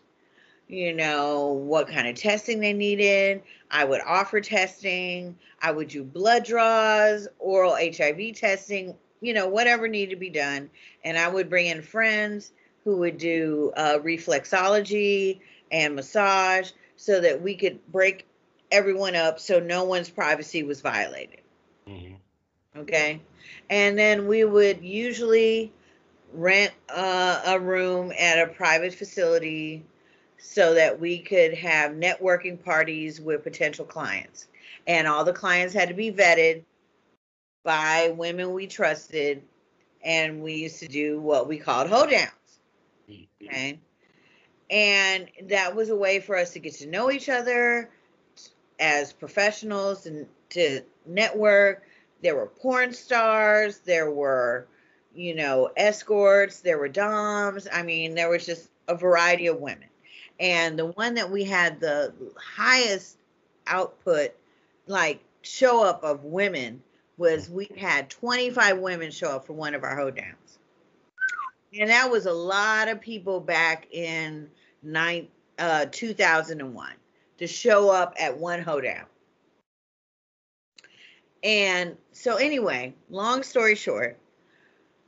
you 0.67 0.93
know, 0.93 1.53
what 1.53 1.87
kind 1.87 2.07
of 2.07 2.13
testing 2.13 2.59
they 2.59 2.73
needed. 2.73 3.41
I 3.71 3.83
would 3.83 4.01
offer 4.05 4.41
testing. 4.41 5.35
I 5.59 5.71
would 5.71 5.87
do 5.87 6.03
blood 6.03 6.45
draws, 6.45 7.27
oral 7.39 7.75
HIV 7.75 8.35
testing, 8.35 8.93
you 9.21 9.33
know, 9.33 9.47
whatever 9.47 9.87
needed 9.87 10.11
to 10.11 10.19
be 10.19 10.29
done. 10.29 10.69
And 11.03 11.17
I 11.17 11.29
would 11.29 11.49
bring 11.49 11.65
in 11.65 11.81
friends 11.81 12.51
who 12.83 12.97
would 12.97 13.17
do 13.17 13.73
uh, 13.75 13.97
reflexology 14.03 15.39
and 15.71 15.95
massage 15.95 16.69
so 16.95 17.19
that 17.21 17.41
we 17.41 17.55
could 17.55 17.79
break 17.91 18.27
everyone 18.71 19.15
up 19.15 19.39
so 19.39 19.59
no 19.59 19.83
one's 19.83 20.09
privacy 20.09 20.63
was 20.63 20.81
violated. 20.81 21.41
Mhm. 21.87 22.17
Okay. 22.77 23.21
And 23.69 23.97
then 23.97 24.27
we 24.27 24.43
would 24.43 24.83
usually 24.83 25.71
rent 26.33 26.73
uh, 26.89 27.41
a 27.45 27.59
room 27.59 28.11
at 28.17 28.39
a 28.41 28.51
private 28.51 28.93
facility 28.93 29.83
so 30.37 30.73
that 30.73 30.99
we 30.99 31.19
could 31.19 31.53
have 31.53 31.91
networking 31.91 32.61
parties 32.61 33.21
with 33.21 33.43
potential 33.43 33.85
clients. 33.85 34.47
And 34.87 35.07
all 35.07 35.23
the 35.23 35.33
clients 35.33 35.73
had 35.73 35.87
to 35.87 35.95
be 35.95 36.11
vetted 36.11 36.63
by 37.63 38.13
women 38.15 38.53
we 38.53 38.67
trusted. 38.67 39.41
And 40.03 40.43
we 40.43 40.55
used 40.55 40.79
to 40.81 40.87
do 40.87 41.19
what 41.19 41.47
we 41.47 41.57
called 41.57 41.89
hoedowns. 41.89 42.29
Mhm. 43.09 43.27
Okay. 43.43 43.79
And 44.69 45.29
that 45.43 45.75
was 45.75 45.89
a 45.89 45.95
way 45.95 46.19
for 46.19 46.35
us 46.35 46.53
to 46.53 46.59
get 46.59 46.75
to 46.75 46.87
know 46.87 47.11
each 47.11 47.29
other 47.29 47.89
as 48.79 49.13
professionals 49.13 50.05
and 50.05 50.27
to 50.49 50.81
network. 51.05 51.83
There 52.21 52.35
were 52.35 52.47
porn 52.47 52.93
stars, 52.93 53.79
there 53.79 54.09
were, 54.09 54.67
you 55.13 55.35
know, 55.35 55.69
escorts, 55.75 56.61
there 56.61 56.77
were 56.77 56.87
DOMs. 56.87 57.67
I 57.71 57.83
mean, 57.83 58.15
there 58.15 58.29
was 58.29 58.45
just 58.45 58.69
a 58.87 58.95
variety 58.95 59.47
of 59.47 59.59
women. 59.59 59.89
And 60.39 60.77
the 60.77 60.87
one 60.87 61.15
that 61.15 61.29
we 61.31 61.43
had 61.43 61.79
the 61.79 62.13
highest 62.37 63.17
output, 63.67 64.31
like 64.87 65.23
show 65.41 65.83
up 65.83 66.03
of 66.03 66.23
women, 66.23 66.81
was 67.17 67.49
we 67.49 67.69
had 67.77 68.09
25 68.09 68.79
women 68.79 69.11
show 69.11 69.29
up 69.29 69.45
for 69.45 69.53
one 69.53 69.73
of 69.73 69.83
our 69.83 69.97
hoedowns. 69.97 70.57
And 71.79 71.89
that 71.89 72.09
was 72.09 72.25
a 72.25 72.33
lot 72.33 72.87
of 72.87 72.99
people 72.99 73.39
back 73.39 73.87
in 73.91 74.49
nine, 74.81 75.27
uh, 75.57 75.85
2001 75.91 76.93
to 77.37 77.47
show 77.47 77.89
up 77.89 78.15
at 78.19 78.37
one 78.37 78.61
hoedown. 78.61 79.05
And 81.43 81.97
so, 82.11 82.37
anyway, 82.37 82.93
long 83.09 83.43
story 83.43 83.75
short, 83.75 84.17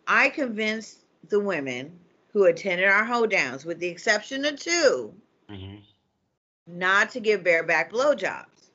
I 0.05 0.29
convinced 0.29 0.99
the 1.29 1.39
women 1.39 1.99
who 2.31 2.45
attended 2.45 2.87
our 2.87 3.05
hoedowns, 3.05 3.65
with 3.65 3.79
the 3.79 3.87
exception 3.87 4.45
of 4.45 4.59
two, 4.59 5.13
Mhm. 5.49 5.81
not 6.67 7.09
to 7.11 7.19
give 7.19 7.43
bareback 7.43 7.91
blowjobs 7.91 8.69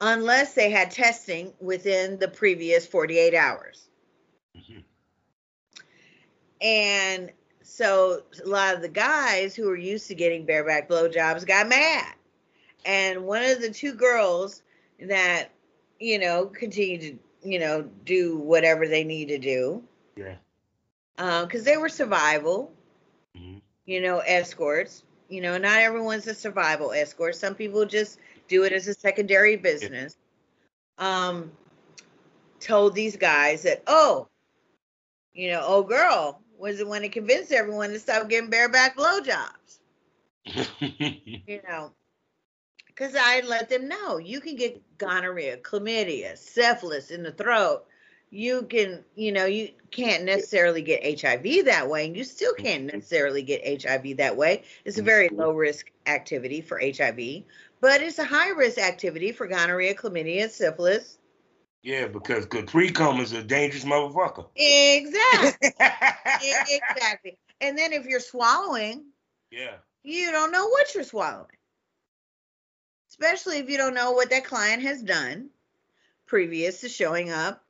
unless 0.00 0.54
they 0.54 0.70
had 0.70 0.90
testing 0.90 1.52
within 1.60 2.18
the 2.18 2.28
previous 2.28 2.86
48 2.86 3.34
hours. 3.34 3.88
Mhm. 4.56 4.84
And 6.60 7.32
so 7.64 8.20
a 8.44 8.48
lot 8.48 8.74
of 8.74 8.82
the 8.82 8.88
guys 8.88 9.56
who 9.56 9.66
were 9.66 9.76
used 9.76 10.06
to 10.08 10.14
getting 10.14 10.44
bareback 10.44 10.88
blowjobs 10.88 11.46
got 11.46 11.66
mad. 11.66 12.14
And 12.84 13.24
one 13.24 13.42
of 13.42 13.60
the 13.60 13.70
two 13.70 13.94
girls 13.94 14.62
that, 15.00 15.50
you 15.98 16.18
know, 16.18 16.46
continued 16.46 17.00
to, 17.42 17.48
you 17.48 17.58
know, 17.58 17.82
do 18.04 18.36
whatever 18.36 18.86
they 18.86 19.02
need 19.02 19.28
to 19.28 19.38
do, 19.38 19.82
Yeah. 20.14 20.36
because 21.16 21.64
they 21.64 21.78
were 21.78 21.88
survival, 21.88 22.70
Mhm. 23.34 23.62
you 23.86 24.02
know, 24.02 24.18
escorts. 24.18 25.02
You 25.30 25.40
know, 25.40 25.56
not 25.56 25.80
everyone's 25.80 26.26
a 26.26 26.34
survival 26.34 26.92
escort. 26.92 27.34
Some 27.34 27.54
people 27.54 27.86
just 27.86 28.18
do 28.46 28.64
it 28.64 28.72
as 28.74 28.86
a 28.88 28.94
secondary 28.94 29.56
business. 29.56 30.18
Um, 30.98 31.50
told 32.60 32.94
these 32.94 33.16
guys 33.16 33.62
that, 33.62 33.82
oh, 33.86 34.28
you 35.32 35.50
know, 35.50 35.64
oh 35.66 35.82
girl 35.82 36.43
was 36.58 36.78
the 36.78 36.86
one 36.86 37.02
that 37.02 37.12
convinced 37.12 37.52
everyone 37.52 37.90
to 37.90 37.98
stop 37.98 38.28
getting 38.28 38.50
bareback 38.50 38.96
blowjobs. 38.96 39.78
You 41.46 41.60
know, 41.68 41.92
because 42.94 43.14
I 43.18 43.40
let 43.40 43.68
them 43.68 43.88
know 43.88 44.18
you 44.18 44.40
can 44.40 44.56
get 44.56 44.82
gonorrhea, 44.98 45.58
chlamydia, 45.58 46.38
syphilis 46.38 47.10
in 47.10 47.22
the 47.22 47.32
throat. 47.32 47.84
You 48.30 48.62
can, 48.62 49.04
you 49.14 49.32
know, 49.32 49.46
you 49.46 49.70
can't 49.90 50.24
necessarily 50.24 50.82
get 50.82 51.20
HIV 51.20 51.66
that 51.66 51.88
way, 51.88 52.06
and 52.06 52.16
you 52.16 52.24
still 52.24 52.52
mm-hmm. 52.54 52.64
can't 52.64 52.84
necessarily 52.92 53.42
get 53.42 53.82
HIV 53.82 54.16
that 54.18 54.36
way. 54.36 54.64
It's 54.84 54.96
a 54.96 55.00
mm-hmm. 55.00 55.06
very 55.06 55.28
low 55.28 55.52
risk 55.52 55.90
activity 56.06 56.60
for 56.60 56.80
HIV, 56.80 57.44
but 57.80 58.00
it's 58.00 58.18
a 58.18 58.24
high 58.24 58.50
risk 58.50 58.78
activity 58.78 59.32
for 59.32 59.46
gonorrhea, 59.46 59.94
chlamydia, 59.94 60.50
syphilis. 60.50 61.18
Yeah, 61.84 62.06
because 62.06 62.46
pre-cum 62.46 63.20
is 63.20 63.32
a 63.32 63.42
dangerous 63.42 63.84
motherfucker. 63.84 64.46
Exactly. 64.56 65.68
exactly. 65.78 67.38
And 67.60 67.76
then 67.76 67.92
if 67.92 68.06
you're 68.06 68.20
swallowing, 68.20 69.04
yeah. 69.50 69.74
you 70.02 70.32
don't 70.32 70.50
know 70.50 70.66
what 70.66 70.94
you're 70.94 71.04
swallowing. 71.04 71.44
Especially 73.10 73.58
if 73.58 73.68
you 73.68 73.76
don't 73.76 73.92
know 73.92 74.12
what 74.12 74.30
that 74.30 74.46
client 74.46 74.82
has 74.82 75.02
done 75.02 75.50
previous 76.24 76.80
to 76.80 76.88
showing 76.88 77.30
up 77.30 77.62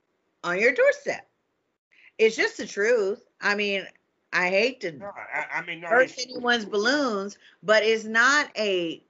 on 0.45 0.61
your 0.61 0.73
doorstep. 0.73 1.27
It's 2.17 2.37
just 2.37 2.57
the 2.57 2.67
truth. 2.67 3.21
I 3.41 3.57
mean, 3.57 3.85
I 4.33 4.49
hate 4.49 4.81
to 4.83 4.93
No, 4.93 5.07
I, 5.07 5.59
I 5.59 5.67
mean, 5.67 5.81
no, 5.81 5.89
burst 5.89 6.21
anyone's 6.21 6.67
balloons, 6.67 7.37
but 7.65 7.83
it's 7.83 8.05
not 8.05 8.49
a 8.57 9.03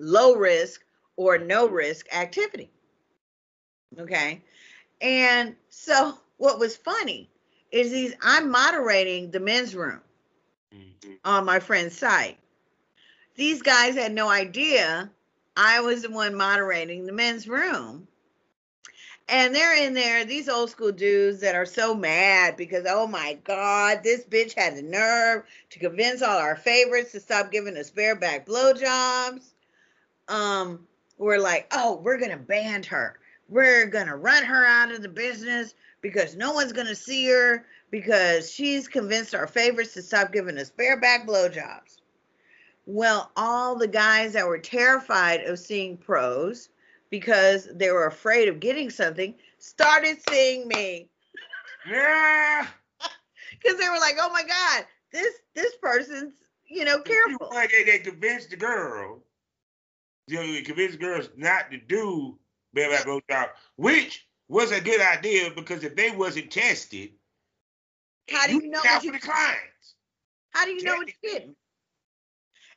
low 0.00 0.34
risk 0.34 0.82
or 1.14 1.38
no 1.38 1.68
risk 1.68 2.12
activity. 2.12 2.72
Okay. 3.98 4.40
And 5.00 5.56
so 5.70 6.18
what 6.38 6.58
was 6.58 6.76
funny 6.76 7.28
is 7.70 7.90
these 7.90 8.14
I'm 8.22 8.50
moderating 8.50 9.30
the 9.30 9.40
men's 9.40 9.74
room 9.74 10.00
Mhm. 10.74 11.18
on 11.24 11.44
my 11.44 11.60
friend's 11.60 11.96
site. 11.96 12.38
These 13.34 13.62
guys 13.62 13.94
had 13.94 14.12
no 14.12 14.28
idea 14.28 15.10
I 15.56 15.80
was 15.80 16.02
the 16.02 16.10
one 16.10 16.34
moderating 16.34 17.06
the 17.06 17.12
men's 17.12 17.48
room. 17.48 18.08
And 19.28 19.54
they're 19.54 19.76
in 19.76 19.94
there, 19.94 20.24
these 20.24 20.48
old 20.48 20.70
school 20.70 20.92
dudes 20.92 21.40
that 21.40 21.54
are 21.54 21.64
so 21.66 21.94
mad 21.94 22.56
because, 22.56 22.84
oh 22.88 23.06
my 23.06 23.34
God, 23.44 24.02
this 24.02 24.24
bitch 24.24 24.54
had 24.54 24.76
the 24.76 24.82
nerve 24.82 25.44
to 25.70 25.78
convince 25.78 26.22
all 26.22 26.38
our 26.38 26.56
favorites 26.56 27.12
to 27.12 27.20
stop 27.20 27.50
giving 27.50 27.76
us 27.76 27.90
bareback 27.90 28.46
blowjobs. 28.46 29.42
Um, 30.28 30.86
we're 31.18 31.38
like, 31.38 31.68
oh, 31.72 32.00
we're 32.02 32.18
gonna 32.18 32.36
ban 32.36 32.82
her. 32.84 33.18
We're 33.52 33.84
gonna 33.84 34.16
run 34.16 34.44
her 34.44 34.64
out 34.64 34.92
of 34.92 35.02
the 35.02 35.10
business 35.10 35.74
because 36.00 36.34
no 36.34 36.54
one's 36.54 36.72
gonna 36.72 36.94
see 36.94 37.28
her 37.28 37.66
because 37.90 38.50
she's 38.50 38.88
convinced 38.88 39.34
our 39.34 39.46
favorites 39.46 39.92
to 39.92 40.00
stop 40.00 40.32
giving 40.32 40.56
us 40.56 40.70
bareback 40.70 41.26
blowjobs. 41.26 41.98
Well, 42.86 43.30
all 43.36 43.76
the 43.76 43.88
guys 43.88 44.32
that 44.32 44.46
were 44.46 44.56
terrified 44.56 45.42
of 45.42 45.58
seeing 45.58 45.98
pros 45.98 46.70
because 47.10 47.68
they 47.74 47.90
were 47.90 48.06
afraid 48.06 48.48
of 48.48 48.58
getting 48.58 48.88
something 48.88 49.34
started 49.58 50.16
seeing 50.30 50.66
me 50.66 51.10
Yeah. 51.86 52.66
because 53.50 53.78
they 53.78 53.90
were 53.90 54.00
like, 54.00 54.16
oh 54.18 54.32
my 54.32 54.44
God, 54.44 54.86
this 55.12 55.34
this 55.54 55.74
person's 55.76 56.32
you 56.66 56.86
know 56.86 57.02
careful. 57.02 57.50
Like 57.52 57.70
they, 57.70 57.84
they 57.84 57.98
convinced 57.98 58.48
the 58.48 58.56
girl, 58.56 59.22
you 60.26 60.36
know, 60.36 60.50
they 60.50 60.62
convinced 60.62 60.98
girls 60.98 61.28
not 61.36 61.70
to 61.70 61.76
do 61.76 62.38
bareback 62.74 63.04
blowjob, 63.04 63.48
which 63.76 64.26
was 64.48 64.72
a 64.72 64.80
good 64.80 65.00
idea 65.00 65.50
because 65.54 65.84
if 65.84 65.96
they 65.96 66.10
wasn't 66.10 66.50
tested, 66.50 67.10
how 68.28 68.46
do 68.46 68.54
you 68.54 68.70
know 68.70 68.80
what 68.84 69.02
you 69.02 69.12
the 69.12 69.18
clients? 69.18 69.94
How 70.50 70.64
do 70.64 70.72
you 70.72 70.82
know 70.82 70.96
what 70.96 71.08
you're 71.08 71.32
getting? 71.32 71.56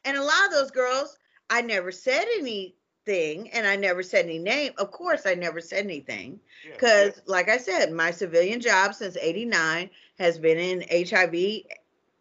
And 0.06 0.18
a 0.18 0.24
lot 0.24 0.46
of 0.46 0.52
those 0.52 0.72
girls, 0.72 1.18
I 1.50 1.62
never 1.62 1.91
said 1.91 2.26
anything, 2.38 3.50
and 3.52 3.68
I 3.68 3.76
never 3.76 4.04
said 4.04 4.26
any 4.26 4.39
name. 4.39 4.74
Of 4.78 4.91
course, 4.91 5.26
I 5.26 5.34
never 5.34 5.62
said 5.62 5.84
anything 5.84 6.39
because, 6.64 7.14
yeah. 7.16 7.22
like 7.26 7.50
I 7.50 7.58
said, 7.58 7.91
my 7.91 8.12
civilian 8.12 8.62
job 8.62 8.93
since 8.93 9.18
'89 9.18 9.89
has 10.20 10.38
been 10.38 10.58
in 10.58 11.08
HIV 11.08 11.64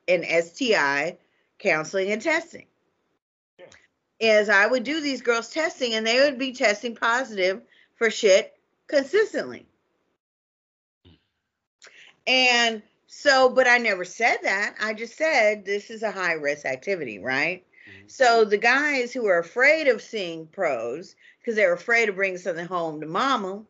and 0.08 0.24
STI 0.24 1.16
counseling 1.58 2.10
and 2.10 2.20
testing. 2.20 2.66
As 4.20 4.48
I 4.48 4.66
would 4.66 4.84
do 4.84 5.00
these 5.00 5.22
girls 5.22 5.50
testing, 5.50 5.94
and 5.94 6.06
they 6.06 6.20
would 6.20 6.38
be 6.38 6.52
testing 6.52 6.94
positive 6.94 7.62
for 7.96 8.10
shit 8.10 8.56
consistently. 8.86 9.66
And 12.26 12.82
so, 13.06 13.48
but 13.48 13.68
I 13.68 13.78
never 13.78 14.04
said 14.04 14.38
that. 14.42 14.74
I 14.80 14.94
just 14.94 15.16
said 15.16 15.64
this 15.64 15.90
is 15.90 16.02
a 16.02 16.10
high 16.10 16.32
risk 16.32 16.64
activity, 16.64 17.18
right? 17.18 17.64
Mm-hmm. 17.88 18.08
So 18.08 18.44
the 18.44 18.58
guys 18.58 19.12
who 19.12 19.26
are 19.26 19.38
afraid 19.38 19.88
of 19.88 20.02
seeing 20.02 20.46
pros 20.46 21.14
because 21.40 21.54
they're 21.54 21.74
afraid 21.74 22.08
of 22.08 22.16
bringing 22.16 22.38
something 22.38 22.66
home 22.66 23.00
to 23.00 23.06
mama 23.06 23.62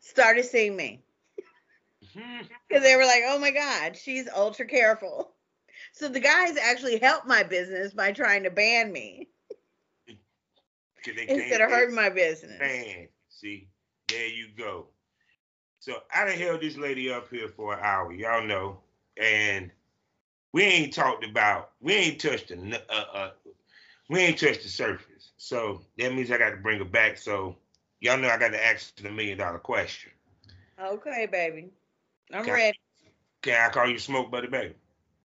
started 0.00 0.44
seeing 0.44 0.76
me 0.76 1.00
because 2.68 2.82
they 2.82 2.96
were 2.96 3.06
like, 3.06 3.22
oh 3.26 3.38
my 3.38 3.50
God, 3.50 3.96
she's 3.96 4.28
ultra 4.28 4.66
careful. 4.66 5.30
So 5.98 6.08
the 6.08 6.20
guys 6.20 6.56
actually 6.56 7.00
helped 7.00 7.26
my 7.26 7.42
business 7.42 7.92
by 7.92 8.12
trying 8.12 8.44
to 8.44 8.50
ban 8.50 8.92
me 8.92 9.26
instead 11.26 11.60
of 11.60 11.68
hurting 11.68 11.96
my 11.96 12.08
business. 12.08 12.56
Ban. 12.56 13.08
see, 13.28 13.66
there 14.06 14.28
you 14.28 14.46
go. 14.56 14.86
So 15.80 15.96
I 16.14 16.24
done 16.24 16.38
held 16.38 16.60
this 16.60 16.76
lady 16.76 17.10
up 17.10 17.28
here 17.30 17.48
for 17.48 17.74
an 17.74 17.80
hour, 17.82 18.12
y'all 18.12 18.46
know, 18.46 18.78
and 19.20 19.72
we 20.52 20.62
ain't 20.62 20.94
talked 20.94 21.24
about, 21.24 21.72
we 21.80 21.94
ain't 21.94 22.20
touched 22.20 22.50
the, 22.50 22.80
uh, 22.88 23.04
uh, 23.12 23.30
we 24.08 24.20
ain't 24.20 24.38
touched 24.38 24.62
the 24.62 24.68
surface. 24.68 25.32
So 25.36 25.80
that 25.98 26.14
means 26.14 26.30
I 26.30 26.38
got 26.38 26.50
to 26.50 26.58
bring 26.58 26.78
her 26.78 26.84
back. 26.84 27.18
So 27.18 27.56
y'all 27.98 28.18
know 28.18 28.28
I 28.28 28.38
got 28.38 28.52
to 28.52 28.64
ask 28.64 28.94
the 29.02 29.10
million 29.10 29.38
dollar 29.38 29.58
question. 29.58 30.12
Okay, 30.80 31.26
baby. 31.26 31.70
I'm 32.32 32.44
can 32.44 32.54
ready. 32.54 32.78
I, 32.78 33.08
can 33.42 33.68
I 33.68 33.72
call 33.72 33.88
you 33.88 33.98
Smoke 33.98 34.30
Buddy 34.30 34.46
Baby? 34.46 34.74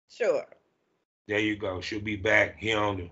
Sure. 0.08 0.46
There 1.32 1.40
you 1.40 1.56
go. 1.56 1.80
She'll 1.80 2.02
be 2.02 2.18
back 2.18 2.60
here 2.60 2.78
on 2.78 2.98
the 2.98 3.10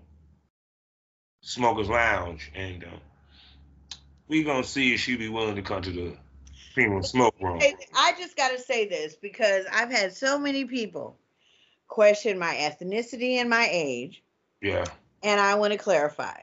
Smokers 1.40 1.88
Lounge, 1.88 2.52
and 2.54 2.84
uh, 2.84 3.96
we 4.28 4.44
gonna 4.44 4.62
see 4.62 4.92
if 4.92 5.00
she'll 5.00 5.18
be 5.18 5.30
willing 5.30 5.56
to 5.56 5.62
come 5.62 5.80
to 5.80 5.90
the 5.90 6.16
female 6.74 7.02
smoke 7.02 7.34
room. 7.40 7.62
I 7.96 8.12
just 8.18 8.36
gotta 8.36 8.58
say 8.58 8.86
this 8.86 9.16
because 9.16 9.64
I've 9.72 9.90
had 9.90 10.14
so 10.14 10.38
many 10.38 10.66
people 10.66 11.16
question 11.88 12.38
my 12.38 12.56
ethnicity 12.56 13.36
and 13.36 13.48
my 13.48 13.66
age. 13.72 14.22
Yeah. 14.60 14.84
And 15.22 15.40
I 15.40 15.54
want 15.54 15.72
to 15.72 15.78
clarify. 15.78 16.40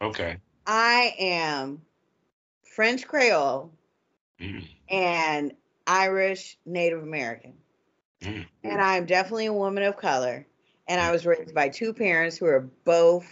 Okay. 0.00 0.38
I 0.66 1.14
am 1.18 1.82
French 2.74 3.06
Creole 3.06 3.70
mm. 4.40 4.66
and 4.88 5.52
Irish 5.86 6.56
Native 6.64 7.02
American. 7.02 7.52
Mm. 8.22 8.46
And 8.64 8.80
I'm 8.80 9.04
definitely 9.04 9.44
a 9.44 9.52
woman 9.52 9.82
of 9.82 9.98
color. 9.98 10.46
And 10.88 11.00
I 11.00 11.12
was 11.12 11.24
raised 11.24 11.54
by 11.54 11.68
two 11.68 11.92
parents 11.92 12.36
who 12.36 12.46
are 12.46 12.68
both 12.84 13.24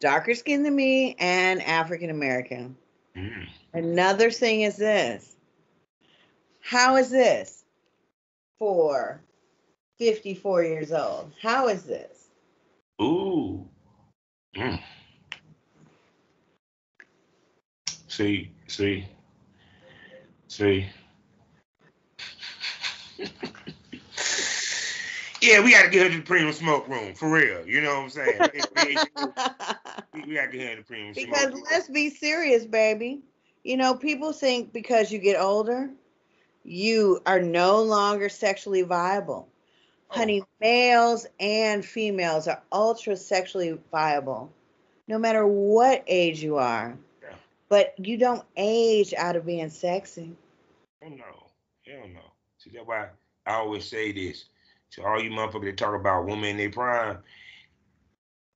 darker 0.00 0.34
skinned 0.34 0.64
than 0.64 0.76
me 0.76 1.16
and 1.18 1.62
African 1.62 2.10
American. 2.10 2.76
Mm. 3.16 3.48
Another 3.72 4.30
thing 4.30 4.62
is 4.62 4.76
this 4.76 5.34
how 6.64 6.96
is 6.96 7.10
this 7.10 7.62
for 8.58 9.20
54 9.98 10.64
years 10.64 10.92
old? 10.92 11.30
How 11.40 11.68
is 11.68 11.82
this? 11.84 12.28
Ooh. 13.02 13.68
Mm. 14.56 14.80
See, 18.08 18.50
see, 18.66 19.06
see. 20.48 20.86
yeah, 25.44 25.60
we 25.60 25.72
got 25.72 25.82
to 25.82 25.90
get 25.90 26.04
her 26.04 26.10
to 26.10 26.16
the 26.16 26.22
premium 26.22 26.52
smoke 26.52 26.88
room 26.88 27.14
for 27.14 27.30
real. 27.30 27.66
You 27.66 27.82
know 27.82 27.94
what 27.94 28.04
I'm 28.04 28.10
saying? 28.10 28.38
we, 30.14 30.34
got 30.34 30.46
to 30.46 30.52
get 30.52 30.60
her 30.60 30.72
in 30.72 30.78
the 30.78 30.84
premium 30.86 31.12
because 31.14 31.14
smoke 31.14 31.52
room. 31.52 31.54
Because 31.54 31.70
let's 31.70 31.88
be 31.88 32.10
serious, 32.10 32.64
baby. 32.64 33.20
You 33.62 33.76
know, 33.76 33.94
people 33.94 34.32
think 34.32 34.72
because 34.72 35.12
you 35.12 35.18
get 35.18 35.40
older, 35.40 35.90
you 36.64 37.20
are 37.26 37.40
no 37.40 37.82
longer 37.82 38.28
sexually 38.28 38.82
viable. 38.82 39.48
Oh. 40.10 40.18
Honey, 40.18 40.42
males 40.60 41.26
and 41.38 41.84
females 41.84 42.48
are 42.48 42.62
ultra 42.72 43.16
sexually 43.16 43.78
viable, 43.90 44.50
no 45.08 45.18
matter 45.18 45.46
what 45.46 46.04
age 46.06 46.42
you 46.42 46.56
are. 46.56 46.96
Yeah. 47.22 47.34
But 47.68 47.94
you 47.98 48.16
don't 48.16 48.44
age 48.56 49.12
out 49.14 49.36
of 49.36 49.46
being 49.46 49.70
sexy. 49.70 50.32
Oh 51.02 51.08
no, 51.08 51.24
hell 51.86 52.08
no. 52.12 52.20
See 52.58 52.70
that's 52.74 52.86
why 52.86 53.08
I 53.46 53.54
always 53.54 53.84
say 53.84 54.12
this 54.12 54.46
to 54.94 55.04
all 55.04 55.22
you 55.22 55.30
motherfuckers 55.30 55.64
that 55.64 55.76
talk 55.76 55.94
about 55.94 56.26
women 56.26 56.50
in 56.50 56.56
their 56.56 56.70
prime. 56.70 57.18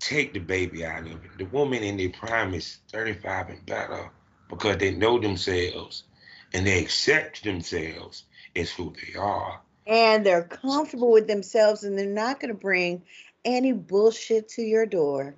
Take 0.01 0.33
the 0.33 0.39
baby 0.39 0.85
out 0.85 1.03
of 1.03 1.13
it. 1.13 1.39
The 1.39 1.45
woman 1.45 1.83
in 1.83 1.97
their 1.97 2.11
prime 2.11 2.55
is 2.55 2.79
35 2.93 3.49
and 3.51 3.67
better 3.67 4.11
because 4.49 4.77
they 4.79 4.95
know 4.95 5.19
themselves 5.19 6.05
and 6.53 6.67
they 6.67 6.81
accept 6.81 7.43
themselves 7.43 8.25
as 8.55 8.71
who 8.71 8.95
they 8.95 9.19
are. 9.19 9.61
And 9.87 10.25
they're 10.25 10.45
comfortable 10.45 11.11
with 11.11 11.27
themselves 11.27 11.83
and 11.83 11.99
they're 11.99 12.07
not 12.07 12.41
going 12.41 12.55
to 12.55 12.61
bring 12.61 13.03
any 13.45 13.73
bullshit 13.73 14.49
to 14.51 14.63
your 14.63 14.87
door. 14.87 15.35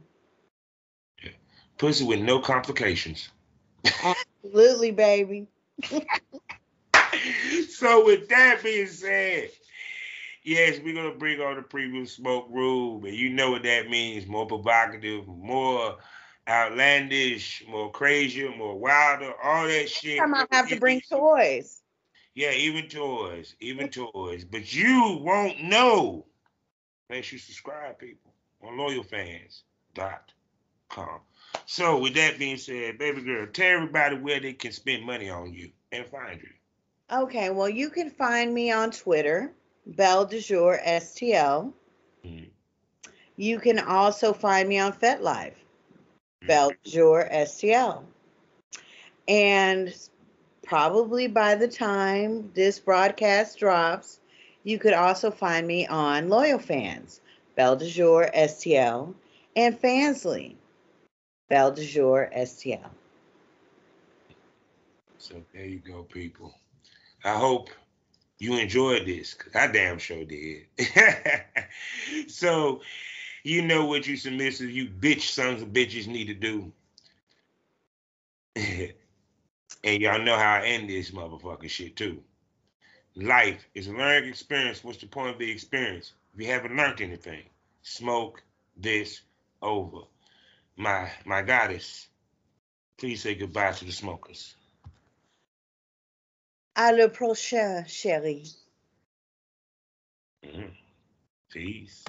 Yeah. 1.22 1.30
Pussy 1.78 2.04
with 2.04 2.20
no 2.20 2.40
complications. 2.40 3.30
Absolutely, 4.42 4.90
baby. 4.90 5.46
so, 7.70 8.04
with 8.04 8.28
that 8.28 8.60
being 8.62 8.86
said, 8.86 9.50
yes, 10.42 10.78
we're 10.82 10.94
gonna 10.94 11.14
bring 11.14 11.40
on 11.40 11.56
the 11.56 11.62
premium 11.62 12.06
smoke 12.06 12.48
room, 12.50 13.04
and 13.04 13.14
you 13.14 13.30
know 13.30 13.50
what 13.50 13.62
that 13.64 13.88
means: 13.88 14.26
more 14.26 14.46
provocative, 14.46 15.26
more 15.26 15.98
outlandish, 16.48 17.64
more 17.68 17.90
crazy, 17.90 18.48
more 18.48 18.78
wilder, 18.78 19.32
all 19.42 19.66
that 19.66 19.88
shit. 19.88 20.20
I 20.20 20.46
have 20.50 20.68
to 20.68 20.80
bring 20.80 21.00
toys. 21.00 21.82
Yeah, 22.34 22.52
even 22.52 22.88
toys, 22.88 23.54
even 23.60 23.88
toys. 23.88 24.44
But 24.44 24.74
you 24.74 25.18
won't 25.22 25.62
know 25.62 26.26
unless 27.08 27.32
you 27.32 27.38
subscribe, 27.38 27.98
people, 27.98 28.32
on 28.62 28.74
loyalfans.com. 28.74 31.20
So, 31.66 31.98
with 31.98 32.14
that 32.14 32.38
being 32.38 32.56
said, 32.56 32.98
baby 32.98 33.22
girl, 33.22 33.46
tell 33.46 33.66
everybody 33.66 34.16
where 34.16 34.40
they 34.40 34.52
can 34.52 34.72
spend 34.72 35.04
money 35.04 35.28
on 35.28 35.52
you 35.52 35.70
and 35.92 36.06
find 36.06 36.40
you. 36.40 36.48
Okay, 37.12 37.50
well, 37.50 37.68
you 37.68 37.90
can 37.90 38.10
find 38.10 38.54
me 38.54 38.70
on 38.70 38.92
Twitter, 38.92 39.52
Belle 39.86 40.26
de 40.26 40.40
Jour 40.40 40.78
STL. 40.84 41.72
Mm-hmm. 42.24 42.44
You 43.36 43.58
can 43.58 43.78
also 43.78 44.32
find 44.32 44.68
me 44.68 44.78
on 44.78 44.92
FetLife. 44.92 45.54
jour 46.84 47.28
STL. 47.32 48.02
And 49.28 49.94
probably 50.62 51.26
by 51.26 51.54
the 51.54 51.68
time 51.68 52.50
this 52.54 52.78
broadcast 52.78 53.58
drops, 53.58 54.20
you 54.64 54.78
could 54.78 54.92
also 54.92 55.30
find 55.30 55.66
me 55.66 55.86
on 55.86 56.28
Loyal 56.28 56.58
Fans, 56.58 57.20
Belle 57.56 57.76
de 57.76 57.88
Jour 57.88 58.30
STL, 58.34 59.14
and 59.56 59.80
Fansly, 59.80 60.54
Belle 61.48 61.72
de 61.72 61.84
Jour 61.84 62.30
STL. 62.36 62.90
So 65.18 65.42
there 65.54 65.64
you 65.64 65.78
go, 65.78 66.02
people. 66.02 66.54
I 67.24 67.34
hope 67.34 67.70
you 68.40 68.56
enjoyed 68.56 69.06
this, 69.06 69.34
because 69.34 69.54
I 69.54 69.66
damn 69.68 69.98
sure 69.98 70.24
did. 70.24 70.66
so 72.26 72.80
you 73.44 73.62
know 73.62 73.84
what 73.84 74.06
you 74.06 74.16
submissive, 74.16 74.70
you 74.70 74.88
bitch 74.88 75.28
sons 75.28 75.62
of 75.62 75.68
bitches 75.68 76.06
need 76.06 76.26
to 76.26 76.34
do. 76.34 76.72
and 79.84 80.02
y'all 80.02 80.22
know 80.22 80.36
how 80.36 80.54
I 80.54 80.64
end 80.64 80.88
this 80.88 81.10
motherfucking 81.10 81.68
shit 81.68 81.96
too. 81.96 82.22
Life 83.14 83.66
is 83.74 83.88
a 83.88 83.92
learning 83.92 84.30
experience. 84.30 84.82
What's 84.82 84.98
the 84.98 85.06
point 85.06 85.30
of 85.30 85.38
the 85.38 85.50
experience? 85.50 86.14
If 86.34 86.40
you 86.40 86.46
haven't 86.46 86.76
learned 86.76 87.02
anything, 87.02 87.42
smoke 87.82 88.42
this 88.76 89.20
over. 89.60 90.00
My 90.76 91.10
my 91.26 91.42
goddess, 91.42 92.08
please 92.96 93.22
say 93.22 93.34
goodbye 93.34 93.72
to 93.72 93.84
the 93.84 93.92
smokers. 93.92 94.54
À 96.74 96.92
le 96.92 97.10
prochain, 97.10 97.84
chérie. 97.86 98.56
Mm-hmm. 100.42 100.72
Peace. 101.48 102.04